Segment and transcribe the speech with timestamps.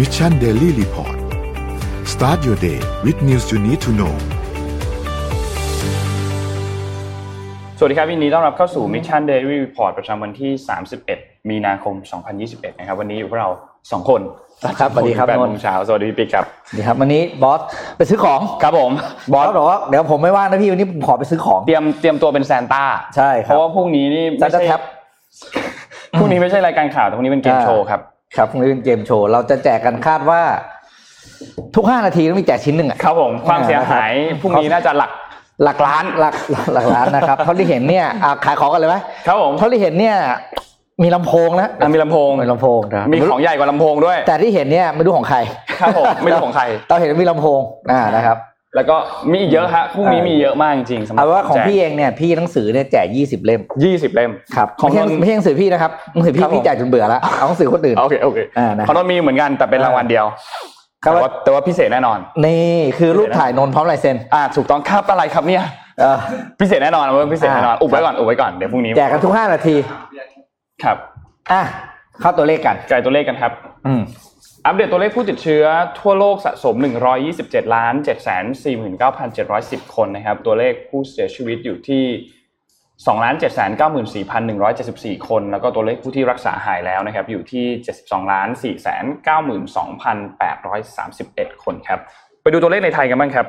[0.00, 1.16] มิชชันเดลี่รีพอร์ต
[2.12, 4.14] start your day with news you need to know
[7.78, 10.50] สวัสดีครับยินดีต้อนรับเข้าสู่ Mission Daily Report ประจำวันที่
[11.00, 11.94] 31 มีนาคม
[12.36, 13.50] 2021 นะครับ วันนี้อยู่พวกเรา
[13.80, 14.20] 2 คน
[14.80, 16.44] ครับสวัสดีครับแปดนโมนงท์เช้าสวัสดีพี่ปิ๊กครับ
[16.76, 17.60] ดีครับ วันนี้บอส
[17.96, 18.92] ไปซื้อของครับผม
[19.32, 22.84] บอสบอกว่าเดี๋ยวผมไม่ว่างนะพี่วันนี้ผมขอไปซื้อของเตรียมเตรียมตัวเป็นแซนต้า
[23.16, 24.80] ใช่คเพรับราะว่าพรุ่งนี้นี่ซัไม่นต้าใช่แท็บ
[26.18, 28.00] พรุ่งนี้ไม่ใช่รายการข่าวแต่พรุ่งนี้เป็นเกมโชว์ครับ
[28.36, 30.40] ครับพรุ่งนี้เป็นเกมโชว์ เราจะแจกกันคาดว่า
[31.76, 35.10] ทุกห้านาทีต้องมีแจกชิ้นหนึ่งอะครับผมความเสียหายพรุ่งนี้น่าจะหลัก
[35.64, 36.34] หลักล้านหลัก
[36.74, 40.16] หลักล้านนะครับเท่าที่เห็นเนี่ยอะขายของกันเลยไหมครับผมเท่าที่เห็นเนี่ย
[41.02, 45.38] มีลำโพงนะอะมีลำโพงมีลำโพงนะครับมีของใหญ่กว่าลำโพงด้วย แต่ที่เห็นเนี่ยไม่รู้ของใคร
[45.80, 48.36] ครับผมไม่รู้ของใครเราเห็นมีลำโพงอ่านะครับ
[48.76, 48.96] แล้วก็
[49.30, 60.24] มีอีกเยอะฮะพรุ่งนี้มีเยอะมากจริงๆสำหรัเอาบว่าของพี่เองเนี่ยพี่หนังสือเนี่ยแจกยี่สิบเล่มยี่สิบเล่มครับของไม่ใช่นนท์ไม่ใช่หนังสือพี่นะครับหนังสือคพี่รับผมพี่แจกจนเบื่อแล้วเอาหนังสือคนอื่นโอเคโอเคอ่านะของนนท์มีเหมือนกันแต่เป็นรางวัลเดียว
[61.04, 65.64] ครับแต่ว่าแต่ว่าพิเศษแน่นอน นี่คือรูปถ่ายนนท์พร้อมลายเซ็นอ่าถูกต้องครับอะไรครับเนี่ย
[66.00, 66.16] เออ
[66.60, 69.76] พิเศษแน่นอนเว้ยพิเศษแน่นอนอ่าอุบไว้ก่อนอุบไว้ก่อนเดี๋ยวพรุ่งนี้แจกกันทุกห้านาที
[70.84, 70.96] ครับ
[71.52, 71.62] อะ
[72.20, 73.52] เข้าตัวเลขกันจ่ายตัวเลขกันครับ
[73.86, 74.00] อืม
[74.66, 75.64] อัปเดตตัวเลขผู้ติดเชื้อ
[76.00, 76.74] ทั่วโลกสะสม
[77.24, 77.94] 127 ล้าน
[79.14, 82.04] 749,710 คนนะครับ ตัวเลขผู้เสียชีวิตอยู่ที่
[82.68, 83.34] 2 ล้าน
[84.50, 87.66] 794,174 คน แล้วก็ตัวเลขผู้ที่รักษาหายแล้วนะครับ อยู่ที่
[88.00, 88.48] 72 ล้าน
[91.50, 92.00] 492,831 คนครับ
[92.42, 93.46] ไปดูตัวเลขในไทยกันบ้างครับ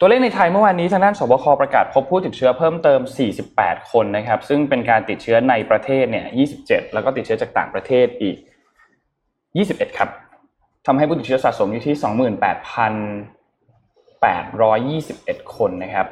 [0.00, 3.00] ตัวเลขในไทยเมื่อวานนี้ทางด้านสบคประกาศพบผู้ติดเชื้อเพิ่มเติม
[3.46, 6.26] 48 คนนะครับ ซึ่งเป็นการติดเชื้อในประเทศเนี่ย
[6.60, 8.36] 27 แล้วก็ติดเชื้อจากต่างประเทศอีก
[9.56, 10.10] 21 ครับ
[10.86, 11.96] ทำให้ผู้ติดเชื้อสะสมอยู่ที่
[15.42, 16.06] 28,821 คนนะครับ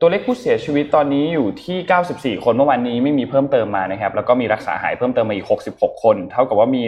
[0.00, 6.82] ตัวเลขผู้เสียชีวิตตอนนี้อยู่ที่ 94 คนเมื่อวานนี้ไม่มีเพิ่มเติมมานะครับ แล้วก็มีรักษาหายเพิ่มเติมมาอีก 66 คน เท่ากับว่ามี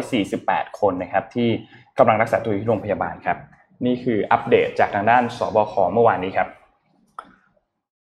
[0.00, 1.48] 1,348 คนนะครับที่
[1.98, 3.38] กำลังรักษาตัวอยู่ที่โรงพยาบาลครับ
[3.86, 6.48] นี่คืออัปเดตจากทางด้านสบคเมื่อวานนี้ครับ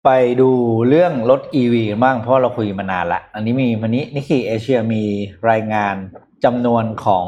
[0.04, 0.10] ไป
[0.40, 0.50] ดู
[0.88, 5.04] เรื่องรถ EV บ้างเพราะเราคุยมานานละ อันนี้มีวันนี้นิกกี้เอเชียมี
[5.50, 5.96] รายงาน
[6.44, 7.26] จำนวนของ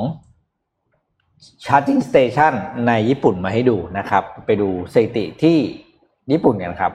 [1.64, 2.52] Charging Station
[2.86, 5.56] ในญี่ปุ่นมาให้ดูนะครับ ไปดูสถิติที่
[6.32, 6.92] ญี่ปุ่นกันครับ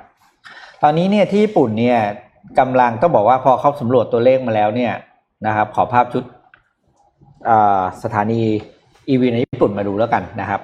[0.84, 2.00] ตอนนี้เนี่ยที่ญี่ปุ่นเนี่ย
[2.60, 4.94] กำลังต้องบอกว่าพอเขาสำรวจตัวเลขมาแล้วเนี่ย
[5.48, 6.24] นะครับขอภาพชุด
[7.50, 8.42] อ่าสถานี
[9.10, 10.62] EV ในญี่ปุ่นมาดูแล้วกันนะครับ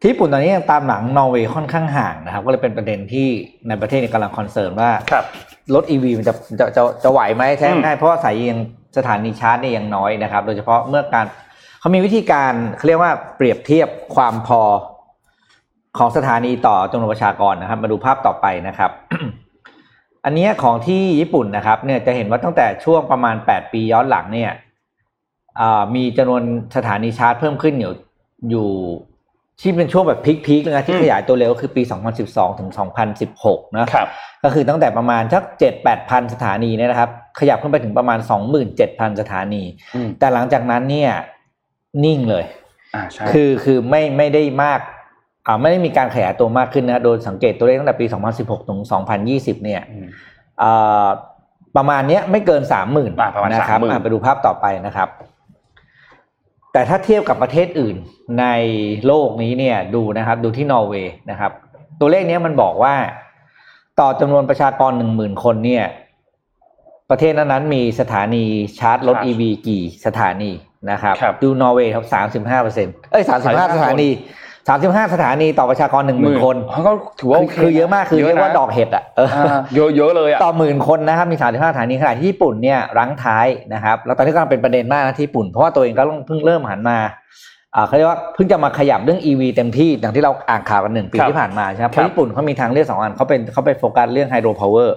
[0.00, 3.28] ที่ญี่ปุ่นตอนนี้ยังตามหลังนอร์เวย์ค่อนข้างห่างนะครับ ก็เลยเป็นประเด็นที่
[3.68, 5.24] ในประเทศเนี่ยกำลัง concern ว่าครับ
[5.74, 8.60] รถ EV มันจะจะจะจะไหวไหมแท้อืมง่ายเพราะว่าสายยัง
[8.96, 11.26] สถานีชาร์จเนี่ยยังน้อยนะครับ โดยเฉพาะเมื่อการ
[11.80, 14.62] เขามีวิธีการเขาเรียกว่าเปรียบเทียบความพอ
[15.98, 18.90] ของสถานีต่อจำนวนประชากรนะครับ มาดูภาพต่อไปนะครับ
[20.24, 24.52] อันเนี้ยของที่ญี่ปุ่นนะครับเนี่ยจะเห็นว่าตั้งแต่ช่วงประมาณ 8 ปีย้อนหลังเนี่ย
[25.94, 26.42] มีจำนวน
[26.76, 27.92] สถานีชาร์จเพิ่มขึ้นอยู่
[28.50, 28.68] อยู่
[29.60, 31.82] ที่เป็นช่วงแบบพีคๆเลยนะที่อืมขยายตัวเร็วคือปี
[32.20, 32.70] 2012 ถึง
[33.24, 34.08] 2016 นะครับ
[34.44, 39.62] ก็คือตั้งแต่ประมาณสักเจ็ดแปดพันสถานีเนี่ยนะครับ ขยับขึ้นไปถึงประมาณสองหมื่นเจ็ดพันสถานี
[39.94, 41.10] อืมแต่หลังจากนั้นเนี่ย
[42.04, 42.44] นิ่งเลย
[42.94, 44.80] อ่าใช่คือคือไม่ไม่ได้มาก
[45.46, 48.80] อ่าไม่ได้มีการขยายตัวมากขึ้นนะโดยสังเกตตัวเลขตั้งแต่ปี 2016 ถึง
[49.22, 50.06] 2020 เนี่ยอืม
[50.62, 51.08] อ่า
[51.76, 55.08] ประมาณเนี้ยไม่เกิน 30,000อ่าประมาณนะครับ30,000อ่าไปดูภาพต่อไปนะครับ
[56.78, 57.96] แต่ถ้าเทียบกับประเทศอื่น
[58.40, 58.46] ใน
[59.06, 61.52] โลกนี้เนี่ยดูนะครับดูที่นอร์เวย์นะครับ
[62.00, 62.94] ตัวเลขเนี้ยมันบอกว่า
[64.00, 65.84] ต่อจำนวนประชากรหนึ่งหมื่นคนเนี่ย
[67.10, 68.44] ประเทศนั้นๆมีสถานี
[68.78, 70.50] ชาร์จรถชาร์จ EV กี่สถานี
[70.90, 74.08] นะครับครับ ดูนอร์เวย์ครับสามสิบห้าเปอร์เซ็นเอ้ยสามสิบห้า35สถานี
[74.68, 86.98] สามสิบห้าสถานีต่อประชากรหนึ่งหมื่นคนเขาก็ถือว่าคือโคือเยอะมากคือเรียกว่านะดอกเห็ดอะเออออ่าเยอะเยอะเลยอะต่อหมื่นคนนะครับมีสามสิบห้าสถานีขณะที่ญี่ปุ่นเนี่ยรั้งท้ายนะครับแล้วตอนนี้ก็เป็นประเด็นมากนะที่ญี่ปุ่นเพราะว่าตัวเองก็เพิ่งเริ่มหันมา
[87.74, 94.96] อ่าเขาเรียกว่าเพิ่งจะมาขยับเรื่อง EV เต็มที่อย่างที่เราอ่านข่าวกันหนึ่งปีครับที่ผ่านมาใช่ไหมครัราะญี่ปุ่นเขามีทางเลือกสองอันเขาเป็นเขาไปโฟกัสเรื่อง hydropower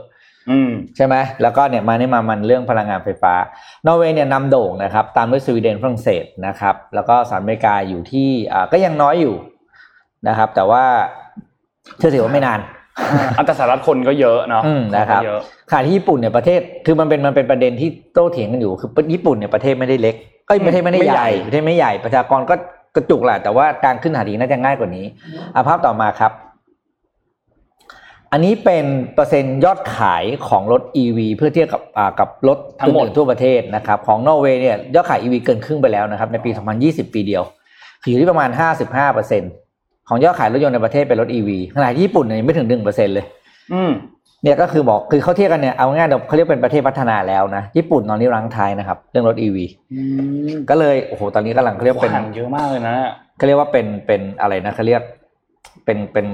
[0.50, 3.34] อืมใช่ไหมแล้วก็เนี่ยมาเนี่ยมามันเรื่องพลังงานไฟฟ้า
[3.86, 9.36] นอร์เวย์เนี่ยนำโด่งนะครับตามด้วยสวีเดนฝรั่งเศสนะครับแล้วก็สหรัฐอเมริกาอยู่ที่อ่าก็ยังน้อยอยู่
[10.28, 10.84] นะครับ แต่ว่า
[11.98, 12.60] เชื่อถือว่าไม่นาน
[13.38, 20.16] อันตรสหรัฐคนก็เยอะเนาะอืมนะครับเยอะขณะที่ญี่ปุ่นเนี่ยประเทศคือมันเป็นมันเป็นประเด็นที่โต้เถียงกันอยู่คือญี่ปุ่นเนี่ยประเทศไม่ได้เล็ก
[20.48, 22.56] เอ้ยประเทศไม่ได้ไม่ใหใหญ่ญ่ประเทศไม่ใหญ่ประชากรก็
[22.96, 25.06] กระจุกแหละแต่ว่าการขึ้นหาดีน่าจะง่ายกว่านี้
[25.56, 26.32] อาภาพต่อมาครับ
[28.32, 28.86] อันนี้เป็น
[29.16, 36.50] เปอร์เซ็นต์ยอดขายของรถ EV เพื่อเทียบกับอ่ากับรถทั้งหมดอื่นๆทั่วประเทศนะครับ ของนอร์เวย์เนี่ยยอดขาย EV เกินครึ่งไปแล้วนะครับ ในปี
[36.82, 37.44] 2020 ปีเดียว
[38.02, 38.50] คืออยู่ที่ประมาณ
[38.82, 39.52] 55เปอร์เซ็นต์
[40.14, 43.26] ของยอดขายรถยนต์ในประเทศเป็นรถ EV ขณะที่ญี่ปุ่นเนี่ยยังไม่ถึง1เปอร์เซ็นต์เลย
[43.74, 43.92] อืม
[44.44, 49.58] เนี่ยก็คือบอกคือเขาเทียบกันเนี่ยเอาง่ายๆเดี๋ยวเขาเรียกเป็นประเทศพัฒนาแล้วนะญี่ปุ่นตอนนี้รั้งท้ายนะครับ เรื่องรถ EV
[50.70, 52.96] ก็เลยโอ้โหตอนนี้กำลังเขาเรียกเป็นห่างเยอะมากเลยนะ
[53.38, 55.02] เขาเรียกว่าเป็นเป็นอะไรนะเขาเรียก
[55.86, 56.26] เป็นเป็น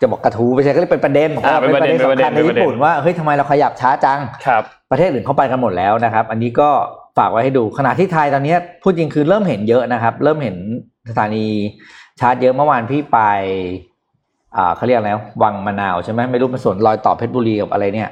[0.00, 6.68] จะบอกกระทู้ไม่ใช่เขาเรียกเป็นประเด็นอ่าเป็นประเด็นสำคัญในเป็นประเด็นญี่ปุ่นว่าเฮ้ยทำไมเราขยับช้าจังครับ ประเทศอื่นเข้าไปกันหมดแล้วนะครับ อันนี้ก็
[7.18, 10.56] ฝากไว้ให้ดูขณะที่ไทยตอนนี้พูดจริงคือเริ่มเห็นเยอะนะครับ เริ่มเห็น
[11.10, 11.46] สถานี
[12.20, 13.18] ชาร์จเยอะเมื่อวานพี่ไป
[14.56, 18.10] อ่าเขาเรียกอะไรนะวังมะนาวใช่ไหมไม่รู้เป็นส่วนรอยต่อเพชรบุรีกับอะไรเนี่ย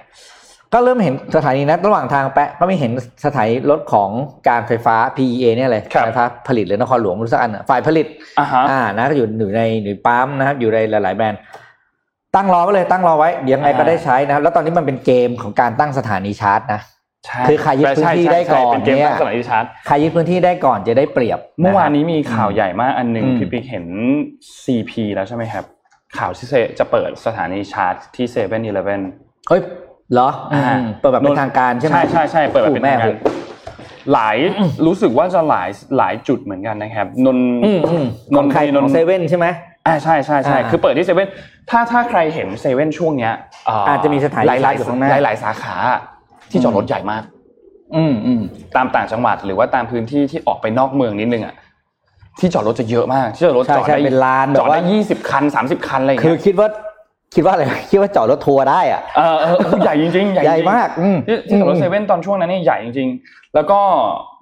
[0.73, 2.93] ก็เริ่มเห็นสถานีนั้นระหว่างทางแปะก็ไม่เห็น
[3.27, 4.11] สถานีรถของ
[4.49, 8.07] การไฟฟ้า PEA เนี่ยเลยครับ ไฟฟ้าผลิตหรือนครหลวงไม่รู้สักอันอะฝ่ายผลิต
[8.39, 11.41] อ่าฮะอ่านะก็อยู่อยู่ในหน่วยปั๊มนะครับอยู่ในหลาย ๆ แบรนด์
[12.37, 17.04] ตั้งรอไว้เลยตั้งรอไว้เดี๋ยวยังไงก็อ่าได้ใช้นะครับแล้วตอนนี้มันเป็นเกมของการตั้งสถานีชาร์จนะใช่
[17.49, 23.87] คือใครยึดพื้นที่ใช่ได้ก่อนใช่เป็นเกมเนี่ยตั้งสมัยดิชาร์จใครยึดพื้นที่ได้ก่อนจะได้เปรียบ เมื่อวานะครับมีข่าวใหญ่มากอันหนึ่งอืมพี่ปิ๊กเห็น
[24.65, 25.65] CP แล้วใช่ไหมครับ
[26.19, 29.01] ข่าวที่เซจะเปิดสถานีชาร์จที่เซเว่นอีเลฟเว่น
[29.49, 29.61] เฮ้ย
[30.13, 33.35] เหรออืมเปิดแบบเป็นทางการใช่ไหมใช่ใช่ใช่เปิดแบบเป็นโอ้แม่ทางการ
[34.13, 34.37] หลาย
[34.87, 39.47] รู้สึกว่าจะหลายหลายจุดเหมือนกันนะครับนนอืมอืมนขนองใครนของเซเว่นใช่ไหม
[39.87, 41.29] อ่าใช่ใช่ใช่อ่าคือเปิดที่เซเว่น
[41.71, 43.33] ถ้าถ้าใครเห็นเซเว่นช่วงเนี้ย
[43.67, 45.77] อาจจะมีสถานีหลายหลายอยู่ข้างหน้าหลายหลายสาขา
[46.51, 47.23] ที่จอดรถใหญ่มาก
[47.97, 48.43] อืมอืม
[48.77, 51.55] ตามต่างจังหวัดหรือว่าตามพื้นที่ที่ออกไปนอกเมืองนิดนึงอะ
[52.41, 56.69] ที่จอดรถจะเยอะมาก ที่จอดรถใช่จอดใช่ได้เป็นลานแบจบอดว่าได้ยี่สิบคันสามสิบคันอะไรอย่างคือเงี้ยคิดว่า
[57.35, 63.81] คิดว่าอะไรคิดว่าจอดรถทัวร์ได้อะเออเออเออใหญ่จริงๆใหญ่จใหญ่ริงๆมากอืมที่ที่จอดรถเซเว่นตอนช่วงนั้นเนี่ยใหญ่จริงๆ แล้วก็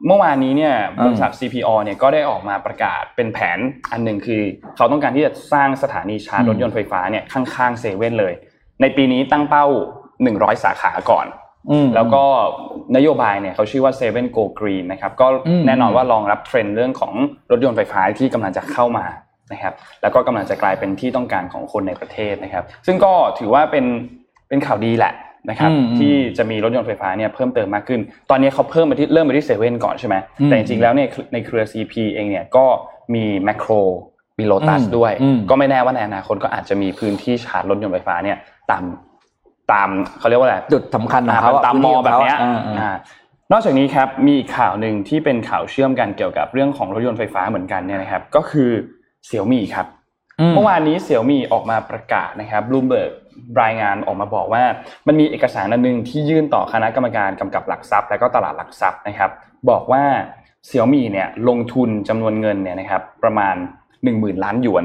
[0.06, 3.58] เมื่อวานนี้เนี่ยอืมบริษัท CPO เนี่ยก็ได้ออกมาประกาศเป็นแผน
[3.92, 4.42] อันหนึ่งคือ
[4.76, 8.32] เขาต้องการที่จะสร้างสถานีชาร์จรถยนต์ไฟฟ้าเนี่ยข้างๆเซเว่นเลย
[8.80, 9.66] ในปีนี้ตั้งเป้า
[10.14, 11.41] 100 สาขาก่อนอืม
[11.94, 12.22] แล้วก็
[12.96, 17.12] นโยบายเนี่ยเขาชื่อว่า Seven Go Green นะครับก็อืมแน่นอนว่ารองรับเทรนด์เรื่องของ
[17.50, 19.06] รถยนต์ไฟฟ้าที่กำลังจะเข้ามา
[19.52, 23.84] นะครับแล้วก็กำลังจะกลายเป็นที่ต้องการของคนในประเทศนะครับ ซึ่งก็ถือว่าเป็น
[24.48, 25.12] เป็นข่าวดีแหละ
[25.50, 28.00] นะครับอืมอืมที่จะมีรถยนต์ไฟฟ้าเนี่ยเพิ่มเติมมากขึ้น
[28.30, 32.64] ตอนนี้เขาเพิ่มมาที่เริ่มมาที่เซเว่นก่อนใช่ไหมอืมแต่จริงๆแล้วเนี่ยในเครือ CP เองเนี่ยก็
[33.14, 33.70] มีแมคโคร
[34.38, 38.36] มีโลตัสอืมด้วยอืมก็ไม่แน่ว่าในอนาคตก็อาจจะมีพื้นที่ชาร์จรถยนต์ไฟฟ้าเนี่ย
[38.70, 38.82] ตาม
[39.72, 39.88] ตาม
[40.18, 42.94] เขาเรียกว่าอะไรจุดสำคัญของเขาอ่าตาม mall แบบเนี้ยอ่าอ่าอ่า
[43.52, 48.70] นอกจากนี้ครับมีอีกข่าวหนึ่งที่เป็นข่าวเชื่อมกันเกี่ยวกับเรื่องของรถยนต์ไฟฟ้าเหมือนกันเนี่ยนะครับ ก็คือ
[49.26, 49.86] เสี่ยวมี่ครับ
[50.54, 53.10] เมื่อวานนี้เสี่ยวมี่ออกมาประกาศนะครับบลูเบิร์ก
[53.62, 54.62] รายงานออกมาบอกว่า
[55.06, 59.30] มันมีเอกสารอันหนึ่งที่ยื่นต่อคณะกรรมการกำกับหลักทรัพย์ และก็ตลาดหลักทรัพย์นะครับ
[59.70, 60.04] บอกว่า
[60.66, 63.54] เสี่ยวมี่เนี่ยลงทุนจำนวนเงินเนี่ยนะครับ ประมาณ
[64.04, 64.84] 1 0,000 ล้านหยวน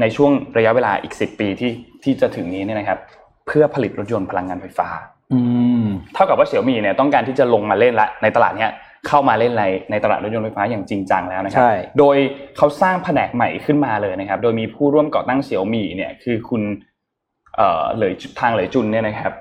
[0.00, 1.72] ในช่วงระยะเวลาอีก 10 ปีที่
[2.04, 2.98] ที่จะถึงนี้เนี่ยนะครับ
[3.46, 4.88] เพื่อผลิตรถยนต์พลังงานไฟฟ้า
[5.32, 5.40] อื
[5.82, 5.84] ม
[6.14, 8.72] เท่ากับว่าเสี่ยวมี่เนี่ยต้องการที่จะลงมาเล่นละในตลาดเนี้ย
[9.08, 12.16] เข้ามาเล่นในในตลาดรถยนต์ไฟฟ้าอย่างจริงจังแล้วนะครัใช่โดย
[12.56, 16.62] เขาสร้างแผนกใหม่ขึ้นมาเลยนะครับ โดยมีผู้ร่วมก่อตั้งเสี่ยวมี่เนี่ยคือคุณ
[17.56, 19.32] เอ่อเหลยทางเหลยจุนเนี่ยนะครับ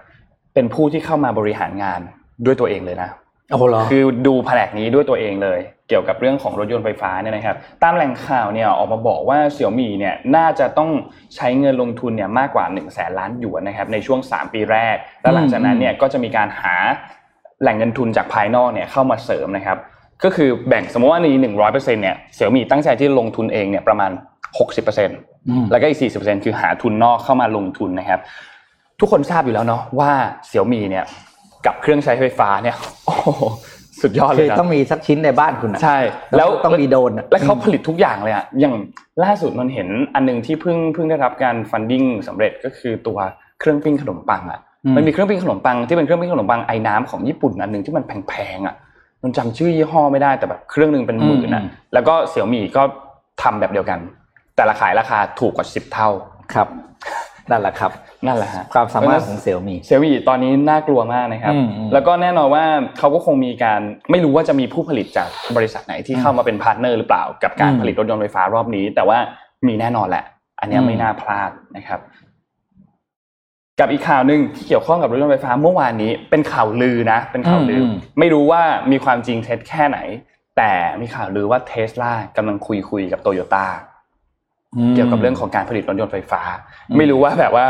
[0.53, 1.99] เป็นผู้ที่เข้ามาบริหารงาน
[2.45, 3.09] ด้วยตัวเองเลยนะ
[3.51, 10.89] โอ้โหเหรอคือดูแผนกนี้ด้วยตัวเองเลย เกี่ยวกับเรื่องของรถยนต์ไฟฟ้าเนี่ยนะครับ ตามแหล่งข่าวเนี่ยออกมาบอกว่าเสี่ยวมี่เนี่ยน่าจะต้อง
[11.35, 16.75] ใช้เงินลงทุนเนี่ยมากกว่า1นึ่งแสนล้านหยวนนะครับในช่วง 3 ปีแรก แล้วหลังจากนั้นเนี่ยก็จะมีการหา
[17.61, 19.77] แหล่งเงินทุนจากภายนอกเนี่ยเข้ามาเสริมนะครับ
[20.23, 24.11] ก็คือแบ่งสมมติว่าในหนึ่งร้อยเปอร์เซ็นต์เนี่ยเสี่ยวมี่ตั้งใจที่ลงทุนเองเนี่ยประมาณ
[24.59, 25.17] หกสิบเปอร์เซ็นต์
[25.49, 28.19] อืมแล้วก็อีกสี่สิบเปอร์เซ็นต์คือหาทุนนอกเข้ามาลงทุนนะครับ
[28.99, 30.11] ทุกคนทราบอยู่แล้วเนาะว่า
[30.47, 31.05] เสี่ยวมี่เนี่ย
[31.65, 32.75] กับเครื่องใช้ไฟฟ้าเนี่ย
[33.05, 33.43] โอ้โห
[34.03, 35.97] สุดยอดเลคืยอนะต้องมีสักชิ้นในบ้านคุณอะใช่
[36.31, 38.73] แล้แล้ววต้องมีโดรนอะและเขาผลิตทุกอย่างเลยอะอย่าง
[39.23, 43.17] ล่าสุดมันเห็นอันหนึงที่เพิ่งเพิ่งได้รับการฟันดิ้งสำเร็จก็คือตัว
[43.59, 48.75] เครื่องปิ้งขนมปังอะอืมมันมีเครื่องปิ้งขนมปังที่เป็นเครื่องปิ้งขนมปังไอ้น้ำของญี่ปุ่นอันหนึ่งที่มันแพงๆอะ
[49.23, 52.83] มันจำชื่อยี่ห้อไม่ได้แต่แบบเครื่องหนึ่งเป็นหมื่นอะแล้วก็เสี่ยวมี่ก็
[53.41, 53.99] ทำแบบเดียวกัน
[54.55, 56.09] แต่ละขายราคาถูกกว่าสิบเท่า
[56.53, 56.67] ครับ
[57.51, 57.91] นั่นแหละครับ
[58.25, 62.65] นั่นแหละฮะความสามารถของเสี่ยวมี่เซลวีตอนนี้น่ากลัวมากนะครับอืมอืมแล้วก็แน่นอนว่า
[62.97, 69.17] เขาก็คงมีการไม่รู้ว่าจะมีผู้ผลิตจากบริษัทไหนที่เข้ามาเป็น partner หรือเปล่ากับการอืมผลิตรถยนต์ไฟฟ้ารอบนี้ แต่ว่า
[69.67, 70.25] มีแน่นอนแหละ
[70.59, 71.99] อันเนี้ยอืมไม่น่าพลาดนะครับ
[73.79, 78.61] กับอีกข่าวหนึ่งที่เกี่ยวข้องกับรถยนต์ไฟฟ้าเมื่อวานนี้ เป็นข่าวลือนะ เป็นข่าวลืออืมไม่รู้ว่า
[78.91, 79.99] มีความจริงเท็จแค่ไหน
[80.57, 80.71] แต่
[81.01, 83.65] มีข่าวลือว่าเทสลากำลังคุยคุยกับโตโยต้า
[84.95, 86.41] เกี่ยวกับเรื่องของการผลิตรถยนต์ไฟฟ้า
[86.89, 87.65] อืมไม่รู้ว่าแบบว่า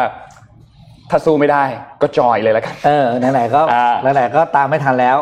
[1.10, 1.64] ถ้าสู้ไม่ได้
[2.02, 5.18] ก็จอยเลยแล้วกัน เออไหนๆก็อ่า ไหนๆก็ตามไม่ทันแล้ว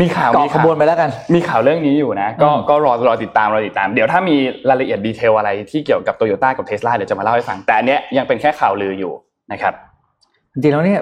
[0.00, 4.36] มีข่าวเกาะมีขข่าวบวนไปแล้วกัน มีข่าวเรื่องนี้อยู่นะ ก็อืม ก็รอรอติดตามรอติดตาม เดี๋ยวถ้ามี
[4.68, 9.12] รายละเอียดดีเทลอะไรที่เกี่ยวกับโตโยต้ากับเทสลาเดี๋ยวจะมาเล่าให้ฟัง แต่อันเนี้ยยังเป็นแค่ข่าวลืออยู่
[9.52, 9.74] นะครับ
[10.52, 11.00] จริงๆแล้วเนี่ย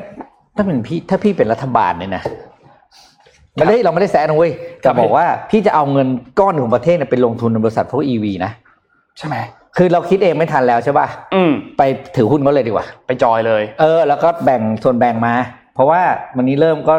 [0.56, 2.22] ถ้าเป็นพี่ถ้าพี่เป็นรัฐบาลเนี่ยนะ
[3.54, 6.08] ไม่ได้เราไม่ได้แซะนะเว้ยครัแต่บบอกว่าพี่จะเอาเงิน
[6.40, 8.52] ก้อนของประเทศเนี่ยไปลงทุนในบริษัทพวกอีวีนะ
[9.18, 9.36] ใช่ไหม
[9.76, 11.82] คือเราคิดเองไม่ทันแล้วใช่ป่ะอืมไป
[12.16, 15.34] ถือหุ้นก็เลยดีกว่า ไปจอยเลย เออ แล้วก็แบ่งส่วนแบ่งมา
[15.74, 16.00] เพราะว่า
[16.36, 16.94] วันนี้เริ่มก็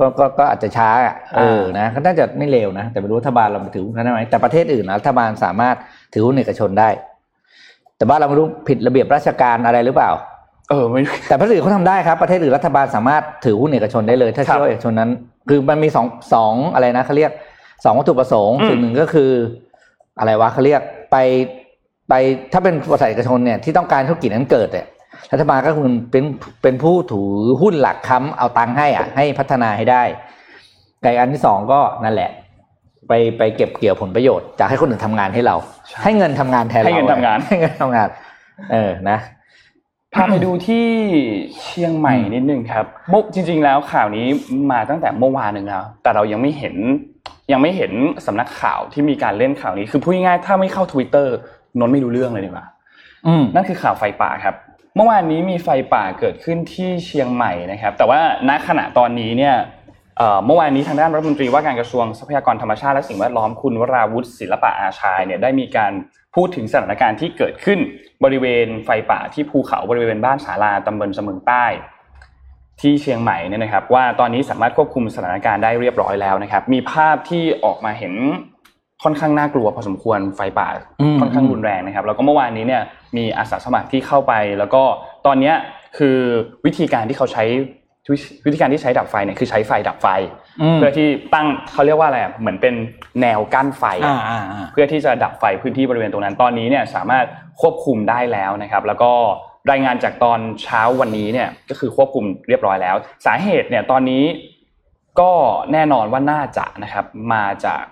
[0.00, 5.76] ก็ก็ก็อาจจะช้าอะเออนะก็น่าจะไม่เร็วนะ แต่ไม่รู้รัฐบาลเราไปถือหุ้นได้ไหมแต่ประเทศอื่นนะรัฐบาลสามารถ
[6.12, 6.88] ถือหุ้นเอกชนได้
[7.96, 10.10] แต่บ้านเราไม่รู้ผิดระเบียบราชการอะไรหรือเปล่า
[10.70, 15.10] เออไม่แต่ประเทศอื่นเขาทำได้ครับประเทศอื่นรัฐบาลสามารถถือหุ้นเอกชนได้เลย ถ้าครับเชื่อว่าเอกชนนั้น
[15.48, 17.32] คือมันมีสองสองอะไรนะเขาเรียก
[17.84, 19.30] สองวัตถุประสงค์อืมสิ่งหนึ่งก็คือ
[20.18, 20.80] อะไรวะเขาเรียก
[21.12, 21.16] ไป
[22.08, 22.14] ไป
[22.52, 24.86] ถ้าเป็นบริษัทเอกชนเนี่ยที่ต้องการธุรกิจนั้นเกิดเนี่ย
[25.32, 26.24] รัฐบาลก็คือเป็น
[26.62, 27.28] เป็นผู้ถือ
[27.62, 30.02] หุ้นหลักค้ำเอาตังค์ให้อะให้พัฒนาให้ได้
[31.02, 32.30] ไก่อันที่สองก็นั่นแหละ
[33.08, 35.56] ไปไปเก็บเกี่ยวผลประโยชน์จากให้คนอื่นทำงานให้เรา
[35.88, 38.08] ใช่ให้เงินทำงานแทนเราให้เงินทำงานให้เงินทำงาน
[38.72, 39.18] เออนะ
[40.14, 40.86] พาไปดูที่
[41.62, 44.26] เชียงใหม่นิดนึงครับเมื่อจริง ๆ แล้วข่าวนี้
[44.72, 46.76] มาตั้งแต่เมื่อวานหนึ่งแล้ว แต่เรายังไม่เห็น
[47.52, 47.92] ยังไม่เห็น
[48.26, 51.28] สำนักข่าวที่มีการเล่นข่าวนี้ คือพูดง่ายๆถ้าไม่เข้า Twitter
[51.80, 52.66] นนท์ไม่รู้เรื่องเลยดีกว่า
[53.26, 54.54] อืมนั่นคือข่าวไฟป่าครับ
[54.96, 59.54] เมื่อวานนี้มีไฟป่าเกิดขึ้นที่เชียงใหม่นะครับ แต่ว่าณขณะตอนนี้เนี่ย
[60.18, 65.92] เอ่อเมื่อวานนี้ทางด้านรัฐมนตรีว่าการกระทรวงทรัพยากรธรรมชาติและสิ่งแวดล้อมคุณวราวุฒิศิลปะอาชายเนี่ยได้มีการ
[66.34, 67.78] พูดถึงสถานการณ์ที่เกิดขึ้น
[68.24, 71.64] บริเวณไฟป่าที่ภูเขาบริเวณบ้านสาราตำบลเสมิงใต้
[72.80, 78.14] ที่เชียงใหม่เนี่ยนะครับ ว่าตอนนี้สามารถควบคุมสถานการณ์ได้เรียบร้อยแล้วนะครับ มีภาพที่ออกมาเห็น
[79.02, 80.68] ค่อนข้างน่ากลัวพอสมควรไฟป่า
[81.00, 82.82] อืมค่อนข้างรุนแรงนะครับ แล้วก็เมื่อวานนี้เนี่ย
[83.16, 84.82] มีอาสาสมัครที่เข้าไป แล้วก็
[85.26, 85.54] ตอนเนี้ย
[85.98, 86.18] คือ
[86.66, 87.44] วิธีการที่เขาใช้
[88.12, 90.06] วิวิธีการที่ใช้ดับไฟเนี่ยคือใช้ไฟดับไฟ
[90.74, 92.74] มเพื่อที่ตั้งเขาเรียกว่าอะไรอะเหมือนเป็น
[93.20, 97.24] แนวกั้นไฟอ่าอะอ่าอ่าเพื่อที่จะดับไฟพื้นที่บริเวณตรงนั้นตอนนี้เนี่ยสามารถ
[97.60, 99.12] ควบคุมได้แล้วนะครับ แล้วก็
[99.70, 104.24] รายงานจากตอนเช้าวันนี้เนี่ยก็คือควบคุมเรียบร้อยแล้ว สาเหตุเนี่ยตอนนี้
[105.20, 105.32] ก็
[105.72, 107.82] แน่นอนว่าน่าจะนะครับมาจาก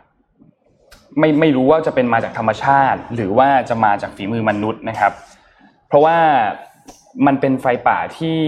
[1.19, 5.13] ไม่ไม่รู้ว่าจะเป็นมาจากธรรมชาติ หรือว่าจะมาจากฝีมือมนุษย์นะครับ
[5.89, 6.17] เพราะว่า
[7.27, 8.39] มันเป็นไฟป่าที่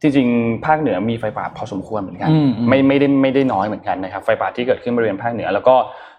[0.00, 5.76] จริงๆภาคเหนือมีไฟป่าพอสมควรเหมือนกันอืมอืมไม่ไม่ได้ไม่ได้น้อยเหมือนกันนะครับ ไฟป่าที่เกิดขึ้นบริเวณภาคเหนือ แล้วก็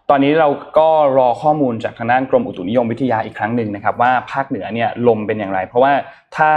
[0.09, 5.93] ตอนนี้เราก็รอข้อมูลจากทางด้านกรมอุตุนิยมวิทยาอีกครั้งหนึ่งนะครับ ว่าภาคเหนือเนี่ยลมเป็นอย่างไร เพราะว่า
[6.37, 6.51] ถ้า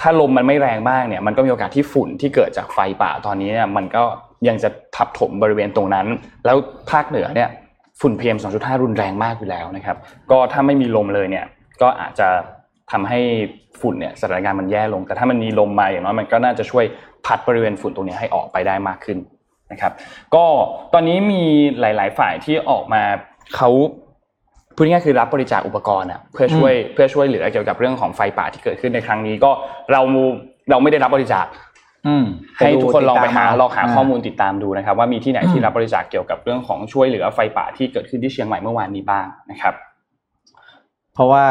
[0.00, 4.02] ถ้าลมมันไม่แรงมากเนี่ย มันก็มีโอกาสที่ฝุ่นที่เกิดจากไฟป่าตอนนี้เนี่ยมันก็
[4.48, 6.06] ยังจะทับถมบริเวณตรงนั้น
[6.44, 6.56] แล้ว
[6.90, 7.48] ภาคเหนือเนี่ย
[8.00, 9.96] ฝุ่น PM 2.5 รุนแรงมากอยู่แล้วนะครับ
[10.30, 11.46] ก็ถ้าไม่มีลมเลยเนี่ย
[11.82, 12.28] ก็อาจจะ
[12.92, 13.18] ทำให้
[13.80, 16.84] ฝุ่นเนี่ยสถานการณ์มันแย่ลง แต่ถ้ามันมีลมมาอย่างน้อยมันก็น่าจะช่วย
[17.26, 19.18] พัดบริเวณฝุ่นตรงนี้ให้ออกไปได้มากขึ้น
[19.72, 19.92] นะครับ
[20.34, 20.44] ก็
[20.94, 21.42] ตอนนี้มี
[21.80, 23.02] หลาย ๆ ฝ่ายที่ออกมา
[23.56, 23.70] เขา
[24.76, 29.50] พูดง่ายๆคือรับบริจาคอุปกรณ์อะเพื่อช่วยเพื่อช่วยเหลือเกี่ยวกับเรื่องของไฟป่าที่เกิดขึ้นในครั้งนี้ก็
[29.92, 30.00] เรา
[30.70, 31.71] เราไม่ได้รับบริจาคอืม
[32.56, 39.74] ให้ทุกคนลองไปหาติดตมลองหาาข้อมูลติดตามดูนะครับ ว่ามีที่ไหนอืที่มรับบริจาคเกี่ยวกับเรื่องของช่วยเหลือไฟป่าที่เกิดขึ้นที่เชียงใหม่เมื่อวานนี้บ้างนะครับ
[41.14, 41.44] เพราะว่า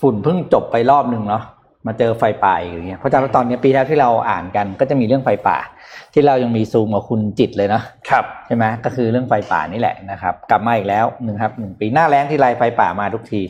[0.00, 1.44] ฝุ่นเพิ่งจบไปรอบหนึ่งเนาะ
[1.86, 5.58] มาเจอไฟป่าอีกอย่างเงี้ยเพราะฉะนั้นตอนนี้ปีแล้วที่เราอ่านกัน ก็จะมีเรื่องไฟป่า
[6.14, 13.42] ที่เรายังมีซูมกับคุณจิตเลยเนาะครับใช่ไหมก็คือเรื่องไฟป่านี่แหละนะครับ กลับมาอีกแล้วหนึ่งครับหนึ่งปีหน้าแรงที่ไรไฟป่ามาทุกที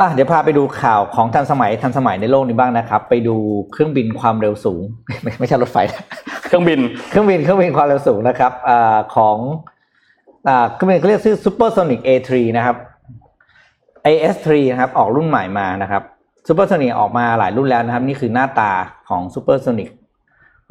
[0.00, 3.36] อะเดี๋ยวพาไปดูข่าวของทันสมัยทันสมัยในโลกนี้บ้างนะครับ ไปดู
[3.72, 4.82] เครื่องบินความเร็วสูง
[5.22, 6.04] ไม่ไม่ใช่รถไฟนะ
[6.46, 9.36] เครื่องบินเครื่องบินเครื่องบินความเร็วสูงนะครับอาของ
[10.48, 12.76] อ่าเครื่องบินเขาเรียกชื่อ Supersonic A3 นะครับ
[14.06, 16.02] AS3 นะครับ ออกรุ่นใหม่มานะครับ
[16.46, 18.72] Supersonic ออกมาหลายรุ่นแล้วนะครับ นี่คือหน้าตา
[19.08, 19.88] ของ Supersonic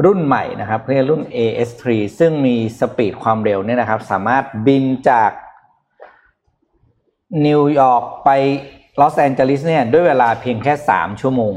[0.05, 1.83] รุ่นใหม่นะครับเรียกรุ่น AS3
[2.19, 5.31] ซึ่งมี speed ความเร็วเนี่ยนะครับ สามารถบินจาก
[7.45, 8.29] นิวยอร์กไป
[8.99, 11.53] ลอสแอนเจลิสเนี่ยด้วยเวลาเพียงแค่3ชั่วโมง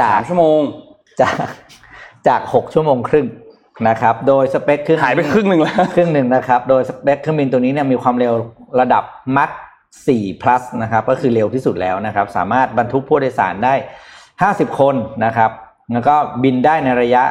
[0.00, 0.60] จาก3ชั่วโมง
[1.20, 1.46] จาก
[2.28, 3.26] จาก6ชั่วโมงครึ่ง
[3.88, 8.32] นะครับ โดยสเปคเครื่องหายไปครึ่งหนึ่งแล้วครึ่งหนึ่งนะครับ โดยสเปคเครื่องบินตัวนี้เนี่ยมีความเร็ว
[8.80, 9.04] ระดับ
[9.36, 9.52] Mach
[10.06, 13.74] 4 plus นะครับ ก็คือเร็วที่สุดแล้วนะครับ สามารถบรรทุกผู้โดยสารได้
[14.30, 14.94] 50 คน
[15.24, 15.50] นะครับ
[15.92, 17.22] แล้วก็บินได้ในระยะ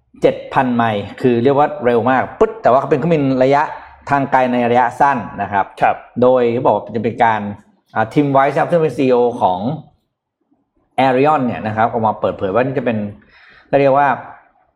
[0.00, 3.62] 7,000 ไมล์คือเรียกว่าเร็วมากปึ๊ดแต่ว่าเขาเป็นเครื่องบินระยะ
[4.10, 7.40] ทางไกลในระยะสั้นนะครับครับ โดยเขาบอกว่าจะเป็นการ
[8.14, 9.58] ทีมไวส์ครับซึ่งเป็นซีอของ
[10.98, 12.98] A E R I O N เนี่ยนะครับออกมาเปิดเผยว่านี่จะเป็น
[13.80, 14.08] เรียกว่า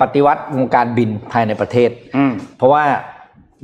[0.00, 2.82] ปฏิวัติวงการบินภายในประเทศอืมเพราะว่า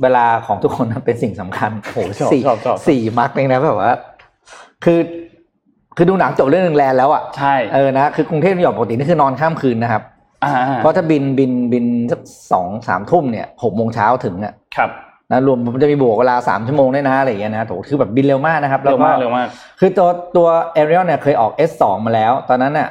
[0.01, 3.93] เวลาของทุกคนเป็นสิ่งสำคัญโอ้โหชอบสี่ชอบชอบสี่มาร์กเองนะแบบว่า
[4.85, 4.99] คือ
[5.97, 10.03] คือดูหนังจบเรื่องหนึ่ง land แล้วอะใช่เออนะคือกรุงเทพนิวยอร์กปกตินี่คือนอนข้ามคืนนะครับ
[10.43, 14.89] อ่าเพราะถ้าบินบินบินสักสองสามทุ่มเนี่ยหกโมงเช้าถึงอะครับ
[15.31, 19.47] นะรวมมันจะมีบวกเวลาสามชั่วโมงด้วยนะอะไรอย่างเงี้ยนะโถคือแบบบินเร็วมากนะครับแล้เร็วมากเร็วมาก
[19.79, 20.47] คือตัวตัว
[20.81, 22.89] a r i o n เนี่ยเคยออก S2 มาแล้ว ตอนนั้นน่ะ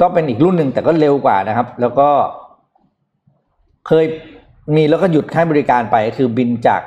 [0.00, 2.08] ก็เป็นอีกรุ่นหนึ่งแต่ก็เร็วกว่านะครับ แล้วก็
[3.88, 4.04] เคย
[4.74, 6.80] มีแล้วก็หยุดให้บริการไปคือบินจาก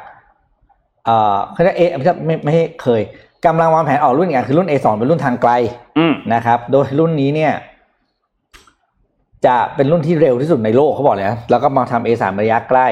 [1.06, 3.02] เอ่อเขาเรียกเอไม่ใช่ไม่ไม่ใช่เคย
[3.46, 5.52] กำลังวางแผนออกรุ่นอีกอันคือรุ่น A2 เป็นรุ่นทางไกล
[5.98, 7.54] อืมนะครับ โดยรุ่นนี้เนี่ย
[9.46, 12.88] จะเป็นรุ่นที่เร็วที่สุดในโลกเขาบอกเลยนะแล้วก็มาทำ A3 ระยะใกล้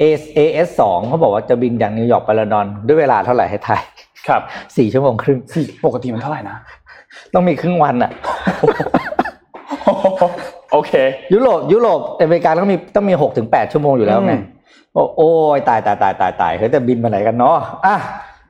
[0.00, 0.04] A
[0.36, 3.80] AS2 เขาบอกว่าจะบินจากนิวยอร์กไปลอนดอนด้วยเวลาเท่าไหร่ให้ไทย
[4.28, 4.40] ครับ
[4.76, 6.56] สี่ชั่วโมงครึ่งสี่ปกติมันเท่าไหร่นะ
[7.34, 8.10] ต้องมีครึ่งวันอะ
[10.72, 10.92] โอเค
[11.32, 14.42] ยุโรปยุโรปอเมริกาต้องมีต้องมีหกถึงแปดชั่วโมงอยู่แล้วไงอืม
[14.94, 17.96] โอ้โอ้ยตายตายตายตายตายเขาจะบินไปไหนกันเนาะอะ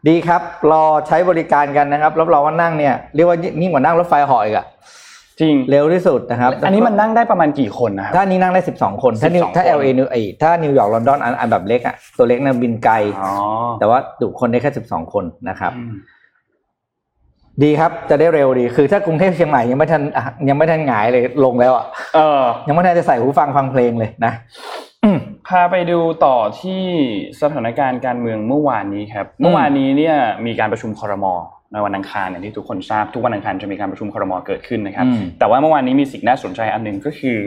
[0.08, 4.66] ดีครับ รอใช้บริการกันนะครับรับรองว่านั่งเนี่ยเรียกว่ายิ่งกว่านั่งรถไฟเหาะอีกอะ
[5.40, 13.32] จริงเร็วที่สุดนะครับ อันนี้มันนั่งได้ประมาณกี่คนนะครับถ้านี้นั่งได้สิบสองคนถ้านิว12ถ้าคน LA นิวไอถ้านิวยอร์กลอนดอนอันอันแบบเล็กอะตัวเล็กนะบินไกลอ๋อ
[13.78, 15.94] แต่ว่าดุคนได้แค่สิบสองคนนะครับอืม
[17.62, 24.32] ดีครับจะได้เร็วดี คือถ้ากรุงเทพเชียงใหม่ยังไม่ทันอะยังไม่ทันหงายเลยลงแล้วอะเออ ยังไม่ทันจะใส่หูฟังฟังเพลงเลยนะ
[25.04, 26.82] อืมพาไปดูต่อที่
[27.40, 30.16] สถานการณ์การเมืองเมื่อวานนี้ครับ เมื่อวานนี้เนี่ย
[30.46, 31.24] มีการประชุมครม
[31.65, 37.38] ใน วันอังคารอย่างที่ทุกคนทราบทุกวันอังคารจะมีการประชุมครมเกิดขึ้นนะครับอืมแต่ว่าเมื่อวานนี้มีสิ่งน่าสนใจอันหนึ่งก็คือ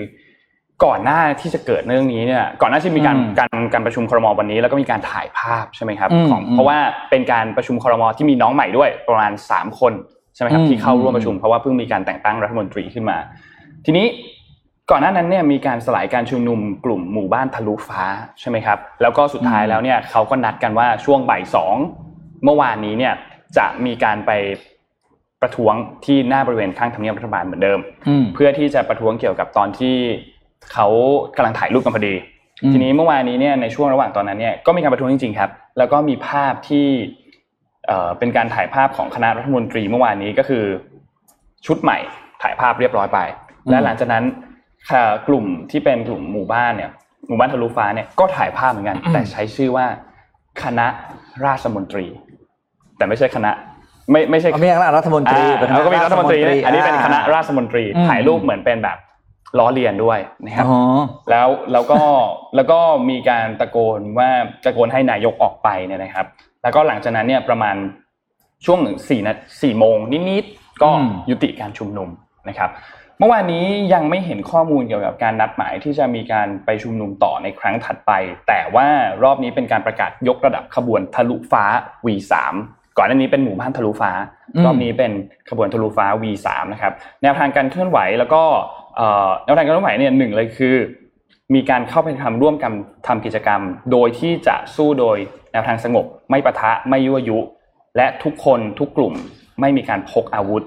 [0.86, 6.78] ก่อนหน้าที่จะเกิดเรื่องนี้เนี่ยก่อนหน้าที่มีการอืมการการประชุมครมวันนี้ แล้วก็มีการถ่ายภาพใช่ไหมครับอืมของอืมเพราะว่า
[7.10, 9.94] เป็นการประชุมครมที่มีน้องใหม่ด้วยประมาณสามคน
[10.36, 13.18] ใช่ไหมครับอืมที่เข้าร่วมอืมประชุมเพราะว่าเพิ่งมีการแต่งตั้งรัฐมนตรีขึ้นมา
[13.86, 14.06] ทีนี้
[14.92, 18.04] ก่อนหน้านั้นเนี่ยมีการสลายการชุมนุมกลุ่มหมู่บ้านทะลุฟ้า
[18.40, 21.76] ใช่ไหมครับแล้วก็สุดท้ายแล้วเนี่ยเขาก็นัดกันว่าช่วงบ่ายสอง
[22.44, 23.14] เมื่อวานนี้เนี่ย
[23.58, 24.32] จะมีการไป
[25.42, 25.74] ประท้วง
[26.06, 29.96] ที่หน้าบริเวณข้างทำเนียบรัฐบาลเหมือนเดิมอืมเพื่อที่จะประท้วงเกี่ยวกับตอนที่
[30.74, 30.88] เขา
[31.36, 32.16] กำลังถ่ายรูปกันพอดี
[32.64, 36.88] อืมทีนี้เมื่อวานนี้เนี่ยในช่วงระหว่างตอนนั้นเนี่ยก็มีการประท้วงจริงๆครับ แล้วก็มีภาพที่
[37.88, 40.64] เอ่อเป็นการถ่ายภาพของคณะรัฐมนตรีเมื่อวานนี้ก็คือ
[41.66, 41.98] ชุดใหม่
[42.42, 43.20] ถ่ายภาพเรียบร้อยไป
[43.70, 44.24] และหลังจากนั้น
[44.90, 46.92] ค่ะกลุ่มที่เป็นกลุ่มหมู่บ้านเนี่ย
[47.28, 49.86] หมู่บ้านทะลุฟ้าเนี่ยก็ถ่ายภาพเหมือนกัน แต่ใช้ชื่อว่า
[50.64, 50.88] คณะ
[51.44, 52.06] ราษฎรมนตรี
[53.00, 53.52] แต่ไม่ใช่คณะ
[54.12, 58.98] ไม่ไม่ใช่เขามีคณะรัฐมนตรีอ่าเป็นคณะแล้วก็มีรัฐมนตรีนะอันนี้เป็นคณะอ่าราษฎรมนตรีอืมถ่ายรูปเหมือนเป็นแบบ
[59.60, 60.80] ล้อเลียนด้วยนะครับอ๋อ
[61.30, 62.02] แล้วแล้วก็
[62.56, 62.80] แล้วก็
[63.10, 64.30] มีการตะโกนว่า
[64.66, 66.26] ตะโกนให้นายกออกไปเนี่ยนะครับ
[66.64, 67.76] แล้วก็หลังจากนั้นเนี่ยประมาณ
[68.66, 69.98] ช่วงสี่นาสี่โมง
[70.30, 72.10] นิดๆก็อืมยุติการชุมนุม
[72.50, 72.70] นะครับ
[73.20, 78.12] เมื่อวานนี้ยังไม่เห็นข้อมูลเกี่ยวกับการนัดหมายที่จะมีการไปชุมนุมต่อในครั้งถัดไป
[78.48, 78.88] แต่ว่า
[79.24, 81.66] รอบนี้เป็นการประกาศยกระดับขบวนทะลุฟ้า
[82.06, 82.34] V3
[83.00, 84.12] ก่อนหน้านี้เป็นหมู่บ้านทะลุฟ้า
[84.56, 85.12] อืมรอบนี้เป็น
[85.50, 88.44] ขบวนทะลุฟ้า V3 นะครับแนวทางการเคลื่อนไหวแล้วก็
[88.96, 90.76] เอ่อแนวทางการเคลื่อนไหวเนี่ยหนึ่งเลยคือ
[91.56, 92.72] มีการเข้าไปทำร่วมกัน
[93.08, 95.18] ทำกิจกรรม โดยที่จะสู้โดย
[95.52, 97.40] แนวทางสงบ ไม่ปะทะไม่ยั่วยุ
[97.98, 99.14] และทุกคนทุกกลุ่ม
[99.62, 100.64] ไม่มีการพกอาวุธ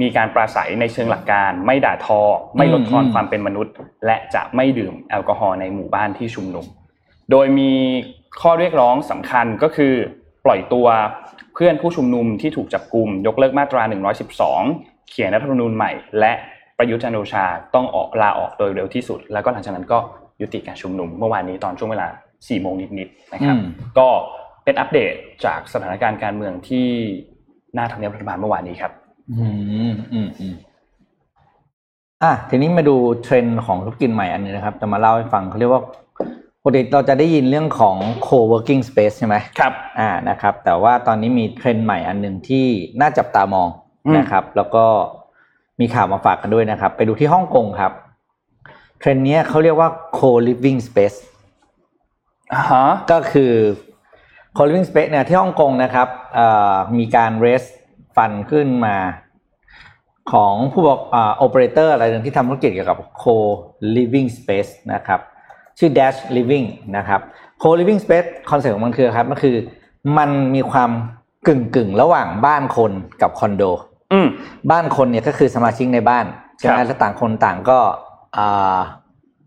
[0.00, 2.20] มีการปราศัยในเชิงหลักการ ไม่ด่าทอ
[2.56, 3.74] ไม่ลดทอนอืมความเป็นมนุษย์
[4.06, 6.66] และจะไม่ดื่มแอลกอฮอล์ในหมู่บ้านที่ชุมนุม
[7.30, 7.72] โดยมี
[8.40, 9.94] ข้อเรียกร้องสำคัญก็คือ
[10.44, 10.86] ปล่อยตัว
[11.54, 13.82] เพื่อนผู้ชุมนุมที่ถูกจับกลุ่มยกเลิกมาตรา
[14.46, 16.32] 112 เขียนรัฐธรรมนูญใหม่ และ
[16.78, 19.98] ประยุทธ์จันทร์โอชาต้องออกลาออกโดยเร็วที่สุด แล้วก็หลังจากนั้นก็
[20.40, 23.64] ยุติการชุมนุมเมื่อวานนี้ตอนช่วงเวลา4โมงนิดๆนะครับอืม
[23.98, 24.08] ก็
[24.64, 26.86] เป็นอัปเดตจากสถานการณ์การเมืองที่
[27.74, 28.92] หน้าทำเนียบรัฐบาลเมื่อวานนี้ครับ
[29.30, 29.46] อื
[29.90, 30.54] มอืมอืม
[32.22, 35.82] อะทีนี้มาดูเทรนด์ของธุรกิจใหม่อันนี้นะครับ จะมาเล่าให้ฟังเขาเรียกว่า
[36.62, 37.96] ปกติเราจะได้ยินเรื่องของ
[38.26, 42.66] co-working space ใช่ไหมครับอ่านะครับ แต่ว่าตอนนี้มีเทรนด์ใหม่อันหนึ่งที่
[43.00, 43.68] น่าจับตามอง
[44.06, 44.84] อืมนะครับ แล้วก็
[45.80, 47.92] มีข่าวมาฝากกันด้วยนะครับ ไปดูที่ฮ่องกงครับ
[48.98, 51.18] เทรนด์เนี้ยเขาเรียกว่า co-living space
[52.52, 53.52] อ่าฮะก็คือ
[54.56, 57.68] co-living space เนี่ยที่ฮ่องกงนะครับเอ่อมีการ raise
[58.16, 58.96] ฟันขึ้นมา
[60.32, 65.20] ของผู้บอกอ่าโอเปอเรเตอร์อะไรหนึ่งที่ทำธุรกิจเกี่ยวกับ co-living space นะครับ
[65.80, 66.66] ชื่อ Dash Living
[66.96, 67.20] นะครับ
[67.62, 69.56] co-living space concept ของมันคือครับมันคือ
[70.18, 70.90] มันมีความ
[71.46, 73.62] กึ่งกึ่งๆระหว่างบ้านคนกับคอนโด
[74.12, 74.26] อืม
[74.70, 76.24] บ้านคนเนี่ยก็คือสมาชิกในบ้าน
[76.58, 77.78] ใช่ไหมครับแล้วต่างคนต่างก็
[78.36, 78.78] อ่า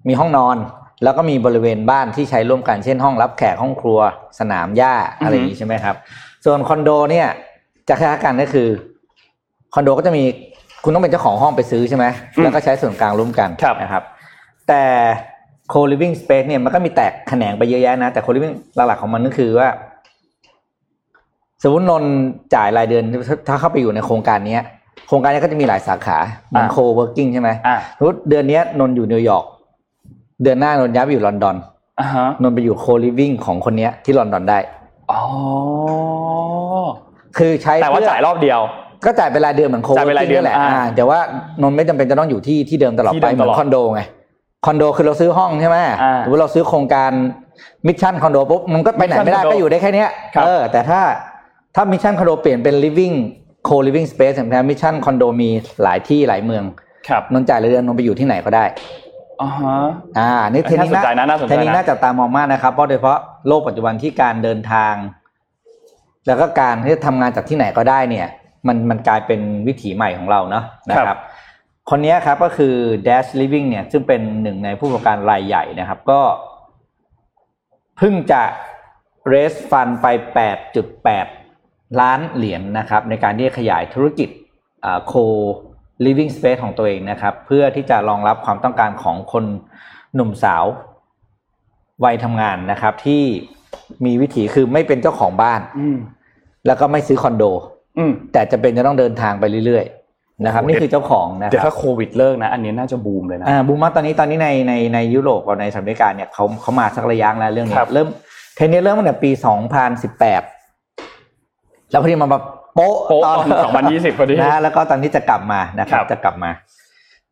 [0.08, 0.58] มีห้องนอน
[1.04, 4.00] แล้วก็มีบริเวณบ้านที่ใช้ร่วมกันเช่นห้องรับแขกห้องครัว
[4.40, 5.96] สนามหญ้าอะไรอย่างนี้ใช่ไหมครับ
[6.46, 7.28] ส่วนคอนโดเนี่ย
[7.90, 8.68] จะคล้ายๆกันก็คือ
[9.74, 10.24] คอนโดก็จะมี
[10.84, 14.04] คุณต้องเป็นเจ้าของห้องไปซื้อใช่ไหมอืมแล้วก็ใช้ส่วนกลางร่วมกันครับนะครับ
[14.68, 14.84] แต่
[15.72, 19.70] co-living space เนี่ยมันก็มีแตกแขนงไปเยอะแยะนะ แต่ co-living หลักๆของมันก็คือว่า
[21.64, 22.12] สมมตินนท์
[22.56, 23.04] จ่ายรายเดือน
[23.48, 24.64] ถ้าเข้าไปอยู่ในโครงการเนี้ย
[25.08, 26.18] โครงการนี้ก็จะมีหลายสาขา
[26.50, 29.46] เหมือนอ่า co-working ใช่ไหมอ่าสมมติเดือนเนี้ยนนท์อยู่นิวยอร์ก
[30.44, 31.56] เดือนหน้านนท์ย้ายไปอยู่ลอนดอน
[32.00, 34.58] อ่าฮะนนท์ไปอยู่ co-living ของคนเนี้ยที่ลอนดอนได้
[35.12, 35.22] อ๋อ
[37.38, 38.60] คือใช้แต่ว่าเพื่อจ่ายรอบเดียว
[39.06, 41.20] ก็จ่ายเป็นรายเดือนเหมือน co จ่ายเป็นรายเดือนแหละอ่าอ่าแต่ว่า
[41.62, 44.02] นนท์ไม่จำเป็นจะต้องอยู่ที่ที่เดิมตลอดที่เดิมตลอดไปเหมือนคอนโดไง
[44.66, 47.12] คอนโดคือเราซื้อห้องใช่ไหมอ่าสมมติเราซื้อโครงการ
[47.88, 51.02] มิชชั่นคอนโดปุ๊บมันก็ไปไหนไม่ได้ Mission ก็อยู่ได้แค่เนี้ยครับเออแต่ถ้า
[51.76, 53.16] ถ้ามิชชั่นคอนโดเปลี่ยนเป็น living
[53.68, 55.50] co living space อย่างแท้มิชชั่นคอนโดมี
[55.84, 56.64] หลายที่หลายเมือง
[57.08, 58.66] ครับนนจ่ายรายเดือนนนไปอยู่ที่ไหนก็ได้
[59.42, 59.76] อ่าฮะ
[60.20, 64.94] อ่านี่เทรนด์นี้น่าสนใจนะน่าสนใจนะเทรนด์นี้น่าจับตามองมากนะครับเพราะโดยเฉพาะโลกปัจจุบันที่การเดินทาง
[66.28, 68.28] แล้วก็การที่จะทำงานจากที่ไหนก็ได้เนี่ย
[68.68, 71.18] มันมันกลายเป็นวิถีใหม่ของเราเนาะนะครับ
[71.90, 72.76] คนนี้ครับก็คือ
[73.08, 76.22] Dash Living เนี่ยซึ่งเป็นหนึ่งในผู้ประกอบการรายใหญ่นะครับ ก็
[77.98, 78.44] เพิ่งจะ
[79.32, 80.08] raise fund ไป
[81.24, 84.30] 8.8 ล้านเหรียญนะครับ ในการที่จะขยายธุรกิจ
[84.86, 85.24] อ่า co
[86.06, 89.46] living space ของตัวเองนะครับ เพื่อที่จะรองรับความต้องการของคน
[90.16, 90.66] หนุ่มสาว
[92.04, 93.24] วัยทำงานนะครับ ที่
[94.06, 95.98] มีวิถีคือไม่เป็นเจ้าของบ้านอืม
[96.66, 97.44] แล้วก็ไม่ซื้อคอนโด
[97.98, 100.03] อืมแต่จะเป็นจะต้องเดินทางไปเรื่อยๆ
[100.46, 108.08] นะครับโอ้โหนี่คือเจ้าของนะคเดี๋ยวรับถ้าโควิดเลิกนะ อันนี้น่าจะบูมเลยนะอ่าบูมมากตอนนี้ตอนนี้ในในในยุโรปกับในสหรัฐอเมริกาเนี่ยเขาเขามาสักระยะแล้วเรื่องนี้ครับเริ่ม
[108.56, 109.32] เทรนนี้เริ่มตั้งแต่ปี
[110.16, 112.44] 2018แล้วพอดีมาแบบ
[112.76, 113.46] โป๊ะโป๊ะตอน
[113.92, 116.52] 2020พอดีนะแล้วก็ตอนนี้จะกลับมานะครับครับจะกลับมา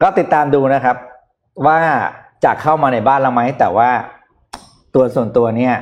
[0.02, 0.96] ก็ติดตามดูนะครับ
[1.66, 1.80] ว่า
[2.46, 3.90] จะเข้ามาในบ้านเราไหมแต่ว่า
[4.96, 5.74] ตัวส่วนตัวเนี่ย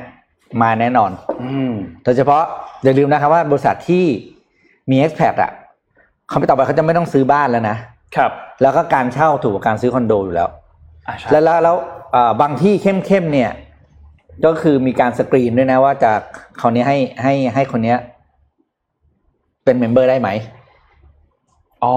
[0.62, 1.10] มาแน่นอน
[1.42, 2.42] อืมโดยเฉพาะ
[2.84, 4.04] อย่าลืมนะครับว่าบริษัทที่
[4.90, 5.50] มี expat อะ
[6.30, 7.76] เขาไปต่อไปเขาจะไม่ต้องซื้อบ้านแล้วนะ
[8.16, 8.30] ครับ
[8.62, 10.48] แล้วก็การเช่าถูกกว่าการซื้อคอนโดอยู่แล้ว
[11.06, 11.76] อ่าใช่แล้วแล้วแล้ว
[12.12, 13.50] เอ่อบางที่เข้มๆเนี่ย
[14.44, 16.10] ก็คือมีการสกรีนด้วยนะว่าจะ
[16.58, 17.98] เขาวนี้ให้ให้ให้คนเนี้ย
[19.64, 20.28] เป็น member ได้ไหม
[21.84, 21.94] อ๋อ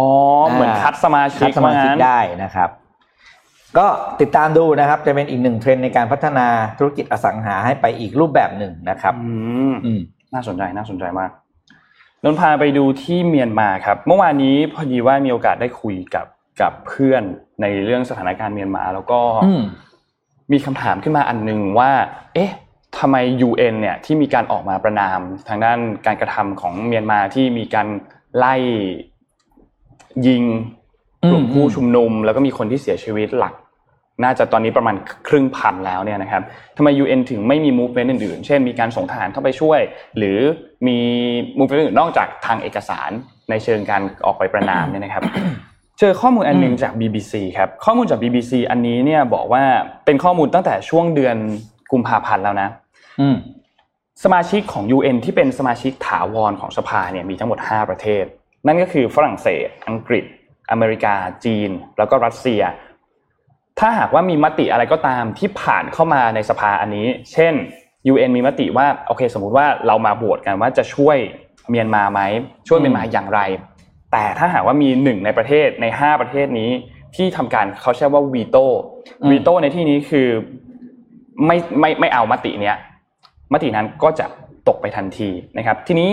[0.51, 2.69] เหมือนคัดสมาชิคัดสมาชิกว่งั้นได้นะครับ
[3.77, 3.87] ก็
[4.21, 9.29] ติดตามดูนะครับ จะเป็นอีกหนึ่งเทรนด์ในการพัฒนาธุรกิจอสังหาให้ไปอีกรูปแบบหนึ่งนะครับ อื
[9.71, 9.99] มอืม
[10.33, 11.31] น่าสนใจน่าสนใจมาก
[12.23, 16.25] นนท์พาไปดูที่เมียนมาครับ เมื่อวานนี้พอดีว่ามีโอกาสได้คุยกับ
[16.61, 17.23] กับเพื่อน
[17.61, 19.63] ในเรื่องสถานการณ์เมียนมา แล้วก็อืม
[20.51, 21.91] มีคำถามขึ้นมาอันหนึ่งว่า
[22.33, 22.51] เอ๊ะ
[22.97, 23.15] ทำไม
[23.47, 27.87] UN เนี่ยที่มีการออกมาประนามทางด้านการกระทำของเมียนมาที่มีการ
[28.37, 28.55] ไล่
[30.27, 30.43] ยิง
[31.29, 33.53] กลุ่มอืมผู้ชุมนุม แล้วก็มีคนที่เสียชีวิตหลัก
[34.23, 34.95] น่าจะตอนนี้ประมาณ
[35.27, 36.41] ครึ่งพันแล้วเนี่ยนะครับ
[36.77, 39.79] ทำไม UN ถึงไม่มี movement อื่นๆ เช่นมีการส่งทหารเข้าไปช่วย
[40.17, 40.37] หรือ
[40.87, 40.99] มี
[41.57, 43.09] movement อื่นนอกจากทางเอกสาร
[43.49, 45.23] ในเชิงการออกไปประนามเนี่ยนะครับ
[45.99, 49.63] เจอข้อมูลอันหนึงจาก BBC ครับข้อมูลจาก BBC อันนี้เนี่ยบอกว่า
[50.05, 51.37] เป็นข้อมูลตั้งแต่ช่วงเดือน
[51.91, 52.69] กุมภาพันธ์แล้วนะ
[53.19, 53.35] อืม
[54.23, 58.25] สมาชิกของ UN ที่เป็นสมาชิกถาวรของสภาเนี่ยมีทั้งหมด 5 ประเทศ
[58.67, 60.25] นั่นก็คือฝรั่งเศส อังกฤษ
[60.71, 61.15] อเมริกา
[61.45, 62.61] จีน แล้วก็รัสเซีย
[63.79, 67.53] ถ้าหากว่ามีมติอะไรก็ตามที่ผ่านเข้ามาในสภาอันนี้ เช่น
[68.11, 71.17] UN มีมติว่าโอเค สมมุติว่าเรามาโหวตกันว่าจะช่วย
[71.69, 72.21] เมียนมาไหม
[72.67, 73.39] ช่วยเมียนมาอย่างไร
[74.11, 76.69] แต่ถ้าหากว่ามีหนึ่งในประเทศใน 5 ประเทศนี้
[77.15, 78.65] ที่ทำการเขาใช้ว่าวีโต้
[79.21, 80.27] อืมวีโต้ในที่นี้คือ
[81.45, 82.77] ไม่ไม่ไม่เอามติเนี้ย
[83.53, 84.25] มตินั้นก็จะ
[84.67, 86.11] ตกไปทันทีนะครับ ทีนี้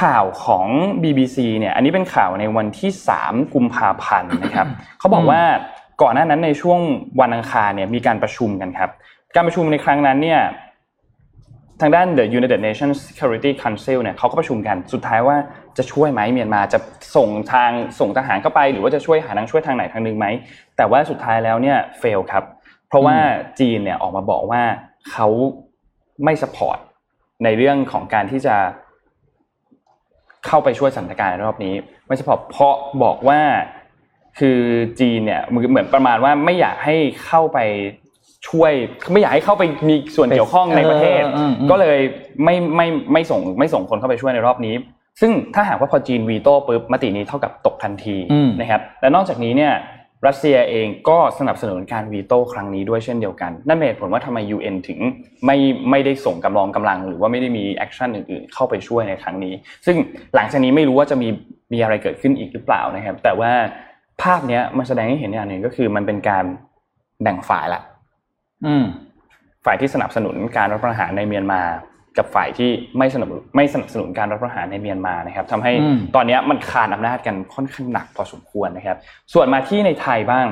[0.00, 0.66] ข่าวของ
[1.02, 2.90] BBC เนี่ยอันนี้เป็นข่าวในวันที่
[3.22, 4.66] 3 กุมภาพันธ์นะครับ
[4.98, 5.40] เขาบอกว่า
[6.02, 6.80] ก่อนหน้านั้นในช่วง
[7.20, 8.90] วันอังคารเนี่ยมีการประชุมกันครับ
[9.34, 10.40] การประชุมในครั้งนั้นเนี่ย
[11.82, 15.36] ทางด้าน The United Nations Security Council เนี่ยเขาก็ประชุมกันสุดท้ายว่า
[15.78, 16.78] จะช่วยไหมเมียนมาจะ
[17.16, 20.26] ส่งทางส่งทหารเข้าไป หรือว่าจะช่วยหาทางช่วยทางไหนทางหนึ่งไหม
[20.76, 22.44] แต่ว่าสุดท้ายแล้วเนี่ย fail ครับ
[22.88, 23.16] เพราะว่า
[23.60, 24.62] จีนเนี่ยออกมาบอกว่า
[25.10, 25.28] เขา
[26.24, 26.78] ไม่ support
[27.44, 28.56] ในเรื่องของการที่จะ
[30.46, 31.74] เข้าไปช่วยสถานการณ์ในรอบนี้
[32.06, 33.40] ไม่ support เพราะบอกว่า
[34.38, 34.60] คือ
[35.00, 37.58] จีนเนี่ยเหมือนเหมือนประมาณว่าไม่อยากให้เข้าไป
[38.48, 38.72] ช่วย
[39.12, 41.98] ไม่อยากให้เข้าไปมีส่วนเกี่ยวข้องในประเทศเอออืมอืมก็เลย
[42.44, 44.74] ไม่ไม่ไม่ส่งไม่ส่งคนเข้าไปช่วยในรอบนี้
[45.20, 49.74] ซึ่งถ้าหากว่าพอจีน veto ปุ๊บมตินี้เท่ากับตกทันทีอืมนะครับและนอกจากนี้เนี่ย
[50.26, 54.98] รัสเซียเองก็สนับสนุนการ veto ครั้งนี้ด้วยเช่นเดียวกัน นั่นเป็นเหตุผลว่าทำไม UN ถึง
[55.46, 55.56] ไม่
[55.90, 59.54] ไม่ได้ส่งกำลังกำลัง หรือว่าไม่ได้มี action อื่นๆ เข้าไปช่วยในครั้งนี้
[59.86, 59.96] ซึ่ง
[60.34, 61.28] หลังจากนี้ไม่รู้ว่าจะมี
[61.72, 63.52] มีอะไรเกิดขึ้นอีกหรือเปล่านะครับ แต่ว่า
[64.22, 66.44] ภาพเนี้ยมันแสดงให้เห็นอย่างหนึ่งก็คือมันเป็นการ
[67.22, 67.91] แบ่งฝ่ายละอืม
[69.64, 71.62] ฝ่ายที่สนับสนุนการรัฐประหารในเมียนมา
[72.18, 78.96] กับฝ่ายที่ไม่สนับไม่สนับสนุนการรัฐประหารในเมียนมานะครับทำให้อืมตอนนี้มันคานอำนาจกันค่อนข้างหนักพอสมควรนะครับ
[79.34, 80.46] ส่วนมาที่ในไทยบ้าง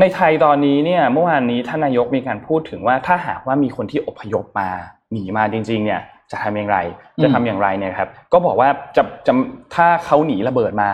[0.00, 4.70] ในไทยตอนนี้เนี่ยเมื่อวานนี้ท่านนายกมีการพูดถึงว่าถ้าหากว่ามีคนที่อพยพมา
[5.12, 6.78] หนีมาจริง ๆ เนี่ยจะทำอย่างไร
[7.22, 9.32] จะทำอย่างไรเนี่ยครับ ก็บอกว่าจะจะ
[9.74, 10.90] ถ้าเขาหนีระเบิดมา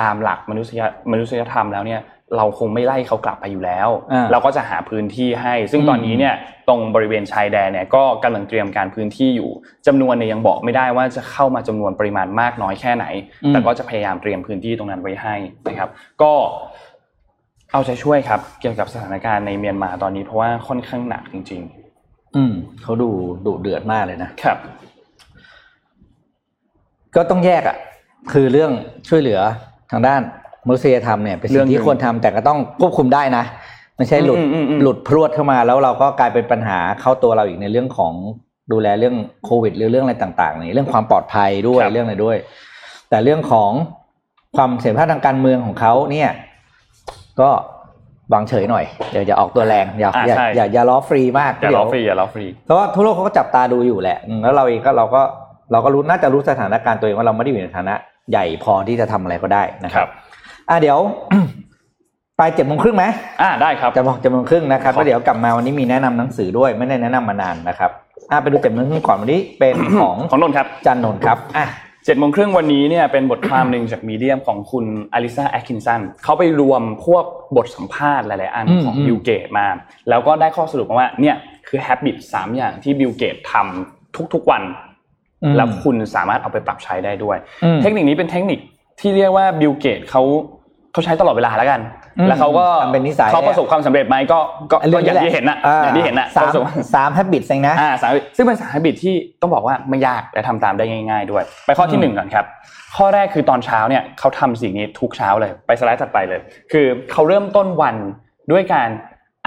[0.00, 0.80] ตามหลักมนุษย
[1.12, 2.00] มนุษยธรรมแล้วเนี่ย
[2.36, 6.34] เราคงไม่ไล่เขากลับไปอยู่แล้วอ่าเราก็จะหาพื้นที่ให้ ซึ่งอืมตอนนี้เนี่ย
[6.68, 9.50] ตรงบริเวณชายแดนเนี่ยก็กำลังเตรียมการพื้นที่อยู่
[9.86, 13.06] จำนวนเนี่ยยังบอกไม่ได้ว่าจะเข้ามาจำนวนปริมาณมากน้อยแค่ไหน
[13.48, 15.34] แต่ก็จะพยายามเตรียมพื้นที่ตรงนั้นไว้ให้
[15.68, 15.88] นะครับ
[16.22, 16.32] ก็
[17.72, 21.62] เอาใจช่วยครับ เกี่ยวกับสถานการณ์ในเมียนมาตอนนี้เพราะว่าค่อนข้างหนักจริง
[22.36, 23.10] อืมเขาดู
[23.46, 24.58] ดุเดือดมากเลยนะครับ
[27.16, 27.76] ก็ต้องแยกอะ
[28.32, 28.72] คือเรื่อง
[29.08, 29.40] ช่วยเหลือ
[29.90, 30.22] ทางด้าน
[30.66, 33.44] มนุษยธรรมเนี่ยเป็นเรื่สิ่องงหนึ่ที่งควรทำแต่ก็ต้องควบคุมได้นะ
[33.96, 38.12] ไม่ใช่หลุดอืมอืมอืมหลุดพรวดเข้ามา แล้วเราก็กลายเป็นปัญหาเข้าตัวเราอีกในเรื่องของ
[38.72, 42.36] ดูแลเรื่องโควิดหรือเรื่องอะไรต่างๆนี่เรื่องความปลอดภัยด้วยเรื่องอะไรด้วย
[43.10, 43.70] แต่เรื่องของ
[44.56, 46.30] ความเสรีภาพทางการเมืองของเขาเนี่ย
[47.40, 47.50] ก็
[48.32, 55.22] วางเฉยหน่อยเดี๋ยวจะออกตัวแรงอย่าอ่าอย่าใช่อย่าอย่าล้อฟรีมากอย่าเดี๋รยอวฟรีอย่ารอฟรีเพราะว่าทั่วโลกเขาก็จับตาดูอยู่แหละอืมแล้วเราเองก็เราก็
[55.72, 57.94] เราก็รู้น่าจะรู้สถานการณ์ตัวเองว่าเราไม่ได้อยู่ในฐานะ
[58.30, 60.29] ใหญ่พอที่จะทำอะไรก็ได้นะคครัรับบ
[60.70, 60.98] อะเดี๋ยว
[62.38, 63.04] ไปเจ็ดโมงครึ่งไหม
[63.42, 67.90] อ่าได้ครับจะบอกเจ็ดโมงครึ่งนะครับครับแล้วเดี๋ยวกลับมาวันนี้มีแนะนำหนังสือด้วยไม่ได้แนะนำมานานนะครับ
[68.30, 71.66] อะไปดูเจ็ดโมงครึ่งก่อนวันนี้เป็นของของนนท์ครับจันนนท์ครับอะ
[72.04, 77.24] เจ็ดโมงครึ่งวันนี้เนี่ยเป็นบทความหนึ่งจากมีเดียมของคุณอลิซาแอตคินสันเขาไปรวมพวก
[77.56, 79.66] บทสัมภาษณ์หลาย ๆ อันอืมของอืมบิลเกตส์มา
[80.08, 81.36] แล้วก็ได้ข้อสรุปมาว่าเนี่ย
[81.68, 84.62] คือ habit สามอย่างที่บิลเกตส์ทำทุก ๆ วัน
[85.42, 88.58] อืมแล้วคุณสามารถเอาไปปรับใช้ได้ด้วยอืมเทคนิคนี้เป็นเทคนิค
[89.00, 90.22] ที่เรียกว่าบิลเกตส์เขา
[90.92, 91.80] เขาใช้ตลอดเวลาแล้วกัน
[92.18, 94.38] อืมแล้วเขาก็ทำเป็นนิสัยเขาประสบความสำเร็จไหมก็
[94.70, 96.62] ก็ก็อย่างที่เห็นน่ะอย่างที่เห็นน่ะสามประสบ
[96.94, 102.44] สาม habits เองนะอ่าสามซึ่งเป็นสาม habit ที่ต้องบอกว่าไม่ยากและทำตามได้ง่าย ๆ ด้วย ไปข้อที่อืมหนึ่งก่อนครับ
[102.96, 106.40] ข้อแรกคือตอนเช้าเนี่ยเขาทำสิ่งนี้ทุกเช้าเลย ไปสไลด์ถัดไปเลย
[106.72, 107.96] คือเขาเริ่มต้นวัน
[108.52, 108.88] ด้วยการ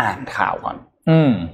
[0.01, 0.92] อ่านข่าวก่อนอืม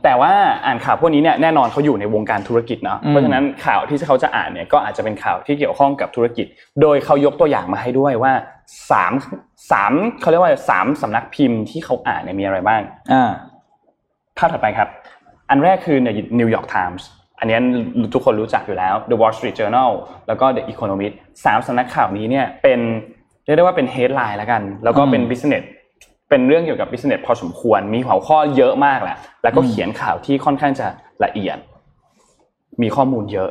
[0.03, 0.33] แต่ว่า
[0.65, 6.45] อ่านข่าวพวกนี้เนี่ยแน่นอนเขาอยู่ในวงการธุรกิจเนาะอืมเพราะฉะนั้นข่าวที่เขาจะอ่านเนี่ยก็อาจจะเป็นข่าวที่เกี่ยวข้องกับธุรกิจ
[6.81, 8.33] โดยเขายกตัวอย่างมาให้ด้วยว่า
[8.91, 9.13] สาม
[9.71, 12.81] สามเขาเรียกว่าสามสำนักพิมพ์ที่เขาอ่านเนี่ยมีอะไรบ้าง
[13.11, 13.31] อ่า
[14.37, 14.89] ภาพถัดไปครับ
[15.49, 15.97] อันแรกคือ
[16.39, 17.03] New York Times
[17.39, 17.57] อันนี้
[18.13, 19.91] ทุกคนรู้จักอยู่แล้ว The Wall Street Journal
[20.27, 22.79] แล้วก็ The Economist สามสำนักข่าวนี้เนี่ยเป็น
[23.45, 25.63] เรียกได้ว่าเป็น headline แล้วกัน แล้วก็เป็นอืม business
[26.29, 30.87] เป็นเรื่องเกี่ยวกับ business พอสมควร มีหัวข้อเยอะมากแหละ แล้วก็อืมเขียนข่าวที่ค่อนข้างจะ
[31.23, 31.57] ละเอียด
[32.81, 33.49] มีข้อมูลเยอะ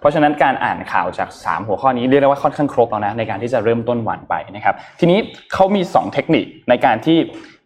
[0.00, 5.18] เพราะฉะนั้นการอ่านข่าวจาก 3 หัวข้อนี้เรียกได้ว่าค่อนข้างครบแล้วนะในการที่จะเริ่มต้นวันไปนะครับ ทีนี้
[5.52, 7.18] เขามี 2 เทคนิคในการที่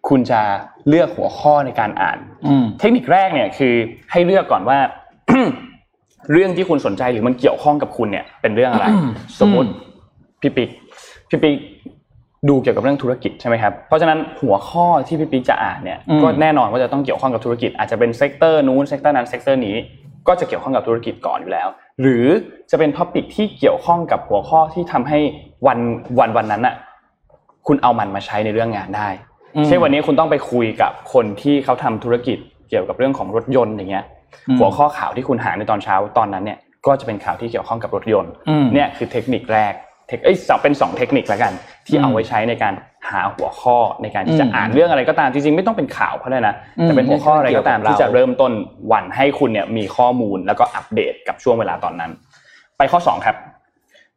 [0.09, 0.41] คุณจะ
[0.89, 3.75] เลือกหัวข้อในการอ่านอืมเทคนิคแรกเนี่ยคือ
[4.13, 4.79] ให้เลือกก่อนว่า
[6.33, 9.09] เรื่องที่คุณสนใจหรือมันเกี่ยวข้องกับคุณเนี่ย เป็นเรื่องอะไรอืม
[9.41, 9.71] สมมติ
[10.41, 10.69] พี่ปิ๊ก
[11.29, 11.57] พี่ปิ๊ก
[12.49, 19.77] ดูเกี่ยวกับเรื่องธุรกิจใช่ไหมครับ เพราะฉะนั้นหัวข้อที่พี่ปิ๊กจะอ่านเนี่ยอืมก็แน่นอนว่าจะต้องเกี่ยวข้องกับธุรกิจ อาจจะเป็น sector นู้น sector นั้น sector นี้
[20.29, 21.69] ก็จะเกี่ยวข้องกับธุรกิจก่อนอยู่แล้ว
[22.01, 22.27] หรือ
[22.71, 25.19] จะเป็น topic ที่เกี่ยวข้องกับหัวข้อที่ทำให้
[25.67, 25.79] วัน
[26.19, 26.75] วันวันนั้นน่ะ
[27.67, 29.09] คุณเอามันมาใช้ในเรื่องงานได้
[29.57, 32.39] อืมเช่นวันนี้คุณต้องไปคุยกับคนที่เขาทำธุรกิจ
[32.71, 34.05] เกี่ยวกับเรื่องของรถยนต์อย่างเงี้ย
[34.49, 41.53] อืมหัวข้อข่าวที่คุณหาในตอนเช้าตอนนั้นเนี่ยก็จะเป็นข่าวที่เกี่ยวข้องกับรถยนต์อืมเนี่ยคือเทคนิคแรกเทคเอ้ยสองเป็นสองเทคนิคแล้วกัน
[41.87, 42.75] ที่อืมเอาไว้ใช้ในการ
[43.11, 48.53] หาหัวข้อในการที่จะอืมอ่านเรื่องอะไรก็ตามจริงๆ ไม่ต้องเป็นข่าวก็ได้นะอืมแต่เป็นหัวข้ออะไรก็ตามเกี่ยวกับที่จะเราเริ่มต้น
[48.93, 52.11] วันให้คุณเนี่ยมีข้อมูลแล้วก็อัปเดตกับช่วงเวลาตอนนั้น
[52.79, 53.37] ไปข้อสองครับ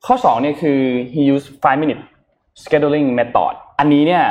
[0.05, 0.79] ข้อสองเนี่ยคือ
[1.13, 2.01] he used five minute
[2.63, 4.23] scheduling method อันนี้เนี่ย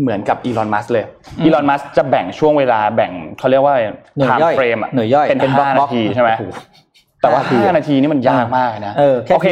[0.00, 1.04] เหมือนกับอีลอนมัสเลย
[1.38, 3.74] อืมอีลอนมัสจะแบ่งช่วงเวลาแบ่งเขาเรียกว่า
[4.16, 6.52] หน่วยย่อย time frame อะหน่วยย่อยเป็นเป็นบล็อกห้าบล็นาอกทีใช่ไหมโอ้โห
[7.22, 9.48] แต่ว่าห้านาทีห้านาทีนี่มันยากมากนะเออแค่โอเค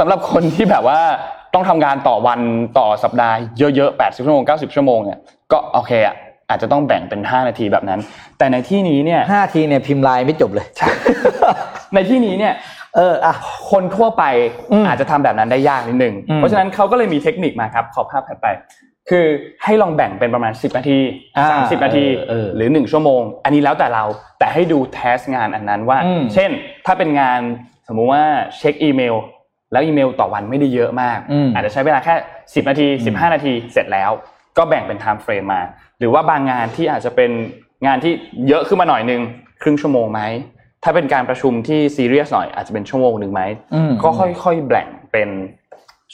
[0.00, 1.00] สำหรับคนที่แบบว่า
[1.54, 2.40] ต้องทำงานต่อวัน
[2.78, 5.18] ต่อสัปดาห์เยอะๆ 80 ชั่วโมง 90 ชั่วโมงเนี่ย
[5.52, 6.16] ก็โอเคอะ
[6.48, 8.00] อาจจะต้องแบ่งเป็น 5 นาทีแบบนั้น
[8.38, 10.66] แต่ในที่นี้เนี่ย ห้าทีเนี่ยพิมพ์ไลน์ไม่จบเลย
[11.94, 12.54] ในที่นี้เนี่ย
[12.96, 13.34] เอออะ
[13.70, 14.24] คนทั่วไป
[14.72, 18.46] อืมอาจจะทำแบบนั้นได้ยากนิดนึง อืม เพราะฉะนั้นเขาก็เลยมีเทคนิคมาครับ ขอภาพถัดไป
[19.10, 19.24] คือ
[19.64, 20.98] ให้ลองแบ่งเป็นประมาณ 10 นาที
[21.38, 24.04] อ่า30 นาทีเออเออ หรือ 1 ชั่วโมง อันนี้แล้วแต่เรา
[24.38, 26.50] แต่ให้ดูแทสงานอันนั้นว่า อืมเช่น
[26.86, 27.40] ถ้าเป็นงาน
[27.88, 28.24] สมมุติว่า
[28.58, 29.16] เช็คอีเมล
[29.72, 34.10] แล้วอีเมลต่อวันไม่ได้เยอะมากอืมอาจจะใช้เวลาแค่ 10 นาที 15 นาทีเสร็จแล้ว
[34.56, 35.62] ก็แบ่งเป็น time frame มา
[35.98, 37.30] หรือว่าบางงานที่อาจจะเป็น
[37.86, 38.12] งานที่
[38.48, 39.20] เยอะขึ้นมาหน่อยนึง
[39.62, 40.20] ครึ่งชั่วโมงไหม
[40.84, 43.42] ถ้าเป็นการประชุมที่ซีเรียสหน่อยอาจจะเป็นชั่วโมงหนึ่งไหม
[43.74, 45.28] อืมก็ค่อยๆแบ่งเป็น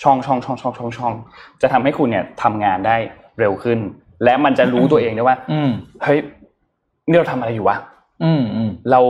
[0.02, 1.14] ช่องช่องช่องช่องช่องช่อง
[1.62, 2.96] จะทำให้คุณเนี่ยทำงานได้
[3.38, 3.78] เร็วขึ้น
[4.24, 5.70] และมันจะรู้ตัวเองได้ว่าอืม
[6.02, 6.18] เฮ้ย
[7.08, 7.76] นี่เราทำอะไรอยู่วะ
[8.24, 9.00] อืมอืมเรา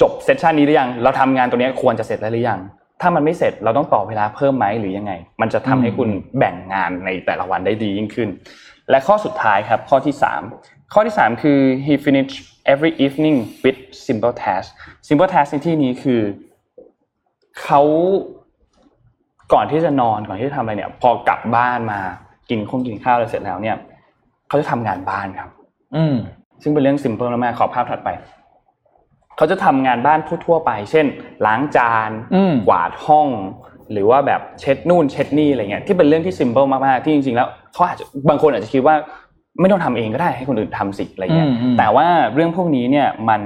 [0.00, 2.60] จบเซสชันนี้หรือยัง เราทำงานตัวเนี้ยควรจะเสร็จแล้วหรือยัง
[3.04, 8.28] ถ้ามันไม่เสร็จเราต้องต่อเวลาเพิ่มไหมหรือยังไง มันจะทำให้คุณแบ่งงานในแต่ละวันได้ดียิ่งขึ้น
[8.90, 10.42] และข้อสุดท้ายครับข้อที่สาม
[10.92, 12.36] ข้อที่สามคือ he finished
[12.72, 14.68] every evening with simple task
[15.08, 16.20] simple task ในที่นี้คือ
[17.62, 17.82] เขา
[19.52, 22.00] ก่อนที่จะนอนก่อนที่จะทำอะไรเนี่ย พอกลับบ้านมา
[22.50, 23.76] กินข้งกินข้าวอะไรเสร็จแล้วเนี่ย
[24.48, 25.50] เขาจะทำงานบ้านครับ
[25.96, 26.16] อืม
[26.62, 28.08] ซึ่งเป็นเรื่อง simple มากๆขอภาพถัดไป
[29.36, 31.06] เขาจะทำงานบ้านทั่วๆไป เช่น
[31.46, 33.28] ล้างจานอืมกวาดห้อง
[33.92, 38.94] หรือว่าแบบเช็ดนู่นเช็ดนี่อะไรเงี้ยที่เป็นเรื่องที่ simple มากๆที่จริงๆแล้วเขาอาจจะบางคนอาจจะคิดว่า
[39.60, 43.42] ไม่ต้องทำเองก็ได้ให้คนอื่นทำสิอะไรเงี้ยอืมอืมแต่ว่าเรื่องพวกนี้เนี่ยมัน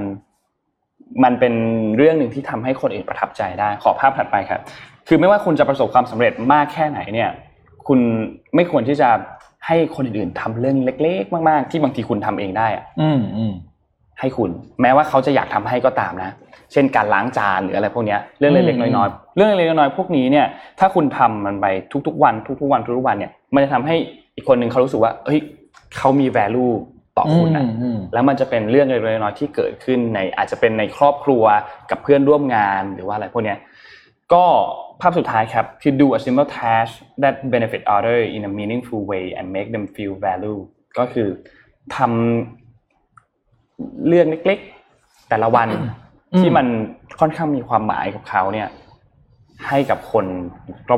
[1.23, 1.53] มันเป็น
[1.97, 4.61] เรื่องหนึ่งที่ทำให้คนอื่นประทับใจได้ ขอภาพถัดไปครับ
[5.07, 7.29] คือไม่ว่าคุณจะประสบความสำเร็จมากแค่ไหนเนี่ย
[7.87, 7.99] คุณ
[8.55, 9.09] ไม่ควรที่จะ
[9.67, 13.53] ให้คนอื่นๆทำเรื่องเล็ก ๆ มาก ๆ ที่บางทีคุณทำเองได้อะอืมอืม
[14.19, 14.49] ให้คุณ
[14.81, 16.31] แม้ว่าเขาจะอยากทำให้ก็ตามนะ
[16.71, 20.47] เช่นการล้างจานหรืออะไรพวกเนี้ยเรื่องเล็กๆน้อยๆเรื่องเล็กๆน้อยๆพวกนี้เนี่ย
[20.79, 21.65] ถ้าคุณทำมันไป
[22.07, 23.95] ทุกๆวัน ทุกๆวันทุกๆวันเนี่ยมันจะทำให้
[24.35, 25.39] อีกคนหนึ่งเขารู้สึกว่าเฮ้ย
[25.97, 26.73] เขามี value
[27.17, 31.43] ต่อคุณนะอืมอืมแล้วมันจะเป็นเรื่องเล็กๆน้อยๆที่เกิดขึ้นในอาจจะเป็นในครอบครัว
[31.89, 33.57] กับเพื่อนร่วมงานหรือว่าอะไรพวกเนี้ย
[34.33, 34.45] ก็
[35.01, 36.91] ภาพสุดท้ายครับคือ do a simple task
[37.23, 40.59] that benefit other in a meaningful way and make them feel value
[40.97, 41.27] ก็คือ
[41.95, 42.68] ทำ
[44.07, 44.59] เรื่องเล็ก
[44.93, 45.87] ๆ แต่ละวันอืม
[46.39, 46.65] ที่มัน
[47.19, 48.67] ค่อนข้างมีความหมายกับเขาเนี่ย
[49.67, 50.25] ให้กับคน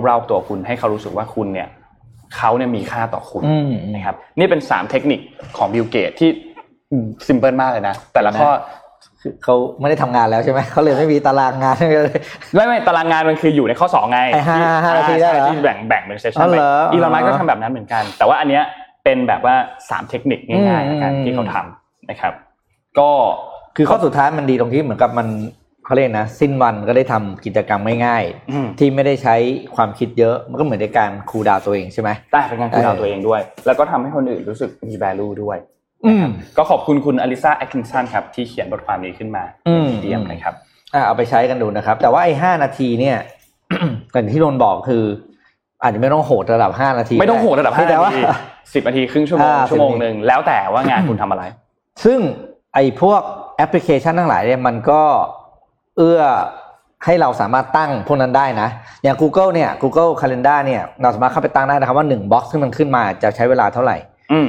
[0.07, 1.67] รอบๆตัวคุณให้เขารู้สึกว่าคุณเนี่ย
[2.35, 5.19] เขาเนี่ยมีค่าต่อคุณอืมนะครับ นี่เป็นสามเทคนิค
[5.57, 6.29] ของบิลเกตส์ที่
[7.27, 8.49] simple มากเลยนะแต่ละข้อ
[9.21, 12.19] คือเขาไม่ได้ทำงานแล้วใช่ไหมเขาเลยไม่มีตารางงานเลย
[12.53, 18.63] ไม่ไม่ตารางงานมันคืออยู่ในข้อสองไงไอ้ห้าที่ห้านาทีได้เหรอที่แบ่งแบ่งเป็น session ไปเหรออ๋ออีลอนมัสก์ก็อ๋อทำแบบนั้นเหมือนกัน แต่ว่าอันเนี้ย
[19.03, 19.55] เป็นแบบว่า
[19.89, 22.33] สามเทคนิคง่ายๆแล้วกันอืมที่เขาทำนะครับ
[22.99, 23.09] ก็
[23.77, 25.27] คือข้อสุดท้ายมันดีตรงที่เหมือนกับมัน
[25.85, 29.35] เขาเรียกนะ สิ้นวันก็ได้ทำกิจกรรมง่ายอืมๆที่ไม่ได้ใช้
[29.75, 35.57] ความคิดเยอะมันก็เหมือนในการ cool down ตัวเองใช่ไหมได้เป็นการคุยกับเออตัวเองด้วย แล้วก็ทำให้คนอื่นรู้สึกมี value ด้วย
[36.05, 36.25] อืม
[36.57, 40.53] ก็ขอบคุณคุณอลิซาแอตคินสันครับ ที่เขียนบทความนี้ขึ้นมาอืมใน Medium นะครับ
[40.93, 43.17] อะเอาไปใช้กันดูนะครับ แต่ว่าไอ้ห้านาทีเนี่ย
[44.13, 45.03] อย่างที่โดนบอกคือ
[45.83, 48.21] อาจจะไม่ต้องโหดระดับห้านาที ไม่ต้องโหดระดับห้านาทีแต่ว่า
[48.73, 51.43] สิบนาทีครึ่งชั่วโมงอ่าชั่วโมง10หนึ่งแล้วแต่ว่างานคุณทำอะไร
[52.05, 52.19] ซึ่ง
[52.73, 53.21] ไอ้พวก
[53.57, 55.01] แอปพลิเคชันทั้งหลายเนี่ยมันก็
[55.97, 56.21] เอื้อ
[57.05, 58.69] ให้เราสามารถตั้งพวกนั้นได้นะ
[59.03, 63.97] อย่าง Google เนี่ย Google Calendar เนี่ยเราสามารถเข้าไปตั้งได้นะครับว่าหนึ่ง box ที่มันขึ้นมาจะใช้เวลาเท่าไหร่
[64.31, 64.47] อืม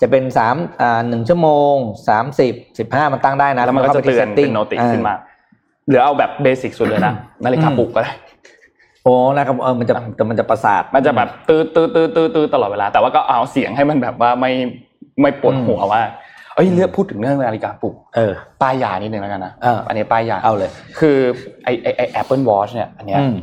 [0.00, 1.74] จะเป็นสามอ่าหนึ่งชั่วโมง
[2.08, 5.14] สามสิบสิบห้ามันตั้งได้นะแล้วมันก็จะเข้าไปที่เตือนเป็น noti ขึ้นมา
[5.88, 8.12] หรือเอาแบบ basic สุดเลยนะนาฬิกาอืมปลุกก็ได้
[9.04, 14.52] โอ้นะครับเออมันจะแต่มันจะประสาทมันจะแบบตื้อตื้อตื้อตื้อตื้อตลอดเวลา แต่ว่าก็เอาเสียงให้มันแบบว่าไม่
[15.20, 16.02] ไม่ปวดหัวว่า
[16.54, 18.32] เอ้ยเลือกพูดถึงเรื่องนาฬิกาปลุกเออ
[18.62, 21.16] ป้ายยานิดนึงแล้วกันนะเอออันนี้ป้ายยาเอาเลย คือ
[21.64, 23.34] ไอไอไอ Apple Watch เนี่ย อันเนี้ยอืม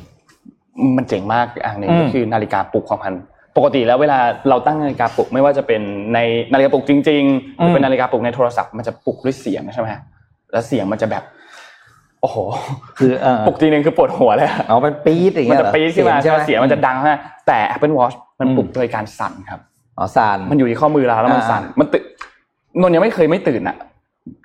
[0.98, 3.14] มันเจ๋งมากอันหนึ่งอืมก็คือนาฬิกาปลุกของมัน
[3.58, 5.82] ปกติแล้วเวลาเราตั้งนาฬิกาปลุกไม่ว่าจะเป็น
[6.14, 6.20] ใน
[6.54, 9.88] นาฬิกาปลุกจริงๆหรือเป็นนาฬิกาปลุกในโทรศัพท์มันจะปลุกด้วยเสียงใช่ไหม
[10.52, 11.24] แล้วเสียงมันจะแบบ
[12.22, 12.38] โอ้โห
[12.98, 17.18] คือเออปลุกทีนึงคือปวดหัวเลยอะเอามันปี๊ดอย่างมันเงี้ยจะเหรอปี๊ดขึ้นมาใช่ไหมเสียงมันจะดังมาก
[17.48, 19.60] แต่ Apple Watch มันอืมปลุกโดยการสั่นครับ
[19.98, 22.02] อ๋อสารมันอยู่ที่ข้อมือเราแล้วมันอ่าสั่นมันตื่
[22.82, 23.78] นนนท์ยังไม่เคยไม่ตื่นอะ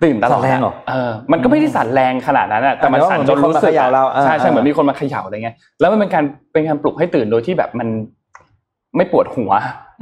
[0.05, 7.89] ตื่นตลอดสั่นแรงเหรอเออมันก็ไม่ได้สั่นแรงขนาดนั้นอะแต่มันแต่ว่าสั่นเหมืจอนนมีคนรู้สึกมาเขย่าเราเออใช่ใช่เออเหมือนมีคนมาเขย่าอะไรเงี้ยแล้วมันเป็นการเป็นการปลุกให้ตื่นโดยที่แบบมัน
[8.97, 9.53] ไม่ปวดหัว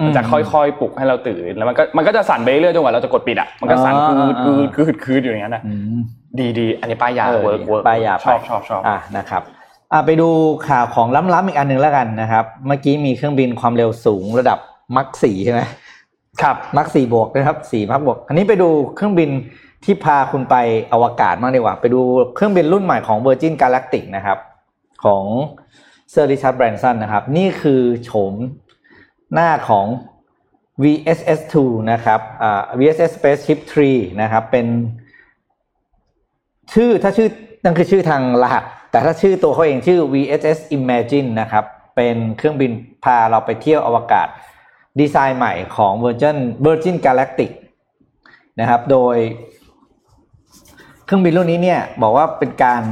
[0.05, 5.99] มันจะค่อยๆปลุกให้เราตื่นแล้วมันก็มันก็จะสั่นไปเรื่อยๆจนกว่าเราจะกดปิดอะมันก็สั่นคืดคืดคืดคืดอยู่อย่างนั้นอะอืม
[6.38, 9.43] ดีดีอันนี้ป้ายยาเออ work work ป้ายยาชอบไปชอบชอบอะนะครับ
[9.93, 10.29] อะไปดู
[10.69, 14.59] ข่าวของล้ำๆอีกอันหนึ่งแล้วกันนะครับ เมื่อกี้มีเครื่องบินความเร็วสูงระดับ
[14.97, 15.61] มัคสี่ใช่ไหม
[16.43, 19.31] ครับมัคสี่บวกนะครับสี่มัคบวก อันนี้ไปดูเครื่องบิน
[19.85, 20.57] ที่พาคุณไป
[20.93, 22.01] อวกาศมากดีกว่า ไปดู
[22.35, 24.38] เครื่องบินรุ่นใหม่ของ Virgin Galactic นะครับ
[25.05, 25.25] ของ
[26.11, 28.35] เซอร์ริชาร์ดแบรนสันนะครับ นี่คือโฉม
[29.35, 29.87] หน้าของ
[30.83, 32.21] VSS 2 นะครับ
[32.79, 33.59] VSS Spaceship
[33.90, 34.66] 3 นะครับ เป็น
[36.73, 37.29] ชื่อถ้าชื่อ
[37.64, 41.64] นั่นคือชื่อทางรหัส แต่ถ้าชื่อตัวเขาเองชื่อ VSS Imagine นะครับ
[41.97, 42.71] เป็นเครื่องบิน
[43.05, 44.29] พาเราไปเที่ยวอวกาศ
[45.01, 47.51] ดีไซน์ใหม่ของ Virgin Virgin Galactic
[48.61, 49.17] นะครับ โดย
[51.05, 52.83] เครื่องบินรุ่นนี้เนี่ยบอกว่าเป็นการ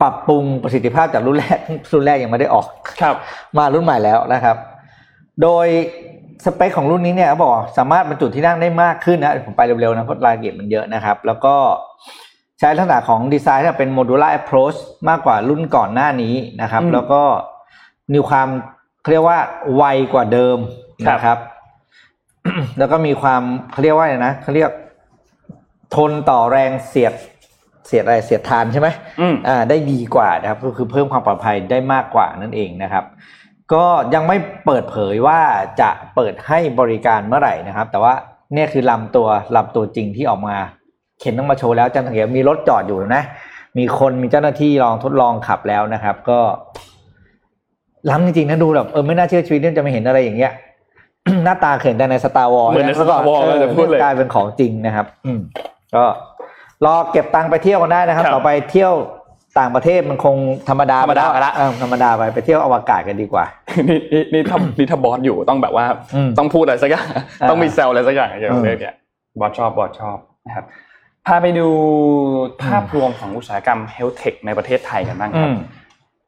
[0.00, 1.58] ปรับปรุงประสิทธิภาพจากรุ่นแรก
[1.92, 2.66] รุ่นแรกยังไม่ได้ออก
[3.02, 3.16] ครับ
[3.56, 4.56] มารุ่นใหม่แล้วนะครับ
[5.42, 5.66] โดย
[6.44, 11.54] สเปคของรุ่นนี้เนี่ยเขาบอกสามารถบรรจุที่นั่งได้มากขึ้นนะผมไปเร็วๆนะเพราะรายละเอียดมันเยอะนะครับ แล้วก็
[12.58, 17.22] ใช้ลักษณะของดีไซน์ที่เป็น modular approach มากกว่ารุ่นก่อนหน้านี้นะครับอืมแล้วก็
[18.12, 18.48] มีความ
[19.00, 19.38] เขาเรียกว่า
[19.76, 20.58] ไวกว่าเดิม
[20.90, 21.38] ครับ นะครับ
[22.78, 24.70] แล้วก็มีความเขาเรียกว่าอะไรนะเขาเรียก
[25.96, 27.14] ทนต่อแรงเสียด
[27.86, 28.88] เสียดอะไรเสียดทานใช่ไหม
[29.20, 33.04] อืมอ่าได้ดีกว่านะครับ ก็คือเพิ่มความปลอดภัยได้มากกว่านั่นเองนะครับ
[33.72, 33.84] ก็
[34.14, 34.36] ยังไม่
[34.66, 35.40] เปิดเผยว่า
[35.80, 38.14] จะเปิดให้บริการเมื่อไหร่นะครับ แต่ว่า
[38.54, 40.56] เนี่ยคือลำตัวลำตัวจริงที่ออกมา
[41.20, 43.24] เข็นต้องมาโชว์แล้วจำสังเกตว่ามีรถจอดอยู่นะ
[43.78, 46.38] มีคนมีเจ้าหน้าที่ลองทดลองขับแล้วนะครับ ก็
[48.10, 50.52] ล้ำจริงๆนะดูแบบเออไม่น่าเชื่อชีวิตเนี่ยจะไม่เห็นอะไรอย่างเงี้ย
[51.44, 55.40] หน้าตาเข็นแต่ในสตาร์วอลเหมือนใน Star Wars เลยจะพูดเลยกลายเป็นของจริงนะครับ อืม
[55.94, 56.04] ก็
[56.84, 58.92] รอเก็บตังค์ไปเที่ยวกันได้นะครับครับ ต่อไปเที่ยว
[59.58, 60.36] ต่างประเทศมันคง
[60.68, 63.44] ธรรมดาธรรมดาไปละเออธรรมดาไปไปเที่ยวอวกาศกันดีกว่า
[63.88, 67.06] นี่นี่นี่ถ้านี่ถ้าบอสอยู่ต้องแบบว่าอืมต้องพูดอะไรสักอย่าง
[67.40, 68.94] อ่าต้องมีแซวอะไรสักอย่างเกี่ยวกับอืมเรื่องเนี้ย
[69.40, 70.64] บอสชอบบอสชอบนะครับ
[71.26, 71.68] พาไปดู
[72.62, 75.50] ภาพรวมของอุตสาหกรรม health tech ในประเทศไทยกันบ้างครับ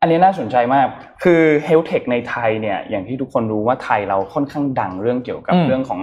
[0.04, 0.86] อันนี้น่าสนใจมาก
[1.22, 6.00] คือ health tech ในไทยเนี่ย อย่างที่ทุกคนรู้ว่าไทยเราค่อนข้างดังเรื่องเกี่ยวกับเรื่องของ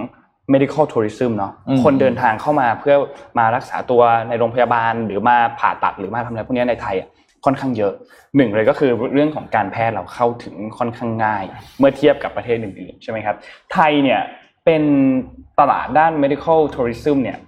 [0.52, 1.52] medical tourism เนาะ
[1.84, 2.94] คนเดินทางเข้ามาเพื่อ
[3.38, 6.96] มารักษาตัวในโรงพยาบาล หรือมาผ่าตัดหรือมาทำอะไรพวกนี้ในไทย
[7.44, 7.92] ค่อนข้างเยอะ
[8.36, 11.44] หนึ่งเลยก็คือเรื่องของการแพทย์เราเข้าถึงค่อนข้างง่าย
[11.78, 13.36] เมื่อเทียบกับประเทศอื่นๆใช่ไหมครับ
[13.72, 14.20] ไทยเนี่ย
[14.64, 14.82] เป็น
[15.60, 17.38] ตลาดด้าน medical tourism เนี่ย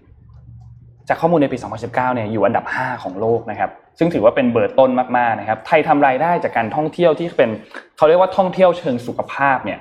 [1.09, 7.51] จากข้อมูลในปี 2019 เนี่ยอยู่อันดับ 5 ของโลกนะครับ ซึ่งถือว่าเป็นเบอร์ต้นมากๆนะครับ ไทยทำรายได้จากการท่องเที่ยวที่เป็น
[7.97, 9.79] เขาเรียกว่าท่องเที่ยวเชิงสุขภาพเนี่ย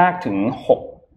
[0.00, 0.36] มากถึง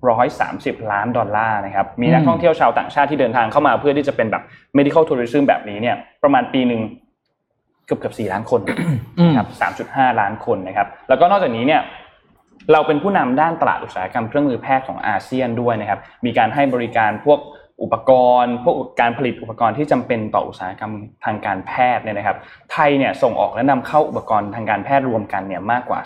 [0.06, 4.44] 630 ล้านดอลลาร์นะครับ มีนักท่องเที่ยวชาวต่างชาติที่เดินทางเข้ามาเพื่อที่จะเป็นแบบ
[4.78, 6.82] medical tourism แบบนี้เนี่ยประมาณปีหนึ่ง
[7.86, 8.62] เกือบเกือบ4ล้านคน
[9.28, 9.48] นะครับ
[9.88, 11.82] 3.5ล้านคนนะครับ แล้วก็นอกจากนี้เนี่ย
[12.72, 17.40] เราเป็นผู้นำด้านตลาดอุตสาหกรรมเครื่องมือแพทย์ของอาเซียนด้วยนะครับ มีการให้บริการพวก
[17.84, 18.12] อุปก
[18.42, 20.94] รณ์ พวกการผลิตอุปกรณ์ที่จำเป็นต่ออุตสาหกรรม
[21.26, 22.38] ทางการแพทย์เนี่ยนะครับ
[22.72, 26.00] ไทยเนี่ยส่งออกและนำเข้าอุปกรณ์ทางการแพทย์รวมกันเนี่ยมากกว่า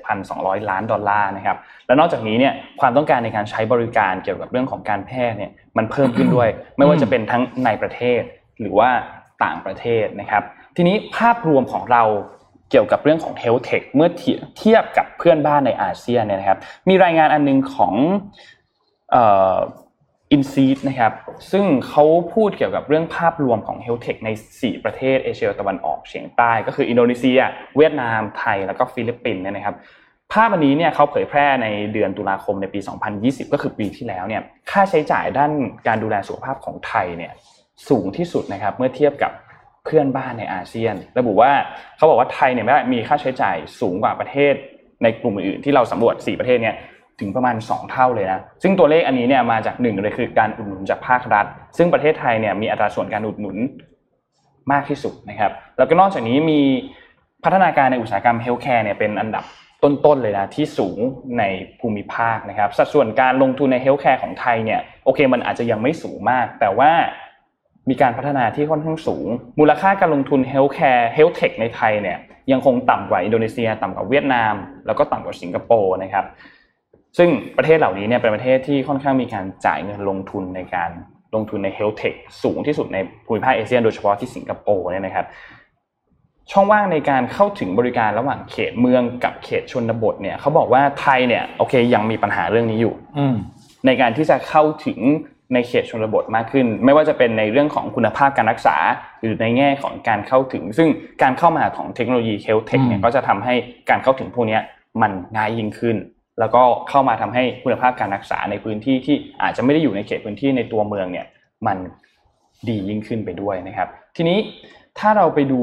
[0.00, 1.56] 27,200 ล้านดอลลาร์นะครับ
[1.86, 8.20] และนอกจากนี้เนี่ยความต้องการในการใช้บริการเกี่ยวกับเรื่องของการแพทย์เนี่ยมันเพิ่มขึ้นด้วย ไม่ว่าจะเป็นทั้งในประเทศ
[8.60, 8.90] หรือว่า
[9.44, 10.42] ต่างประเทศนะครับ
[10.76, 12.02] ทีนี้ภาพรวมของเรา
[12.70, 14.08] เกี่ยวกับเรื่องของ Health Tech เมื่อ
[14.58, 17.94] เทียบกับเพื่อนบ้านในอาเซียนเนี่ยนะครับ มีรายงานอันนึงของ
[20.32, 21.12] อินซีดนะครับ
[21.52, 22.04] ซึ่งเขา
[22.34, 27.38] พูดเกี่ยวกับเรื่องภาพรวมของเฮลเทคใน 4 ประเทศเอเชียตะวันออกเฉียงใต้ ก็คืออินโดนีเซีย
[27.76, 29.74] เวียดนาม ไทย แล้วก็ฟิลิปปินส์เนี่ยนะครับ
[30.32, 32.80] ภาพอันนี้เนี่ยเขาเผยแพร่ในเดือนตุลาคมในปี
[33.16, 35.52] 2020 ก็คือปีที่แล้วเนี่ยค่าใช้จ่ายด้าน
[35.86, 37.32] การดูแลสุขภาพของไทยเนี่ย
[37.88, 39.32] สูงที่สุดนะครับเมื่อเทียบกับ
[39.84, 41.52] เพื่อนบ้านในอาเซียน ระบุว่า
[41.96, 44.54] เขาบอกว่าไทยเนี่ยมีค่าใช้จ่ายสูงกว่าประเทศ
[45.02, 46.76] ในกลุ่มอื่นที่เราสำรวจ 4 ประเทศเนี่ย
[47.20, 51.46] ถึงประมาณ 2 เท่าเลยนะซึ่งตัวเลขอันนี้เนี่ยมาจากหนึ่งเลยคือการอุดหนุนจากภาครัฐ
[51.76, 53.56] ซึ่งประเทศไทยเนี่ยมีอัตราส่วนการอุดหนุน
[54.72, 56.60] มากที่สุดนะครับ แล้วก็นอกจากนี้มี
[57.44, 59.44] พัฒนาการในอุตสาหกรรม healthcare เนี่ยเป็นอันดับ
[59.82, 60.98] ต้นๆเลยนะที่สูง
[61.38, 61.44] ใน
[61.80, 66.90] ภูมิภาคนะครับสัดส่วนการลงทุนใน healthcare ของไทยเนี่ยโอเคมันอาจจะยังไม่สูงมาก แต่ว่า
[67.88, 69.26] มีการพัฒนาที่ค่อนข้างสูง
[69.58, 72.18] มูลค่าการลงทุน healthcare health tech ในไทยเนี่ย
[72.52, 74.54] ยังคงต่ำกว่าอินโดนีเซีย ต่ำกว่าเวียดนาม
[74.86, 76.24] แล้วก็ต่ำกว่าสิงคโปร์นะครับ
[77.18, 80.90] ซึ่งประเทศเหล่านี้เนี่ยเป็นประเทศที่ค่อนข้างมีการจ่ายเงินลงทุนในการ
[81.34, 85.26] ลงทุนใน health tech สูงที่สุดในภูมิภาคเอเชียโดยเฉพาะที่สิงคโปร์เนี่ยนะครับ
[86.50, 92.94] ช่องว่างในการเข้าถึงบริการระหว่างเขตเมืองกับเขตชนบทเนี่ยเขาบอกว่าไทยเนี่ยโอเคยังมีปัญหาเรื่องนี้อยู่
[93.86, 94.98] ในการที่จะเข้าถึง
[95.54, 98.76] ในเขตชนบทมากขึ้น ไม่ว่าจะเป็นในเรื่องของคุณภาพการรักษา
[99.20, 100.88] หรือในแง่ของการเข้าถึง ซึ่ง
[101.22, 103.54] การเข้ามาของเทคโนโลยี health tech เนี่ยก็จะทำให้
[103.90, 104.58] การเข้าถึงพวกนี้
[105.02, 105.96] มันง่ายยิ่งขึ้น
[106.38, 111.26] แล้วก็เข้ามาทำให้คุณภาพการรักษาในพื้นที่ที่อาจจะไม่ได้อยู่ในเขตพื้นที่ในตัวเมืองเนี่ย
[111.66, 111.78] มัน
[112.68, 114.38] ดียิ่งขึ้นไปด้วยนะครับ ทีนี้
[114.98, 115.60] ถ้าเราไปดู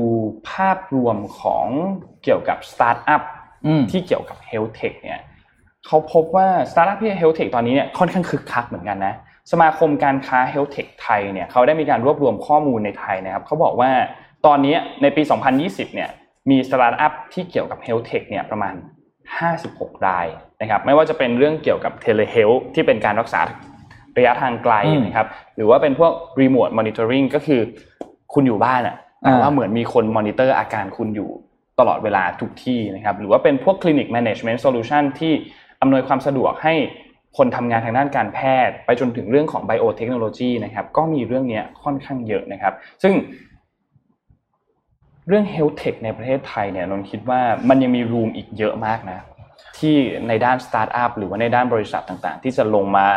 [0.52, 1.66] ภาพรวมของ
[2.24, 3.22] เกี่ยวกับสตาร์ทอัพ
[3.92, 5.20] ที่เกี่ยวกับ health tech เนี่ย
[5.86, 9.14] เขาพบว่าสตาร์ทอัพที่ health tech ตอนนี้เนี่ยค่อนข้างคึกคักเหมือนกันนะ
[9.52, 13.92] สมาคมการค้า health tech ไทยเนี่ยเขาได้มีการรวบรวมข้อมูลในไทยนะครับเขาบอกว่า
[14.46, 15.22] ตอนนี้ในปี
[15.60, 16.10] 2020 เนี่ย
[16.50, 18.74] มีสตาร์ทอัพที่เกี่ยวกับ health tech เนี่ยประมาณ
[19.40, 20.28] 56 ราย
[20.66, 23.42] นะครับไม่ว่าจะเป็นเรื่องเกี่ยวกับ telehealth ที่เป็นการรักษา
[24.18, 24.74] ระยะทางไกล
[25.06, 26.12] นะครับหรือว่าเป็นพวก
[26.42, 27.62] remote monitoring ก็คือ
[28.34, 31.30] คุณอยู่บ้านอะแต่ว่าเหมือนมีคนมอนิเตอร์อาการคุณอยู่
[31.80, 35.34] ตลอดเวลาทุกที่นะครับหรือว่าเป็นพวก clinic management solution ที่
[35.82, 36.74] อำนวยความสะดวกให้
[37.38, 43.14] คนทำงานทางด้านการแพทย์ ไปจนถึงเรื่องของ biotechnology นะครับก็มีเรื่องนี้ค่อนข้างเยอะนะครับ ซึ่ง
[45.28, 49.20] เรื่อง health tech ในประเทศไทยเนี่ยนนท์คิดว่ามันยังมี room อีกเยอะมากนะ
[49.78, 49.96] ที่
[50.28, 53.08] ในด้านสตาร์ทอัพหรือว่าในด้านบริษัทต่างๆ ที่จะลงมา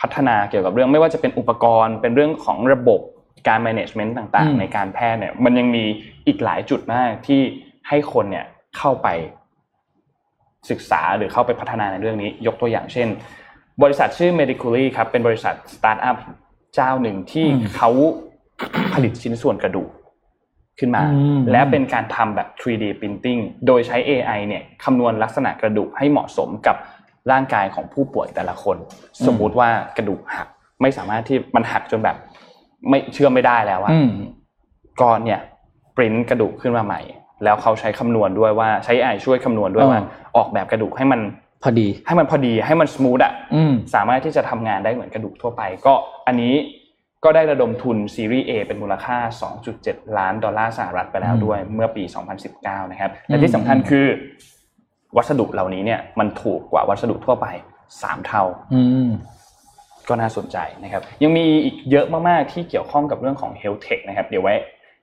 [0.00, 3.00] พัฒนาเกี่ยวกับเรื่องไม่ว่าจะเป็นอุปกรณ์เป็นเรื่องของระบบ
[3.48, 5.84] การ management ต่างๆ ในการแพทย์เนี่ย มันยังมี
[6.26, 7.40] อีกหลายจุดมากที่
[7.88, 8.46] ให้คนเนี่ย
[8.78, 9.08] เข้าไป
[10.70, 13.08] ศึกษาหรือเข้าไปพัฒนาในเรื่องนี้ ยกตัวอย่างเช่น
[13.82, 16.16] บริษัทชื่อ Medically ครับเป็นบริษัทสตาร์ทอัพ
[16.74, 17.46] เจ้าหนึ่งที่
[17.76, 17.90] เขา
[18.94, 19.90] ผลิตชิ้นส่วนกระดูก
[20.78, 21.02] ขึ้นมา
[21.52, 26.76] และเป็นการทำแบบ 3D printing โดยใช้ AI เนี่ยคำนวณลักษณะกระดูกให้เหมาะสมกับ
[27.30, 28.76] ร่างกายของผู้ป่วยแต่ละคน
[29.26, 30.48] สมมุติว่ากระดูกหัก
[30.82, 32.16] ไม่สามารถที่มันหักจนแบบ
[32.88, 33.92] ไม่เชื่อไม่ได้แล้วอะ
[35.02, 35.40] ก่อนเนี่ย
[35.96, 37.00] ปริ้นกระดูกขึ้นมาใหม่
[37.44, 40.00] แล้วเขาใช้คำนวณด้วยว่าใช้ AI ช่วยคำนวณด้วยว่า
[40.36, 41.20] ออกแบบกระดูกให้มัน
[41.62, 43.32] พอดี ให้มันพอดีให้มันสมูทอะ
[43.94, 45.94] สามารถที่จะทำงานได้เหมือนกระดูกทั่วไป ก็
[46.26, 46.54] อันนี้
[47.24, 49.16] ก็ได้ระดมทุนซีรีส์ A เป็นมูลค่า
[49.66, 52.04] 2.7 ล้านดอลลาร์สหรัฐไปแล้วด้วยเมื่อปี
[52.46, 54.06] 2019 นะครับและที่สำคัญคือ
[55.16, 57.46] วัสดุเหล่านี้เนี่ยมันถูกกว่าวัสดุทั่วไป
[57.88, 58.44] 3 เท่า
[60.08, 64.54] ก็น่าสนใจนะครับ ยังมีอีกเยอะมาก ๆ ที่เกี่ยวข้องกับเรื่องของ health tech นะครับ เดี๋ยวไว้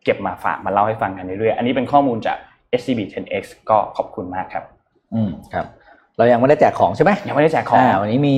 [0.03, 2.37] เก็บมาฝากมาเล่าให้ฟังกันเรื่อยๆ อันนี้เป็นข้อมูลจาก
[2.79, 4.63] SCB 10X ก็ขอบคุณมากครับ
[5.13, 5.65] อืมครับ
[6.17, 8.37] เรายังไม่ได้แจกของใช่ไหมยังไม่ได้แจกของอ่าวันนี้มี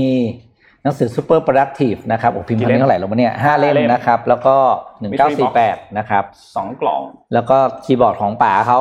[0.85, 4.55] หนังสือ Super Productive นะครับโอ้พิมพ์กี่ครั้งเล่มนี้เท่าไหร่แล้ววะเนี่ยห้าเล่มห้าเล่มนะครับ แล้วก็
[4.99, 6.23] หนึ่งเก้าสี่แปดนะครับ
[6.55, 7.01] สองกล่อง
[7.33, 8.79] แล้วก็คีย์บอร์ดของป๋าเขา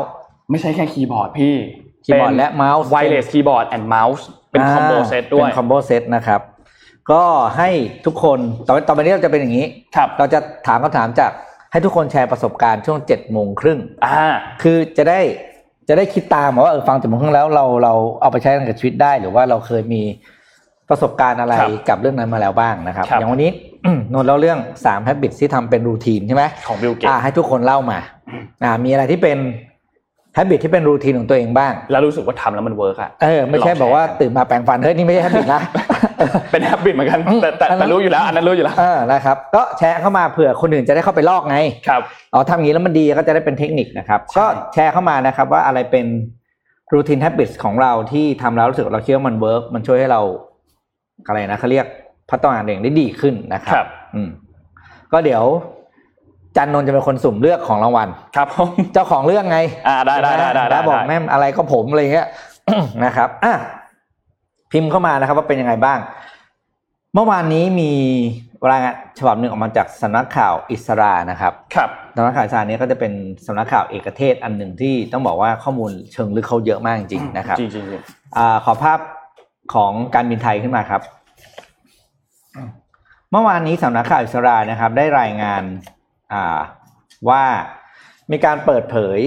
[0.50, 1.54] ไม่ใช่แค่คีย์บอร์ดพี่
[2.04, 6.40] คีย์บอร์ดและเมาส์ wireless keyboard and mouse เป็น combo set ด้วยเป็น combo set นะครับ
[7.12, 7.22] ก็
[7.58, 7.70] ให้
[8.06, 11.30] ทุกคนต่อไปต่อไปนี้เราจะเป็นอย่างนี้ครับเราจะถามคำถามจาก
[11.72, 14.26] ให้ทุกคนแชร์ประสบการณ์ช่วงเจ็ดโมงครึ่งอ่า
[14.62, 15.20] คือจะได้
[15.88, 20.02] จะได้คิดตามว่าเออฟังเจ็ดโมงครึ่งแล้วเราเราเอาไปใช้กับชีวิตได้หรือว่าเราเคยมี
[20.90, 23.50] ประสบการณ์อะไรครับกับเรื่องนั้นมาแล้วบ้างนะครับครับอย่างวันนี้
[24.12, 27.98] นนท์เล่าเรื่องสาม habits ที่ทำเป็น routine ใช่ไหมของบิลเกตส์อ่าให้ทุกคนเล่ามา
[28.64, 29.38] อ่ามีอะไรที่เป็น
[30.36, 35.60] habit ที่เป็น routine ของตัวเองบ้าง แล้วรู้สึกว่าทำแล้วมัน work อะเออไม่ใช่ลองแชร์บอกว่าตื่นมาแปรงฟันเฮ้ยนี่ไม่ใช่ habit นะ
[36.52, 41.56] เป็น habit เหมือนกันอืมแต่แต่อันนั้แต่นรู้อยู่แล้วอันนั้นรู้อยู่แล้วเออนะครับก็แชร์เข้ามาเผื่อคนอื่นจะได้เข้าไปลอกไง
[41.88, 42.02] ครับ
[42.34, 46.06] อ๋อทำอย่างนี้แล้วมันดีก็จะได้เป็นเทคนิคนะครับใช่ก็แชร์เข้ามานะครับว่าอะไรเป็น
[46.92, 50.20] รูทีน habits ของเราที่ทำแล้วรู้สึกว่าเราคิดว่ามัน work มันช่วยให้เรา
[51.26, 51.86] อะไรนะเขาเรียก
[52.30, 54.28] พัฒนาตัวเองได้ดีขึ้นนะครับครับ อืม
[55.12, 55.44] ก็เดี๋ยว
[56.56, 59.58] จันนนท์จะเป็นคนสุ่มเลือกของรางวัล ครับผมเจ้าของเรื่องไง
[59.88, 62.28] อ่าได้ได้ได้ได้ได้บอกแม่มอะไรก็ผมอะไรเงี้ย
[63.04, 63.54] นะครับอะ
[64.72, 65.98] พิมพ์เข้ามานะครับ ว่าเป็นยังไงบ้าง
[67.14, 67.92] เมื่อวานนี้มี
[68.70, 73.12] รายงานฉบับหนึ่งออกมาจากสำนักข่าวอิสรานะครับ ครับสำนักข่าวอิสรานี้ก็จะเป็น
[73.46, 78.02] สำนักข่าวเอกเทศอันหนึ่งที่ต้องบอกว่าข้อมูลเชิงลึกเขาเยอะมากจริงๆนะครับจริงจริงจริง
[78.36, 78.98] อ่าขอภาพ
[79.74, 81.02] ของการบินไทยขึ้นมาครับ
[83.30, 85.62] เมื่อวานนี้สำนักข่าวอิสรานะครับ ได้รายงาน
[86.32, 86.60] อ่า
[87.28, 87.42] ว่า
[88.30, 89.18] มีการเปิดเผย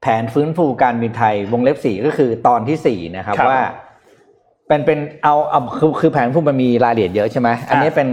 [0.00, 3.60] แผนฟื้นฟูการบินไทยวงเล็บสี่ก็คือตอนที่สี่นะครับครับว่า
[4.68, 8.08] เป็นเป็นเอาเอาคือคือแผนฟื้นฟูมันมีรายละเอียดเยอะใช่ไหมอันนี้เป็น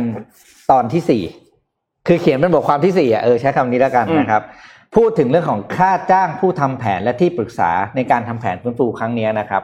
[0.72, 1.22] ตอนที่สี่
[2.08, 4.42] คือเขียนเป็นบทความที่สี่อะเออใช้คำนี้แล้วกันนะครับ
[4.96, 9.64] พูดถึงเรื่องของค่าจ้างผู้ทำแผนและที่ปรึกษาในการทำแผนฟื้นฟูครั้งนี้นะครับ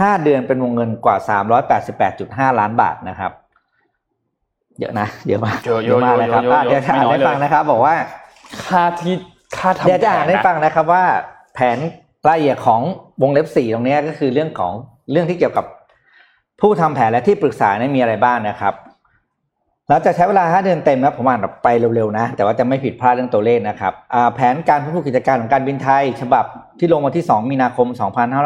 [0.00, 3.32] ห้าเดือนเป็นวงเงินกว่าสามร้อยแปดสิบแปดจุดห้าล้านบาทนะครับ
[4.80, 7.94] เยอะนะเยอะมากเยอะเยอะมากนะครับเยอะอะเยอะเดี๋ยวจะอ่านไม่น้อยให้เลยฟังนะครับ บอกว่า
[8.66, 9.14] ค่าที่
[9.56, 11.04] ค่าทำเดี๋ยวจะอ่านให้แผะฟังนะครับว่า
[11.54, 11.78] แผน
[12.28, 12.80] รายละเอียดของ
[13.22, 14.72] วงเล็บสี่ตรงเนี้ยก็คือเรื่องของ
[15.10, 15.66] เรื่องที่เกี่ยวกับ
[16.60, 18.74] ผู้ทำแผนและที่ปรึกษาเนี่ยมีอะไรบ้างนะครับ
[19.88, 26.44] เราจะใช้เวลา 5 เดือนเต็มนะผมอ่านแบบไปเร็วๆนะ แต่ว่าจะไม่ผิดพลาดเรื่องตัวเลขนะครับอ่าแผนการฟื้นฟูกิจการของการบินไทย ฉบับ
[26.78, 27.88] ที่ลงวันที่ 2 มีนาคม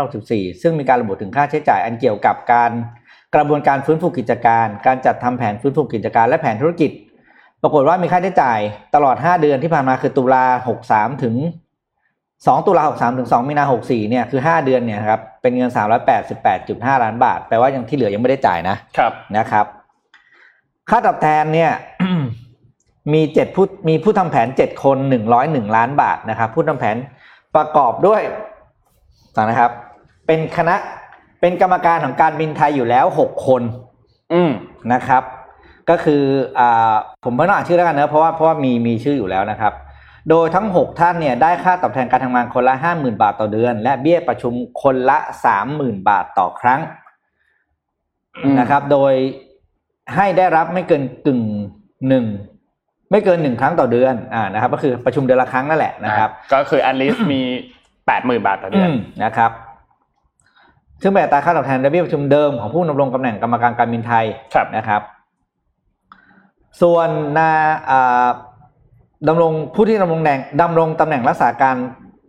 [0.03, 2.71] 2564 ซึ่งมีการระบุถึงค่าใช้จ่ายอันเกี่ยวกับการ
[3.35, 6.91] กระบวนการฟื้นฟูกิจการ การจัดทำแผนฟื้นฟูกิจการและแผนธุรกิจ
[7.63, 8.59] ปรากฏว่ามีค่าใช้จ่าย
[8.95, 10.45] ตลอด 5 เดือนที่ผ่านมาคือตุลา
[10.85, 11.35] 63 ถึง
[12.01, 15.71] 2 ตุลา 63 ถึง 2 มีนา 64 เนี่ยคือ 5 เดือนเนี่ยครับเป็นเงิน
[16.37, 19.67] 388.5 ล้านบาท แปลว่ายังที่เหลือยังไม่ได้จ่ายนะครับนะครับ
[20.91, 21.73] ค่าตอบแทนเนี่ย
[23.13, 26.97] มีเจ็ดผู้มีผู้ทำแผนเจ็ดคนหนึ่งร้อยหนึ่งล้านบาทนะครับ ผู้ทำแผน
[27.57, 28.23] ประกอบด้วย
[29.35, 29.71] ฟังนะครับ
[30.27, 30.77] เป็นคณะ
[31.41, 33.63] เป็นกรรมการของการบินไทยอยู่แล้วหกคน
[34.33, 34.51] อืม
[34.93, 35.23] นะครับ
[35.91, 36.23] ก็คือ
[36.59, 39.73] อ่าผมไม่ต้องอ่านชื่อแล้วกันเนอะเพราะว่าเพราะว่ามีมีชื่ออยู่แล้วนะครับ
[40.31, 45.19] โดยทั้ง6ท่านเนี่ยได้ค่าตอบแทนการทำงานคนละ50,000บาทต่อเดือน และเบี้ยประชุมคนละ
[45.63, 46.81] 30,000บาทต่อครั้ง
[48.45, 49.13] อืมนะครับ โดย
[50.15, 51.41] ให้ได้รับไม่เกินกึ่ง
[52.09, 52.25] หนึ่ง
[53.11, 57.41] ไม่เกินหนึ่งครั้งต่อเดือนอ่านะครับ ก็คือประชุมเดือนละครั้งนั่นแหละนะครับ ก็คืออันลิสมี
[58.07, 59.51] แปดหมื่นบาทต่อเดือนอืมนะครับ
[61.03, 65.03] ซึ่งเป็นอัตราค่าตอบแทนและเบี้ยประชุมเดิมของผู้ดำรงตำแหน่งกรรมการการบินไทยครับนะครับ
[66.83, 67.51] ส่วนนา
[67.91, 68.29] อ่า
[69.29, 71.77] ดำรงผู้ที่ดำรงตำแหน่งดำรงตำแหน่งรักษาการ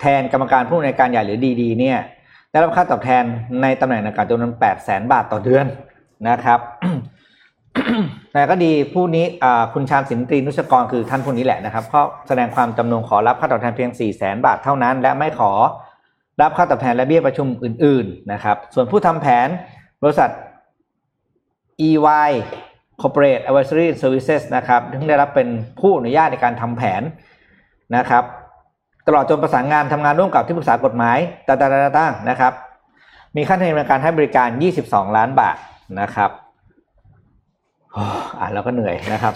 [0.01, 1.97] แทนกรรมการผู้อำนวยการใหญ่หรือดีดีเนี่ย
[2.51, 3.23] ได้รับค่าตอบแทน
[3.61, 5.65] ในตำแหน่งดังกล่าวจำนวนแปดแสนบาทต่อเดือน
[6.29, 6.59] นะครับ
[8.33, 9.25] แต่ก็ดีผู้นี้
[9.73, 15.51] คุณชาญสินตรีนุชกรคือท่านผู้นี้แหละนะครับก็แสดงความจำนงขอรับค่าตอบแทนเพียง4ี่แสนบาทเท่านั้น และไม่ขอ
[16.41, 19.47] รับค่าตอบแทนและเบี้ยประชุมอื่น ๆนะครับ ส่วนผู้ทำแผน
[20.03, 20.29] บริษัท
[21.87, 22.31] EY
[23.01, 25.47] Corporate Advisory Services นะครับซึ่งได้รับเป็น
[25.79, 27.01] ผู้อนุญาตในการทำแผน
[27.95, 28.23] นะครับ
[29.07, 31.17] ตลอดจนประสานงานทำงานร่วมกับที่ปรึกษากฎหมาย
[31.47, 32.53] ต่างๆนะครับ
[33.35, 34.49] มีค่าธรรมเนียมในการให้บริการ
[34.83, 35.57] 22 ล้านบาท
[36.01, 36.31] นะครับ
[38.39, 39.33] อ่านแล้วก็เหนื่อยนะครับ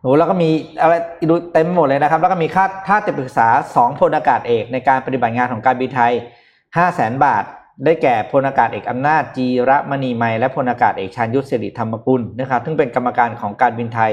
[0.00, 0.50] โหแล้วก็มี
[0.80, 0.94] อะไร
[1.28, 6.12] ดูเต็มหมดเลยนะครับ แล้วก็มีค่าค่าติดปรึกษา2พลอากาศเอกในการปฏิบัติงานของการบินไทย
[6.50, 7.44] 5 0 0แสนบาท
[7.84, 14.12] ได้แก่พลอากาศเอกอำนาจจีระมณีไมยและพลอากาศเอกชาญยุทธสิริธรรมกุลนะครับซึ่งเป็นกรรมการของการบินไทย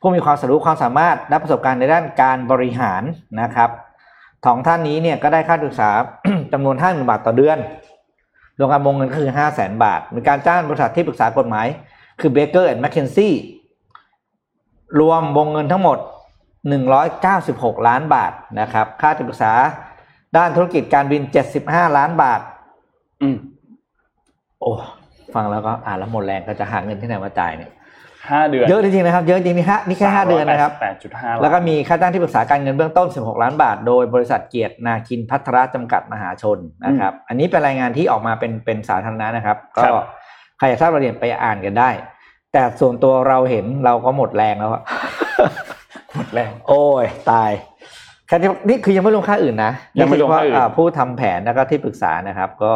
[0.00, 3.02] ผู้มีความสรู้ความสามารถและประสบการณ์ในด้านการบริหาร
[3.40, 3.70] นะครับ
[4.46, 5.90] สองท่านนี้เนี่ยก็ได้ค่าศึกษา
[6.52, 7.58] จำนวนห้าหมื่นบาทต่อเดือน
[8.58, 11.66] รวมการวงเงินก็คือห้าแสนบาท มีการจ้างบริษัทที่ปรึกษากฎหมาย
[12.20, 13.30] คือ Baker and McKinsey
[15.00, 15.98] รวมวงเงินทั้งหมด
[16.92, 19.52] 196 ล้านบาทนะครับ ค่าที่ปรึกษา
[20.36, 21.22] ด้านธุรกิจการบิน
[21.58, 22.40] 75 ล้านบาท
[23.22, 23.36] อืม
[24.60, 24.72] โอ้
[25.34, 27.70] ฟังแล้วก็อ่านแล้วหมดแรงก็จะหาเงินที่ไหนมาจ่ายเนี่ย
[28.30, 39.82] ห้าเดือนเยอะจริงๆนะครับเยอะจริงนี่ฮะนี่แค่ห้าเดือนนะครับแปดจุดห้าแล้วก็มีค่าจ้างที่ปรึกษาการเงินเบื้องต้น 16 ล้านบาท โดยบริษัทเกียรตินาคินพัทรจำกัดมหาชนนะครับ อันนี้เป็นรายงานที่ออกมาเป็นเป็นสาธารณะนะครับ ก็
[40.58, 41.90] ใครอยากทราบรายละเอียดไปอ่านกันได้
[42.52, 44.82] แต่ส่วนตัวเราเห็นเราก็หมดแรงแล้วอะ
[46.14, 47.50] หมดแรง โอ้ยตาย
[48.26, 52.72] แค่ที่นี่คือยังไม่ลงค่าอื่นนะยังไม่ลงค่าอื่นนี่เฉพาะผู้ทำแผนแล้วก็ที่ปรึกษานะครับ ก็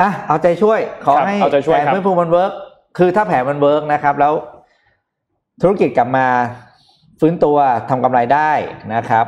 [0.00, 2.52] อะเอาใจช่วยขอครับให้เอาใจช่วยแผนครับฟื้นฟูมัน work
[2.98, 4.32] คือถ้าแผนมัน work นะครับ แล้ว
[5.62, 6.26] ธุรกิจกลับมา
[7.20, 7.56] ฟื้นตัว
[7.88, 8.52] ทำกำไรได้
[8.94, 9.26] นะครับ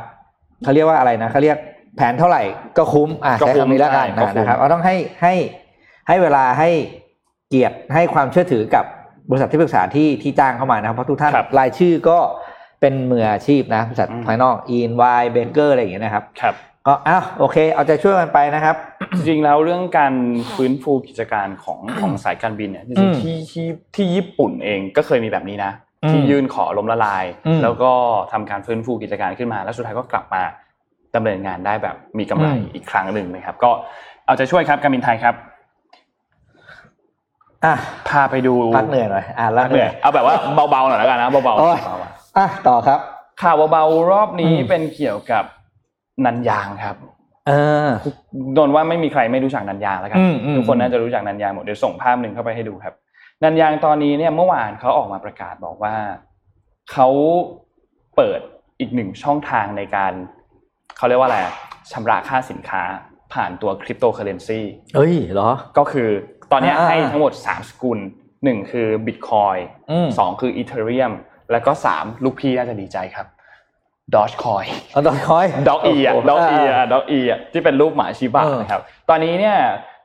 [0.63, 1.57] เขาเรียกว่าอะไรนะเขาเรียก
[1.95, 2.43] แผนเท่าไหร่
[2.77, 5.33] ก็คุ้มอะก็ใช้คุ้มคำนี้แล้วกันใช่ก็คุ้มนะครับเราต้องให้ให้
[6.07, 6.69] ให้เวลาให้
[7.49, 8.85] เกียรติให้ความเชื่อถือกับ
[9.29, 12.19] บริษัทที่ปรึกษาที่ที่จ้างเข้ามานะครับเพราะทุกท่านครับรายชื่อก็
[12.81, 16.55] เป็นมืออาชีพนะบริษัทอืมภายนอก e n y b a k e r อะไรอย่างเงี้ยนะครับครับ
[16.87, 18.75] ก็อ้าวโอเค เอาใจช่วยกันไปนะครับ
[19.15, 20.13] จริงๆแล้วเรื่องการ
[20.55, 27.91] ฟื้นฟูกิจการของของสายการบินเนี่ยจอืริงมๆที่ที่ที่ญี่ปุ่นเองก็เคยมีแบบนี้นะอืม ที่ยื่นขอล้มละลายอืมแล้วก็
[28.31, 30.41] ทำการฟื้นฟูกิจการขึ้นมา แล้วสุดท้ายก็กลับมา
[31.15, 33.69] ดำเนินงานได้แบบมีกำไรอืมอีกครั้งหนึ่งนะครับ ก็
[34.25, 35.35] เอาใจช่วยครับการบินไทยครับ
[37.65, 37.73] อะ
[38.07, 40.33] พาไปดูพักเหนื่อยหน่อยอ่านแล้วพักเหนื่อยเอาแบบว่า
[40.71, 42.99] เบาๆหน่อยแล้วกันนะเบาๆโอ้ยเบาๆอะอะต่อครับ
[43.41, 45.43] ข่าวเบาๆรอบนี้อืมเป็นเกี่ยวกับ
[46.25, 46.95] นันยางครับ
[47.47, 47.51] เอ
[47.87, 47.89] อ
[48.55, 52.93] โดนว่าไม่มีใครไม่รู้จักนันยางแล้วกันอืมอืมทุกคนน่าจะรู้จักนันยางหมดเดี๋ยวส่งภาพหนึ่งเข้าไปให้ดูครับ
[53.43, 55.95] นันยางตอนนี้เนี่ยเมื่อวานเขาออกมาประกาศบอกว่า
[56.91, 57.07] เขา
[58.15, 58.39] เปิด
[58.79, 60.13] อีกหนึ่งช่องทางในการ
[60.97, 61.53] เขาเรียกว่าอะไรอะ
[61.91, 62.83] ชำระค่าสินค้า
[63.33, 64.59] ผ่านตัวคริปโตเคอเรนซี
[64.95, 66.09] เอ้ยเหรอ ก็คือ
[66.51, 67.99] ตอนเนี้ยอ่าให้ทั้งหมด 3 สกุล
[68.43, 69.57] หนึ่งคือบิตคอย
[69.91, 71.13] อืมสองคือ Ethereum
[71.51, 73.27] แล้วก็สามลูกพี่น่าจะดีใจครับ
[74.15, 79.57] ดอ g คอยเอาดอกคอยด็อกอีอะโโหด็อกอีอะด็อกอีอะที่เป็นรูปหมาชิบะเออนะครับ ตอนนี้เนี่ย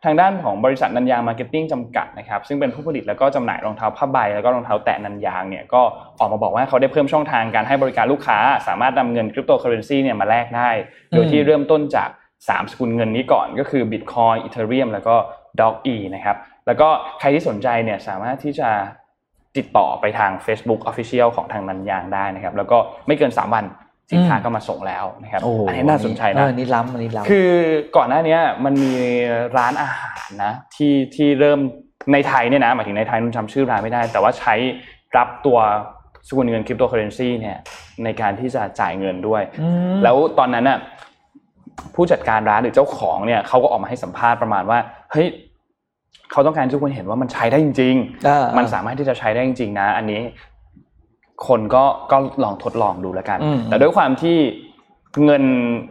[0.05, 5.83] ทางด้านของบริษัทนันยางมาร์เก็ตติ้งจำกัดนะครับซึ่งเป็นผู้ผลิตแล้วก็จำหน่ายรองเท้าผ้าใบ แล้วก็รองเท้าแตะนันยางเนี่ยก็
[6.19, 8.39] ออกมาบอกว่าเขาได้เพิ่มช่องทางการให้บริการลูกค้า
[8.69, 10.71] สามารถนำเงินคริปโตเคอเรนซีเนี่ยมาแลกได้
[11.11, 15.15] โดยที่เริ่มต้นจาก 3 สกุลเงินนี้ก่อนก็คือ Bitcoin Ethereum แล้วก็
[15.61, 16.37] Dog E นะครับ
[16.67, 16.89] แล้วก็
[17.21, 18.71] ใครที่สนใจเนี่ยสามารถที่จะ
[19.57, 23.65] ติดต่อไปทาง Facebook Official ของทางนันยางได้นะครับแล้วก็ไม่เกิน 3 วัน
[24.13, 27.51] สินค้าก็มาส่งแล้วนะครับโอ้โหอันนี้น่าสนใจเอนะอนี่ล้ำอันนี้ล้ำคือ
[27.97, 28.95] ก่อนหน้าเนี้ยมันมี
[29.57, 31.61] ร้านอาหารนะที่ที่เริ่ม
[32.13, 34.55] ในไทยเนี่ยนะหมายถึงในไทยนุ่นจำชื่อร้านไม่ได้ แต่ว่าใช้
[35.17, 35.59] รับตัว
[36.29, 37.57] สกุลเงินคริปโตเคอเรนซีเนี่ย
[38.05, 39.43] ในการที่จะจ่ายเงินด้วย
[39.93, 40.79] มแล้วตอนนั้นน่ะ
[41.95, 44.79] ผู้จัดการร้านหรือเจ้าของเนี่ยเขาก็ออกมาให้สัมภาษณ์ประมาณว่า
[45.13, 45.29] เฮ้ย
[46.33, 47.95] เขาต้องการให้ทุกคนเห็นว่ามันใช้ได้จริง
[48.25, 50.21] เออๆมันสามารถที่จะใช้ได้จริงๆนะ อันนี้
[51.49, 54.37] คนก็ก็ลองทดลองดูแล้วกันอืมแต่ด้วยความที่
[55.25, 55.45] เงิน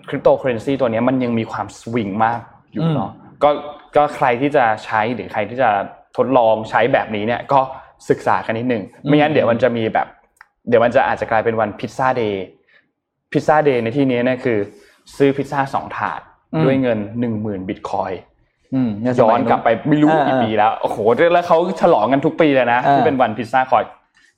[0.09, 2.39] คริปโตเคอเรนซีตัวเนี้ยมันยังมีความสวิงมาก
[2.71, 3.11] อยู่เนาะ
[3.43, 3.49] ก็
[3.95, 5.69] ก็ใครที่จะใช้หรือใครที่จะ
[6.17, 7.59] ทดลองใช้แบบนี้เนี่ยก็
[8.09, 10.07] ศึกษากันนิดหนึ่งไม่งั้นเดี๋ยวมันจะมีแบบ
[10.69, 12.45] เดี๋ยวมันจะอาจจะกลายเป็นวันพิซซ่าเดย์
[13.31, 14.57] พิซซ่าเดย์ในที่นี้เนี่ยคือ
[15.15, 16.21] ซื้อพิซซ่าสองถาด
[16.53, 18.11] อืมด้วยเงินหนึ่งหมื่นบิตคอย
[18.73, 20.97] อืมเสย้อมันกลับไปไม่รู้เออกี่ปีแล้วโอ้โห
[21.33, 23.83] แล้วเขาฉลองกันทุกปีเลยนะเออที่เป็นวันพิซซ่าคอย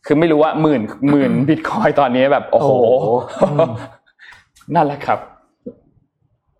[0.05, 0.81] คือไม่รู้ว่าหมื่น
[1.11, 3.07] หมื่นบิตคอยตอนนี้แบบโอ้โหโอ้โห
[3.41, 3.71] อืม
[4.75, 5.19] นั่นแหละครับ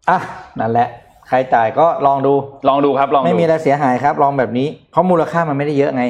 [0.09, 0.19] อะ
[0.59, 0.87] นั่นแหละ
[1.27, 2.33] ใครจ่ายก็ลองดู
[2.67, 6.03] ลองดูครับ ลองดูไม่มีอะไรเสียหายครับ ลองแบบนี้ เพราะมูลค่ามันไม่ได้เยอะไง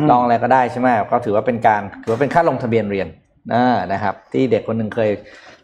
[0.00, 3.08] มลองอะไรก็ได้ใช่ไหมก็ถือว่าเป็นการถือว่าเป็นค่าลงทะเบียนเรียน
[3.54, 5.10] อ่านะครับ ที่เด็กคนหนึ่งเคย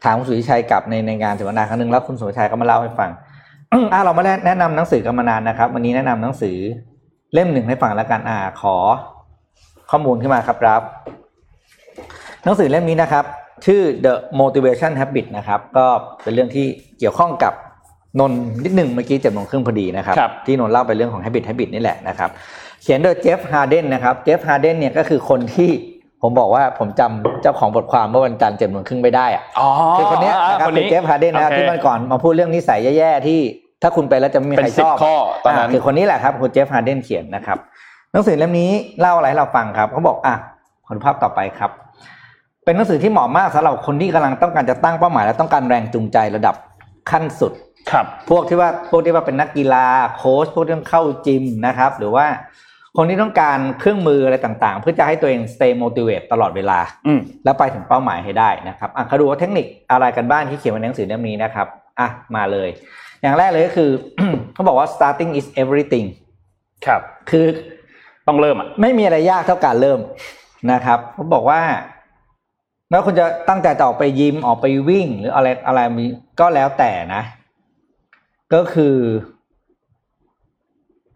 [0.04, 3.10] ถามคุณสุวิชัยกลับในในงานเสวนาครั้งหนึ่งแล้วคุณสุวิชัยก็มาเล่าให้ฟัง
[3.92, 6.56] อ่าเรามาแนะนำหนังสือกันมานานนะครับ วันนี้แนะนำหนังสือ
[7.34, 8.76] เล่มหนึ่งให้ฟังแล้วกันอ่าขอ
[9.92, 10.82] ข้อมูลขึ้นมาครับครับ
[12.44, 13.24] หนังสือเล่มนี้นะครับ
[13.66, 15.86] ชื่อ The Motivation Habit นะครับ ก็
[16.22, 16.66] เป็นเรื่องที่
[16.98, 17.52] เกี่ยวข้องกับ
[18.20, 22.30] นนท์นิดหนึ่งเมื่อกี้เจ็ดโมงครึ่งพอดีนะครับครับที่นนท์เล่าไปเรื่องของ Habit Habit นี่แหละนะครับ
[22.82, 25.70] เขียนโดยเจฟฮาร์เดนนะครับเจฟฮาร์เดนเนี่ยก็คือคนที่
[26.22, 29.68] ผมบอกว่าผมจำเจ้าของบทความเมื่อวันจันทร์เจ็ดโมงครึ่งไม่ได้อะอ๋อ
[29.98, 33.40] คือคนเนี้ยนะครับคนเป็นนี้เจฟฮาร์เดนนะครับโอเคที่มันก่อนมาพูดเรื่องนิสัยแย่ๆที่
[33.82, 35.14] ถ้าคุณไปแล้วจะไม่มีเป็ใครนสิชบอบข้อ
[35.44, 37.58] ตอนนั้นาคือคนนี้แหละครับคุณเจฟฮาร์เดนเขียนนะครับ
[38.12, 40.34] หนังสือเล่มนี้เล่าอะไรให้เราฟังครับเขาบอกอะ
[40.86, 41.70] ขอดูภาพต่อไปครับ
[42.64, 46.54] เป็นหนังสือที่เหมาะมากสำหรับคนที่กำลังต้องการจะตั้งเป้าหมายและต้องการแรงจูงใจระดับ
[47.10, 47.52] ขั้นสุด
[47.90, 49.86] ครับ พวกที่ว่าพวกที่ว่าเป็นนักกีฬา
[50.16, 52.26] โค้ชพวกที่ต้องเข้าจิมนะครับ หรือว่า
[52.96, 61.66] คนที่ต้องการเครื่องมืออะไรต่างๆ เพื่อจะให้ตัวเอง stay motivate ตลอดเวลาอืมแล้วไปถึงเป้าหมายให้ได้นะครับอะเขาดูว่าเทคนิคอะไรกันบ้างที่เขียนไว้ในหนังสือเล่มนี้นะครับ
[62.00, 62.68] อะมาเลย
[63.20, 63.90] อย่างแรกเลยก็คือ
[64.54, 66.06] เขาบอกว่า starting is everything
[66.86, 67.00] ครับ
[67.30, 67.46] คือ
[68.28, 70.00] ต้องเริ่มอะไม่มีอะไรยากเท่าการเริ่ม
[70.72, 71.60] นะครับเขาบอกว่า
[72.88, 76.04] ไม่ว่าคุณจะตั้งใจจะออกไปยิมออกไปวิ่ง หรืออะไรอะไรมี
[76.40, 77.22] ก็แล้วแต่นะ
[78.54, 78.96] ก็คือ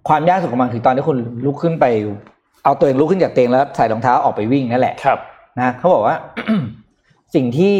[0.08, 1.84] ความยากสุดของมันคือตอนที่คุณลุกขึ้นไป
[2.64, 5.18] เอาตัวเองลุกขึ้นจากเตียงแล้วใส่รองเท้าออกไปวิ่งนั่นแหละครับ
[5.60, 6.16] นะเขาบอกว่า
[7.34, 7.76] สิ่งที่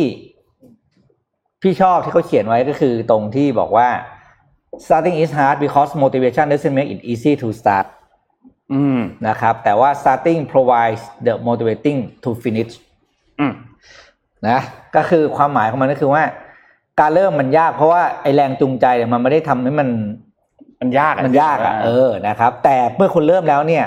[1.62, 3.88] พี่ชอบที่เขาเขียนไว้ก็คือตรงที่บอกว่า
[4.84, 7.95] starting is hard because motivation doesn't make it easy to start อืม
[9.28, 12.72] นะครับ แต่ว่า starting provides the motivating to finish
[13.40, 13.52] อืม
[14.48, 14.60] นะ
[14.96, 16.22] ก็คือความหมายของมันก็คือว่า
[17.00, 19.88] การเริ่มมันยากเพราะว่าไอแรงจูงใจเนี่ยมันไม่ได้ทำให้มัน
[20.80, 23.84] มันยากอะมันยากอะเออนะครับ แต่เมื่อคุณเริ่มแล้วเนี่ย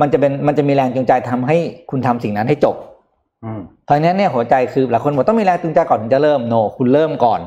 [0.00, 1.56] มันจะเป็นมันจะมีแรงจูงใจทำให้
[1.90, 2.76] คุณทำสิ่งนั้นให้จบ
[3.44, 7.40] อืมเพราะฉะนั้นเนี่ยหัวใจคือหลายคนบอกต้องมีแรงจูงใจก่อนถึงจะเริ่มโน คุณเริ่มก่อน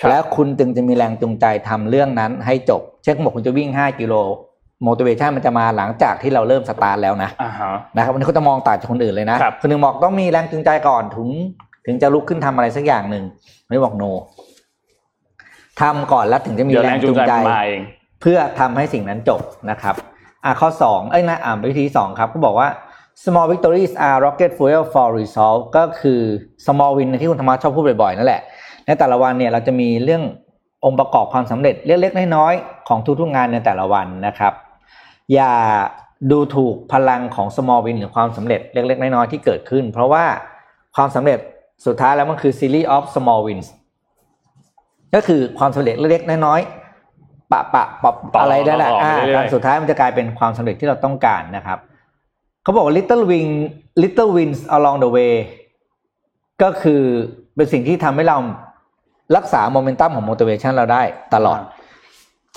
[0.00, 4.14] ครับแล้วคุณจึงจะมีแรงจูงใจทำเรื่องนั้นให้จบ เช่นบอกคุณจะวิ่ง5กิโล
[4.86, 11.28] motivation มันจะมาหลังจากที่เราเริ่มสตาร์ทแล้วนะอ่าฮะนะครับวันนี้เขาจะมองต่างจากคนอื่นเลยนะครับคนหนึ่งบอกต้องมีแรงจูงใจก่อนถึง
[11.86, 13.24] ถึงจะลุกขึ้นทำอะไรสักอย่างหนึ่ง
[13.64, 14.04] คนนี้บอกโน
[15.80, 17.80] ทำก่อนแล้วถึงจะมีเดี๋ยวแรแรงงจูจูงงใจใจมันมาเอง
[18.20, 19.94] เพื่อทำให้สิ่งนั้นจบนะครับ
[20.44, 22.68] อะข้อสองเอ้ยนะอ่านวิธีสองครับก็บอกว่า
[23.24, 26.20] small victories are rocket fuel for resolve ก็คือ
[26.66, 28.42] small win ที่คุณธรรมะชอบพูดบ่อยๆนั่นแหละ
[28.86, 30.22] ในแต่ละวันเนี่ยเราจะมีเรื่อง
[30.84, 34.52] องค์ประกอบความสำเร็จเล็กๆน้อยๆของทุกๆงานในแต่ละวันนะครับ
[35.34, 35.52] อย่า
[36.30, 40.24] ดูถูกพลังของ small win หรือความสำเร็จเล็กๆ น้อยๆ ที่เกิดขึ้น เพราะว่า
[40.96, 41.38] ความสำเร็จ
[41.86, 43.68] สุดท้ายแล้วมันคือ series of small wins
[45.14, 51.78] ก็คือความสำเร็จเล็กๆ น้อยๆ ปะปะปะอะไรนั่นแหละอ่าเรื่อยๆการสุดท้ายมันจะกลายเป็นความสำเร็จที่เราต้องการนะครับ
[52.62, 53.48] เขาบอกว่า little win
[54.02, 55.34] little wins along the way
[56.62, 57.02] ก็คือ
[57.56, 58.38] เป็นสิ่งที่ทำให้เรา
[59.36, 61.02] รักษาโมเมนตัมของ motivation เราได้
[61.34, 61.60] ตลอด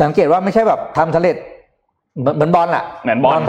[0.02, 1.36] สังเกตว่าไม่ใช่แบบทำสำเร็จ
[2.20, 3.42] เหมือนเหมือนบอลอะเหมือนบอล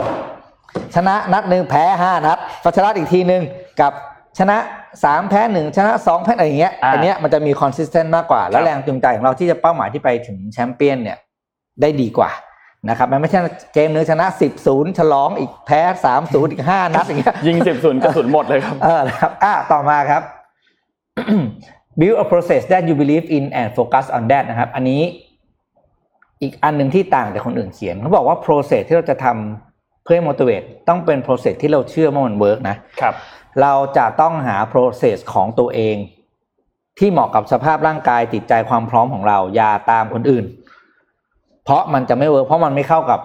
[0.95, 3.43] ชนะนัดหนึ่งแพ้ห้านัดพอชนะอีกทีหนึ่ง
[3.81, 3.93] กับ
[4.39, 4.57] ชนะ
[5.05, 11.19] สามแพ้หนึ่งชนะสองแพ้อะไรอย่างเงี้ยอ่าอันเนี้ยมันจะมีคอนสิสเทนต์มากกว่า แล้ครัวบแรงจูงใจของเราที่จะเป้าหมายที่ไปถึงแชมเปี้ยนเนี่ย
[11.81, 12.31] ได้ดีกว่า
[12.89, 13.39] นะครับมันไม่ใช่
[13.75, 20.23] เกมหนึงชนะสิบศูนย์ฉลองอีกแพ้สามศูนย์อีกห้านัดอย่างเงี้ยยิงสิบศูนย์กระสุนหมดเลยครับ เออนะครับอะต่อมาครับ
[22.01, 25.03] build a process that you believe in and focus on that นะครับ อันนี้
[26.43, 33.15] อีกอันหนึ่งที่ต่างจากคนอื่นเขียนเขาบอกว่า process ที่เราจะทำเพื่อให้ motivate ต้องเป็น process ที่เราเชื่อว่ามัน work นะครับ
[33.61, 35.97] เราจะต้องหา process ของตัวเอง
[36.99, 40.45] ที่เหมาะกับสภาพร่างกายจิตใจความพร้อมของเราอย่าตามคนอื่น
[41.65, 43.21] เพราะมันจะไม่ work เพราะมันไม่เข้ากับ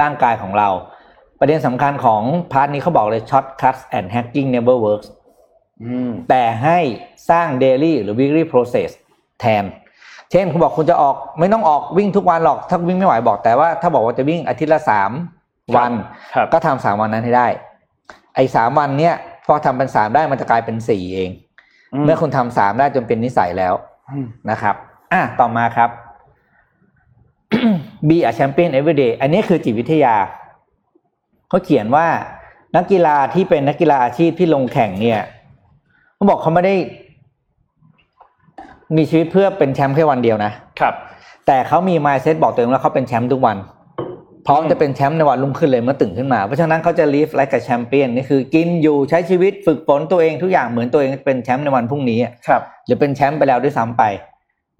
[0.00, 0.68] ร่างกายของเรา
[1.38, 5.08] ประเด็นสำคัญของ part นี้เขาบอกเลย short cuts and hacking never works
[5.82, 6.78] อืมแต่ให้
[7.30, 8.90] สร้าง daily หรือ weekly process
[9.40, 9.64] แทน
[10.32, 15.10] เช่นคุณบอกคุณจะออกไม่ต้องออกวิ่งทุกวันหรอก ถ้าวิ่งไม่ไหวบอกแต่ว่าถ้าบอกว่าจะวิ่งอาทิตย์ละสาม
[15.76, 15.92] วัน
[16.34, 17.46] ครับก็ทำสามวันนั้นให้ได้
[18.34, 19.14] ไอ้สามวันเนี้ย
[19.46, 21.30] พอทำเป็นสามได้มันจะกลายเป็นสี่เอง
[22.04, 23.74] เมื่อคุณทำสามได้จนเป็นนิสัยแล้ว
[24.22, 24.74] มนะครับ
[25.12, 25.90] อะต่อมาครับ
[28.08, 30.14] be a champion every day อันนี้คือจิตวิทยา
[31.48, 32.06] เขาเขียนว่า
[32.76, 35.20] นักกีฬาที่เป็นนักกีฬาอาชีพที่ลงแข่งเนี่ย
[36.14, 36.74] เขาบอกเขาไม่ได้
[38.96, 40.94] มีชีวิตเพื่อเป็นแชมป์แค่วันเดียวนะครับ
[41.46, 43.56] แต่เขามี mindset บอกตัวเองว่าเขาเป็นแชมป์ทุกวัน
[44.46, 54.02] พร้อมจะเป็นแชมป์ในวันรุ่งขึ้นเลยเมื่อตื่นขึ้นมา เพราะฉะนั้นเขาจะ live like a champion นี่คือกินอยู่ใช้ชีวิตฝึกฝนตัวเองทุกอย่างเหมือนตัวเองเป็นแชมป์ในวันพรุ่งนี้อะครับหรือเป็นแชมป์ไปแล้วด้วยซ้ำไป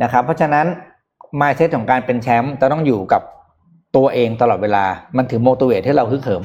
[0.02, 0.66] นะครับ เพราะฉะนั้น
[1.40, 3.22] mindset ของการเป็นแชมป์จะต้องอยู่กับ
[3.96, 4.84] ตัวเองตลอดเวลา
[5.16, 6.42] มันถึง motivate ให้เราฮึกเหิม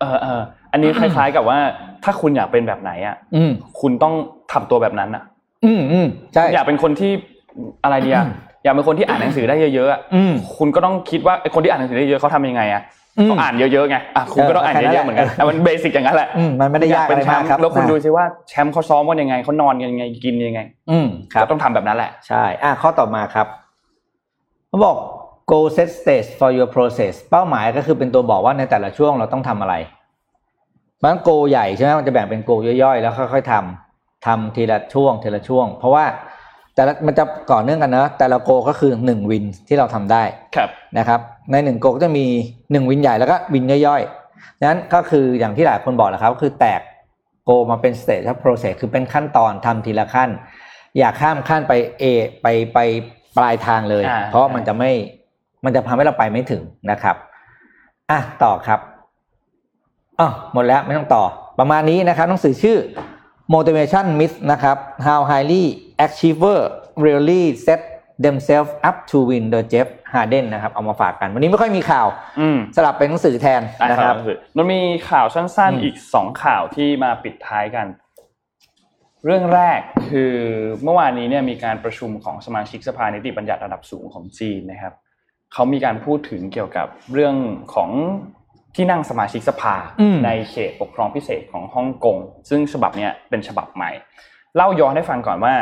[0.00, 0.40] เออเออ
[0.72, 1.58] อันนี้คล้าย ๆกับว่า
[2.04, 4.14] ถ้าคุณอยากเป็นแบบไหนอะ อืมคุณต้อง
[4.52, 5.24] ทำตัวแบบนั้นอะ
[5.64, 7.12] อืมอืมใช่อยากเป็นคนที่
[7.84, 8.30] อะไรเดียอืม
[8.64, 12.82] อยากเป็นคนที่อ่านหนังสือได้เยอะๆอะอืมคุณก็ต้องคิดว่าไอ้คนที่อ่านหนังสือได้เยอะเขาทำยังไงอะ
[13.18, 23.46] อืมเขาอ่านเยอะๆไงอะคุณก็ต้องอ่านเออแค่นั้นเยอะๆเหมือนกันแหละแต่มันเบสิกอย่างนั้นแหละอืมมันไม่ได้ยากเป็อะไรนแชมากมป์ครับแล้วคุณอะดูซิว่าแชมป์เขาซ้อมกันยังไงเขานอนกันยังไงกินยังไง อืมครับก็ต้องทำแบบนั้นแหละใช่อะข้อต่อมาครับ
[24.68, 24.96] เขาบอก
[25.50, 29.74] goal set stage for your process เป้าหมายก็คือเป็นตัวบอกว่าในแต่ละช่วงเราต้องทำอะไร
[30.96, 33.85] เพราะฉะนั้น goal ใหญ่ใช่ไหมมันจะแบ่งเป็น goal ย่อยๆ แล้วค่อยๆทำ
[34.26, 36.04] ทำทีละช่วงทีละช่วง เพราะว่า
[36.74, 40.22] แต่ละมันจะก่อเนื่องกันนะแต่ละ goal ก็คือหนึ่งวินที่เราทำได้
[40.56, 42.26] ครับนะครับ ในหนึ่ง goal ก็จะมี
[42.72, 46.80] หนึ่งวินใหญ่แล้วก็วินย่อยๆดังนั้นก็คืออย่างที่หลายคนบอกแหละครับก็คือแตก
[47.48, 50.30] goal มาเป็น stage และ process คือเป็นขั้นตอนทำทีละขั้น
[50.98, 52.04] อย่าข้ามขั้นไป A
[52.42, 52.78] ไปไป
[53.36, 54.90] ปลายทางเลยอ่าเพราะมันจะไม่
[55.64, 57.16] มันจะทำให้เราไปไม่ถึงนะครับ
[58.10, 58.80] อะต่อครับ
[60.20, 61.24] อ๋อหมดแล้วไม่ต้องต่อ
[61.58, 62.78] ประมาณนี้นะครับหนังสือชื่อ
[63.54, 64.76] motivation myth นะครับ
[65.06, 65.64] how highly
[66.04, 66.58] achiever
[67.06, 67.80] really set
[68.24, 72.06] themselves up to win โดย Jeff ฮาเดนนะครับ เอามาฝากกัน วันนี้ไม่ค่อยมีข่าว
[72.40, 74.80] อืมสลับเป็นหนังสือแทนนะนะคครัรับบมันมี
[75.10, 77.86] ข่าวสั้นอืมๆอีกสองข่าวที่มาปิดท้ายกัน
[79.24, 79.80] เรื่องแรก
[80.10, 80.32] คือ
[80.82, 84.94] เมื่อวานนี้เนี่ยมีการประชุมของสมาชิกสภานิติบัญญัติระดับสูงของจีนนะครับ
[85.52, 87.36] เขามีการพูดถึงเกี่ยวกับเรื่อง
[87.74, 87.90] ของ
[88.76, 92.16] ที่นั่งสมาชิกสภาอืมในเขตปกครองพิเศษของฮ่องกง
[92.48, 93.90] ซึ่งฉบับเนี้ยเป็นฉบับใหม่
[94.56, 95.54] เล่าย้อนให้ฟังก่อนว่า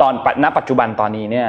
[0.00, 0.12] ตอน
[0.42, 1.48] ณปัจจุบันตอนนี้เนี่ย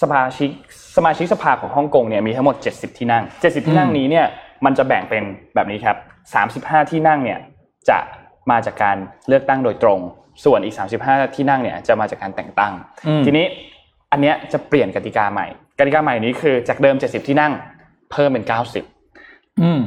[0.00, 0.50] สมาชิก
[0.96, 4.26] สมาชิกสภาของฮ่องกงเนี่ยมีทั้งหมด 70 ที่นั่ง 70 ที่นั่งนี้เนี่ย
[4.64, 5.22] มันจะแบ่งเป็น
[5.54, 5.96] แบบนี้ครับ
[6.42, 7.38] 35 ที่นั่งเนี่ย
[7.88, 7.98] จะ
[8.50, 8.96] มาจากการ
[9.28, 10.00] เลือกตั้งโดยตรง
[10.44, 10.74] ส่วนอีก
[11.04, 12.72] 35 ที่นั่งเนี่ยจะมาจากการแต่งตั้ง
[13.08, 13.46] อืมทีนี้
[14.12, 15.46] อันเนี้ยจะเปลี่ยนกติกาใหม่
[15.78, 17.52] กติกาใหม่นี้คือจากเดิม 70 ที่นั่ง
[18.12, 18.97] เพิ่มเป็น 90อืม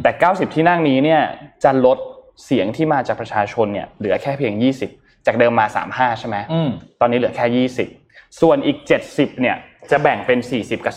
[0.03, 1.21] แต่ 90 ที่นั่งนี้เนี่ย
[1.63, 1.97] จะลด
[2.45, 4.53] เสียงที่มาจากประชาชนเนี่ยเหลือแค่เพียง
[4.89, 6.69] 20 จากเดิมมา 35 ใช่ไหมอืม
[6.99, 7.67] ตอนนี้เหลือแค่
[7.97, 8.77] 20 ส่วนอีก
[9.09, 9.55] 70เนี่ย
[9.91, 10.95] จะแบ่งเป็น 40 กับ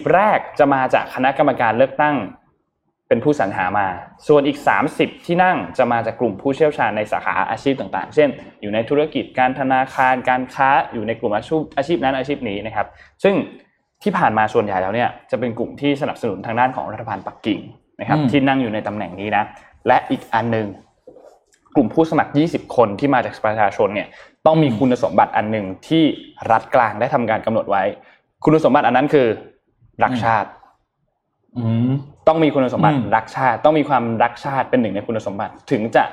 [0.00, 2.16] 30 40 แรกจะมาจากคณะกรรมการเลือกตั้ง
[3.08, 3.86] เป็นผู้สรรหามา
[4.28, 4.58] ส่วนอีก
[4.92, 8.28] 30 ที่นั่งจะมาจากกลุ่มผู้เชี่ยวชาญในสาขาอาชีพต่างๆ เช่น
[8.60, 12.86] อยู่ในธุรกิจการธนาคารการค้าอยู่ในกลุ่มอาชีพอาชีพนั้นอาชีพนี้นะครับ
[13.24, 13.34] ซึ่ง
[14.02, 17.60] ที่ผ่านมาส่วนใหญ่แล้วเนี่ยจะเป็นกลุ่มที่สนับสนุนทางด้านของรัฐบาลปักกิ่ง
[18.00, 19.44] นะครับอืมที่นั่งอยู่ในตำแหน่งนี้นะ
[19.86, 20.66] และอีกอันหนึ่ง
[21.76, 24.08] กลุ่มผู้สมัคร 20 คนที่มาจากประชาชนเนี่ย
[24.46, 26.04] ต้องมีคุณสมบัติอันหนึ่งที่
[26.50, 27.82] รัฐกลางได้ทำการกำหนดไว้
[28.44, 29.26] คุณสมบัติอันนั้นคือ
[30.04, 30.48] รักชาติ
[31.56, 31.90] อืม
[32.28, 36.04] ต้องมีคุณสมบัติอืมรักชาติ ต้องมีความรักชาติเป็นหนึ่งในคุณสมบัติถึงจะ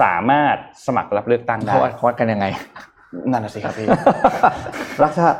[0.00, 0.56] สามารถ
[0.86, 2.46] สมัครรับเลือกตั้งได้เขาวัดกันยังไง
[3.30, 3.86] นั่นน่ะสิครับพี่
[5.04, 5.38] รักชาติ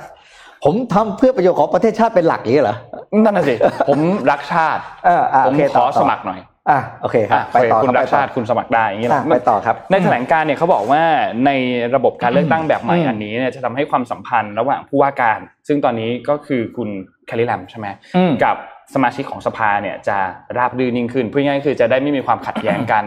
[0.64, 2.76] ผมทำเพื่อประโยชน์ของประเทศชาติเป็นหลักอย่างนี้เหรอ
[3.24, 3.54] นั่นน่ะสิ
[3.88, 3.98] ผม
[4.30, 6.40] รักชาติเอออะผโอมเคขต่อต่สมัครหน่อย
[6.70, 11.02] อะโอเคครับอะไปต่อคุณครับรัไปกต่อชาติคุณสมัครได้อย่างนี้แหอะละไปต่อครับในแถลงการเนี่ยเขาบอกว่า
[11.46, 11.50] ใน
[11.94, 15.38] ระบบการเลือกตั้งแบบใหม่อืมอันนี้เนี่ยจะทำให้ความสัมพันธ์ระหว่างผู้ว่าการ
[15.68, 16.88] ซึ่งตอนนี้ก็คือคุณ
[17.26, 17.86] แคลริแลมใช่ไหม
[18.16, 18.56] อืมกับ
[18.94, 20.16] สมาชิกของสภาเนี่ยจะ
[20.58, 23.04] ราบรื่นยิ่งขึ้นพูดง่ายๆคือจะได้ไม่มีความขัดแย้งกัน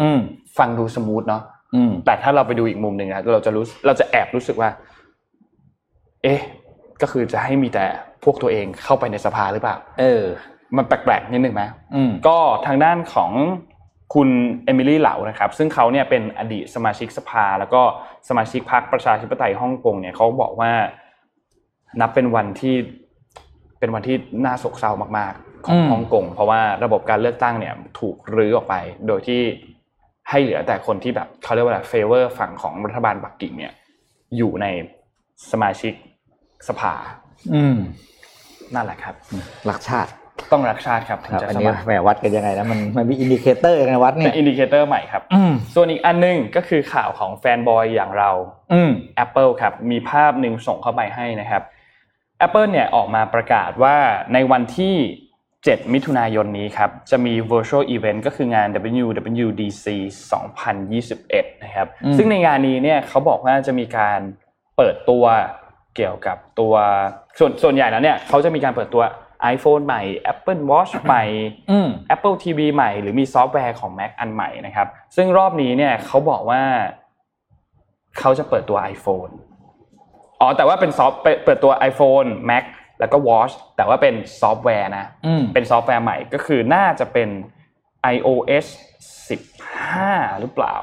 [0.00, 0.18] อืม
[0.58, 1.42] ฟังดู smooth เนาะ
[1.74, 4.68] อืมแต่ถ้าเราไปดูอีกมุมหนึ่งนะเราจะรู้เราจะแอบรู้สึกว่า
[6.22, 6.40] เอ๊ะ
[7.04, 7.86] ก็คือจะให้มีแต่
[8.24, 10.24] พวกตัวเองเข้าไปในสภาหรือเปล่า เออ
[10.76, 11.62] มันแปลกๆนิดนึงไหม
[11.94, 13.30] อืมก็ทางด้านของ
[14.14, 14.28] คุณ
[14.64, 17.82] เอมิลี่เหลานะครับ ซึ่งเขาเนี่ยเป็นอดีตสมาชิกสภา แล้วก็
[18.28, 20.72] สมาชิกพรรคประชาธิปไตยฮ่องกงเนี่ยเขาบอกว่า
[22.00, 22.74] นับเป็นวันที่
[23.78, 28.74] เป็นวันที่น่าโศกเศร้ามากๆ ของอืมฮ่องกงเพราะว่าระบบการเลือกตั้งเนี่ยถูกรื้อออกไป
[29.06, 29.42] โดยที่
[30.30, 33.72] ให้เหลือแต่คนที่แบบเขาเรียกว่า favor ฝั่งของรัฐบาลปักกิ่งเนี่ย
[34.36, 34.66] อยู่ใน
[35.52, 35.92] สมาชิก
[36.68, 36.94] สภา
[37.54, 37.76] อืม
[38.74, 39.14] นั่นแหละครับ
[39.70, 40.10] รักชาติ
[40.52, 48.30] ต้องรักชาติครับถึงรับจะสมัครครับอันนี้แหมวัดกันยังไงนะมันมันมี indicator ยังไงวัดเนี่ยเป็น in dicator ใหม่ครับอืมส่วนอีกอันหนึ่งก็คือข่าวของ fanboy อย่างเรา
[48.72, 48.90] อืม
[49.24, 51.62] Apple ครับ มีภาพหนึ่งส่งเข้าไปให้นะครับ
[52.46, 53.96] Apple เนี่ยออกมาประกาศว่า
[54.32, 54.94] ในวันที่
[55.44, 58.68] 7 มิถุนายนนี้ครับ จะมี virtual event ก็คืองาน
[59.02, 59.86] WWDC
[60.94, 64.20] 2021 นะครับอืมซึ่งในงานนี้เนี่ยเขาบอกว่าจะมีการ
[64.76, 65.24] เปิดตัว
[65.96, 66.74] เกี่ยวกับตัว
[67.38, 69.02] ส่วนส่วนใหญ่แล้วเนี่ยเขาจะมีการเปิดตัว
[69.54, 71.24] iPhone ใหม่ Apple Watch ใหม่
[71.70, 74.86] อืม Apple TV ใหม่ หรือมีซอฟต์แวร์ของ Mac อันใหม่นะครับ
[75.16, 76.62] ซึ่งรอบนี้เนี่ยเขาบอกว่า
[78.18, 79.32] เขาจะเปิดตัว iPhone
[80.40, 82.64] อ๋อแต่ว่าเป็นซอฟต์เปิดเปิดตัว iPhone Mac
[83.00, 87.28] แล้วก็ Watch แต่ว่าเป็นซอฟต์แวร์นะอืมเป็นซอฟต์แวร์ใหม่ก็คือน่าจะเป็น
[88.14, 88.66] iOS
[89.48, 90.76] 15 หรือเปล่า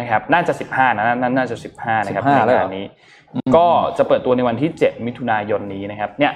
[0.00, 2.86] นะครับ น่าจะ 15นะน่าน่าจะ 15 นะครับ15ในแล้วเหรองานนี้
[3.56, 3.66] ก็
[3.98, 6.32] จะเปิดตัวในวันที่ 7 มิถุนายนนี้นะครับ เนี่ย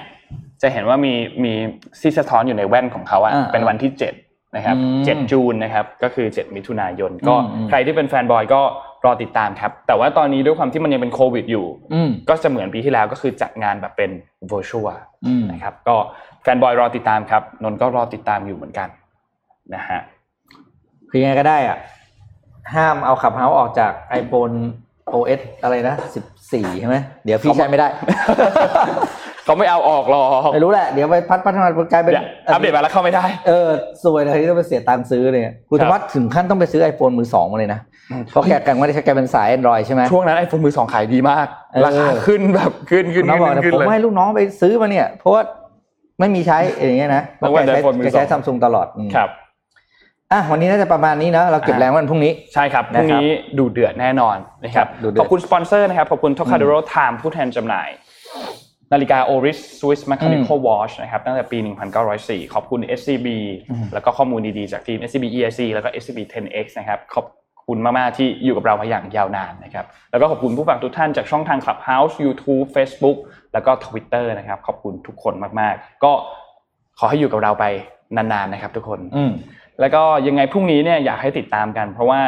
[0.61, 1.53] จะเห็นว่ามีมี
[1.99, 3.91] ซีสะท้อนอยู่ในแว่นของเขาอะอ่าเป็นวันที่
[4.23, 8.61] 7 นะครับอืม7จูนนะครับ ก็คือ 7 มิถุนายน ก็อืมใครที่เป็นแฟนบอยก็
[9.05, 14.11] รอติดตามครับ แต่ว่าตอนนี้ด้วยความที่มันยังเป็นโควิดอยู่อืมก็จะเหมือนปีที่แล้วก็คือจัดงานแบบเป็น
[14.51, 15.95] virtual อืมนะครับ ก็
[16.43, 18.89] แฟนบอยรอติดตามครับ นนท์ก็รอติดตามอยู่เหมือนกัน
[19.75, 19.99] นะฮะ
[21.09, 21.77] คือยังไงก็ได้อะ
[22.73, 23.91] ห้ามเอาขับเฮาออกจาก
[24.21, 24.55] iPhone
[25.15, 26.95] OS อะไรนะสิบสี่ใช่ไหม
[27.25, 27.87] เดี๋ยวพี่ใช้ไม่ได้
[29.45, 33.69] เขาไม่เอาออกหรอกไม่รู้แหละ เดี๋ยวไปพัฒพัฒนากลายเป็นเดี๋ยวอัปเดตมาแล้วเข้าไม่ได้ เออ
[34.03, 37.79] สวยเลยที่ต้องไปเสียตังค์ซื้อเนี่ยคุณธวัฒน์ถึงขั้นต้องไปซื้อ iPhone มือสองมาเลยนะ
[38.31, 45.41] เพราะแกกันว่าได้ใช้แกเป็นสาย Android ใช่ไหมช่วงนั้นไอโฟนมือสองขายดีมากเออราคาขึ้นแบบขึ้นขึ้นน้องขึ้บอกนนะขึ้นผมเลยให้ลูกน้องไปซื้อมาเนี่ย เพราะว่า
[46.19, 49.29] ไม่มีใช้อย่างเงี้ยนะเพราะแกต้องใช้ไว้ iPhone มือแกใช้สองซัมซุงตลอดอืมครับ
[50.31, 53.29] อะวันนี้น่าจะประมาณนี้เนอะเราเก็บอะแรงวันพรุ่งนี้ใช่ครับนะครับรุ่งนี้
[53.59, 57.89] ดูเดือดแน่นอนนะครับดูเดือดขอบคุณสปอนเซอร์นะครับขอบคุณท o คา d ดโรไทม์ผู้แทนจำหน่าย
[58.93, 61.57] นาฬิกา Oris Swiss Mechanical Watch นะครับตั้งแต่ปี
[62.05, 63.27] 1904 ขอบคุณ SCB
[63.93, 67.25] แล้วก็ข้อมูลดีๆจากทีม SCB EIC แล้วก็ SCB 10X นะครับขอบ
[67.67, 73.17] คุณมากๆที่อยู่กับเรามาอย่างยาวนานนะครับแล้วก็ขอบคุณผู้ฟังทุกท่านจากช่องทาง Clubhouse YouTube Facebook
[73.53, 76.11] แล้วก็ Twitter นะครับขอบคุณทุกคนมากๆ ก็
[76.99, 77.65] ขอให้อยู่กับเราไป
[78.17, 79.31] นานๆนะครับทุกคนอืม
[79.81, 82.21] แล้วก็ยังไงพรุ่งนี้เนี่ยอยากให้ติดตามกัน เพราะว่า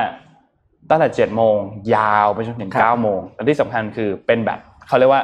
[0.90, 1.58] ตั้งแต่เจ็ดโมง
[1.96, 5.24] ยาวไปจนถึงครับเก้าโมงและที่สำคัญคือเป็นแบบเขาเรียกว่า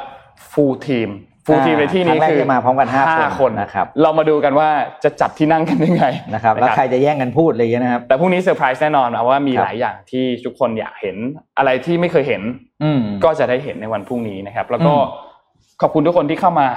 [0.51, 1.09] full team
[1.45, 4.69] full อ่า team ในที่นี้ครั้งแรกคือจะมาพร้อมกันห้าคนคนนะครับเรามาดูกันว่า
[5.03, 11.15] จะจัดที่นั่งกันยังไงนะครับแล้วใครจะแย่งกันพูดอะไรอย่างเงี้ยนะครับแต่พรุ่งนี้เซอร์ไพรส์แน่นอนเอาว่ามีครับหลายอย่างที่ทุกคนอยากเห็น
[11.57, 12.41] อะไรที่ไม่เคยเห็น
[12.83, 15.28] อืมก็จะได้เห็นในวันพรุ่งนี้นะครับ แล้วก็อืม
[15.81, 16.67] ขอบคุณทุกคนที่เข้ามา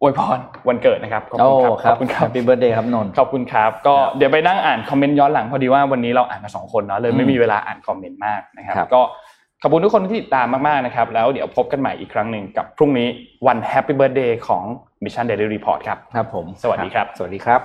[0.00, 0.38] อวยพร
[0.68, 9.00] วันเกิดนะครับโอ้คุณครับคขรับอบคุณครับครับขอบคุณครับ Happy Birthday ครับนนท์ขอบคุณครับ ก็เดี๋ยวไปนั่งอ่านคอมเมนต์ย้อนหลังพอดีว่าวันนี้เราอ่านมาสองคนเนาะเลยไม่มีเวลาอ่านคอมเมนต์มากนะครับครับก็
[9.62, 13.08] ขอบคุณทุกคนที่ติดตามมากๆนะครับ แล้วเดี๋ยวพบกันใหม่อีกครั้งหนึ่งกับพรุ่งนี้
[13.46, 14.62] วัน Happy Birthday ของ
[15.04, 17.60] Mission Daily Report ครับครับผมสวัสดีครับ สวัสดีครับ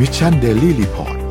[0.00, 1.25] มิชชั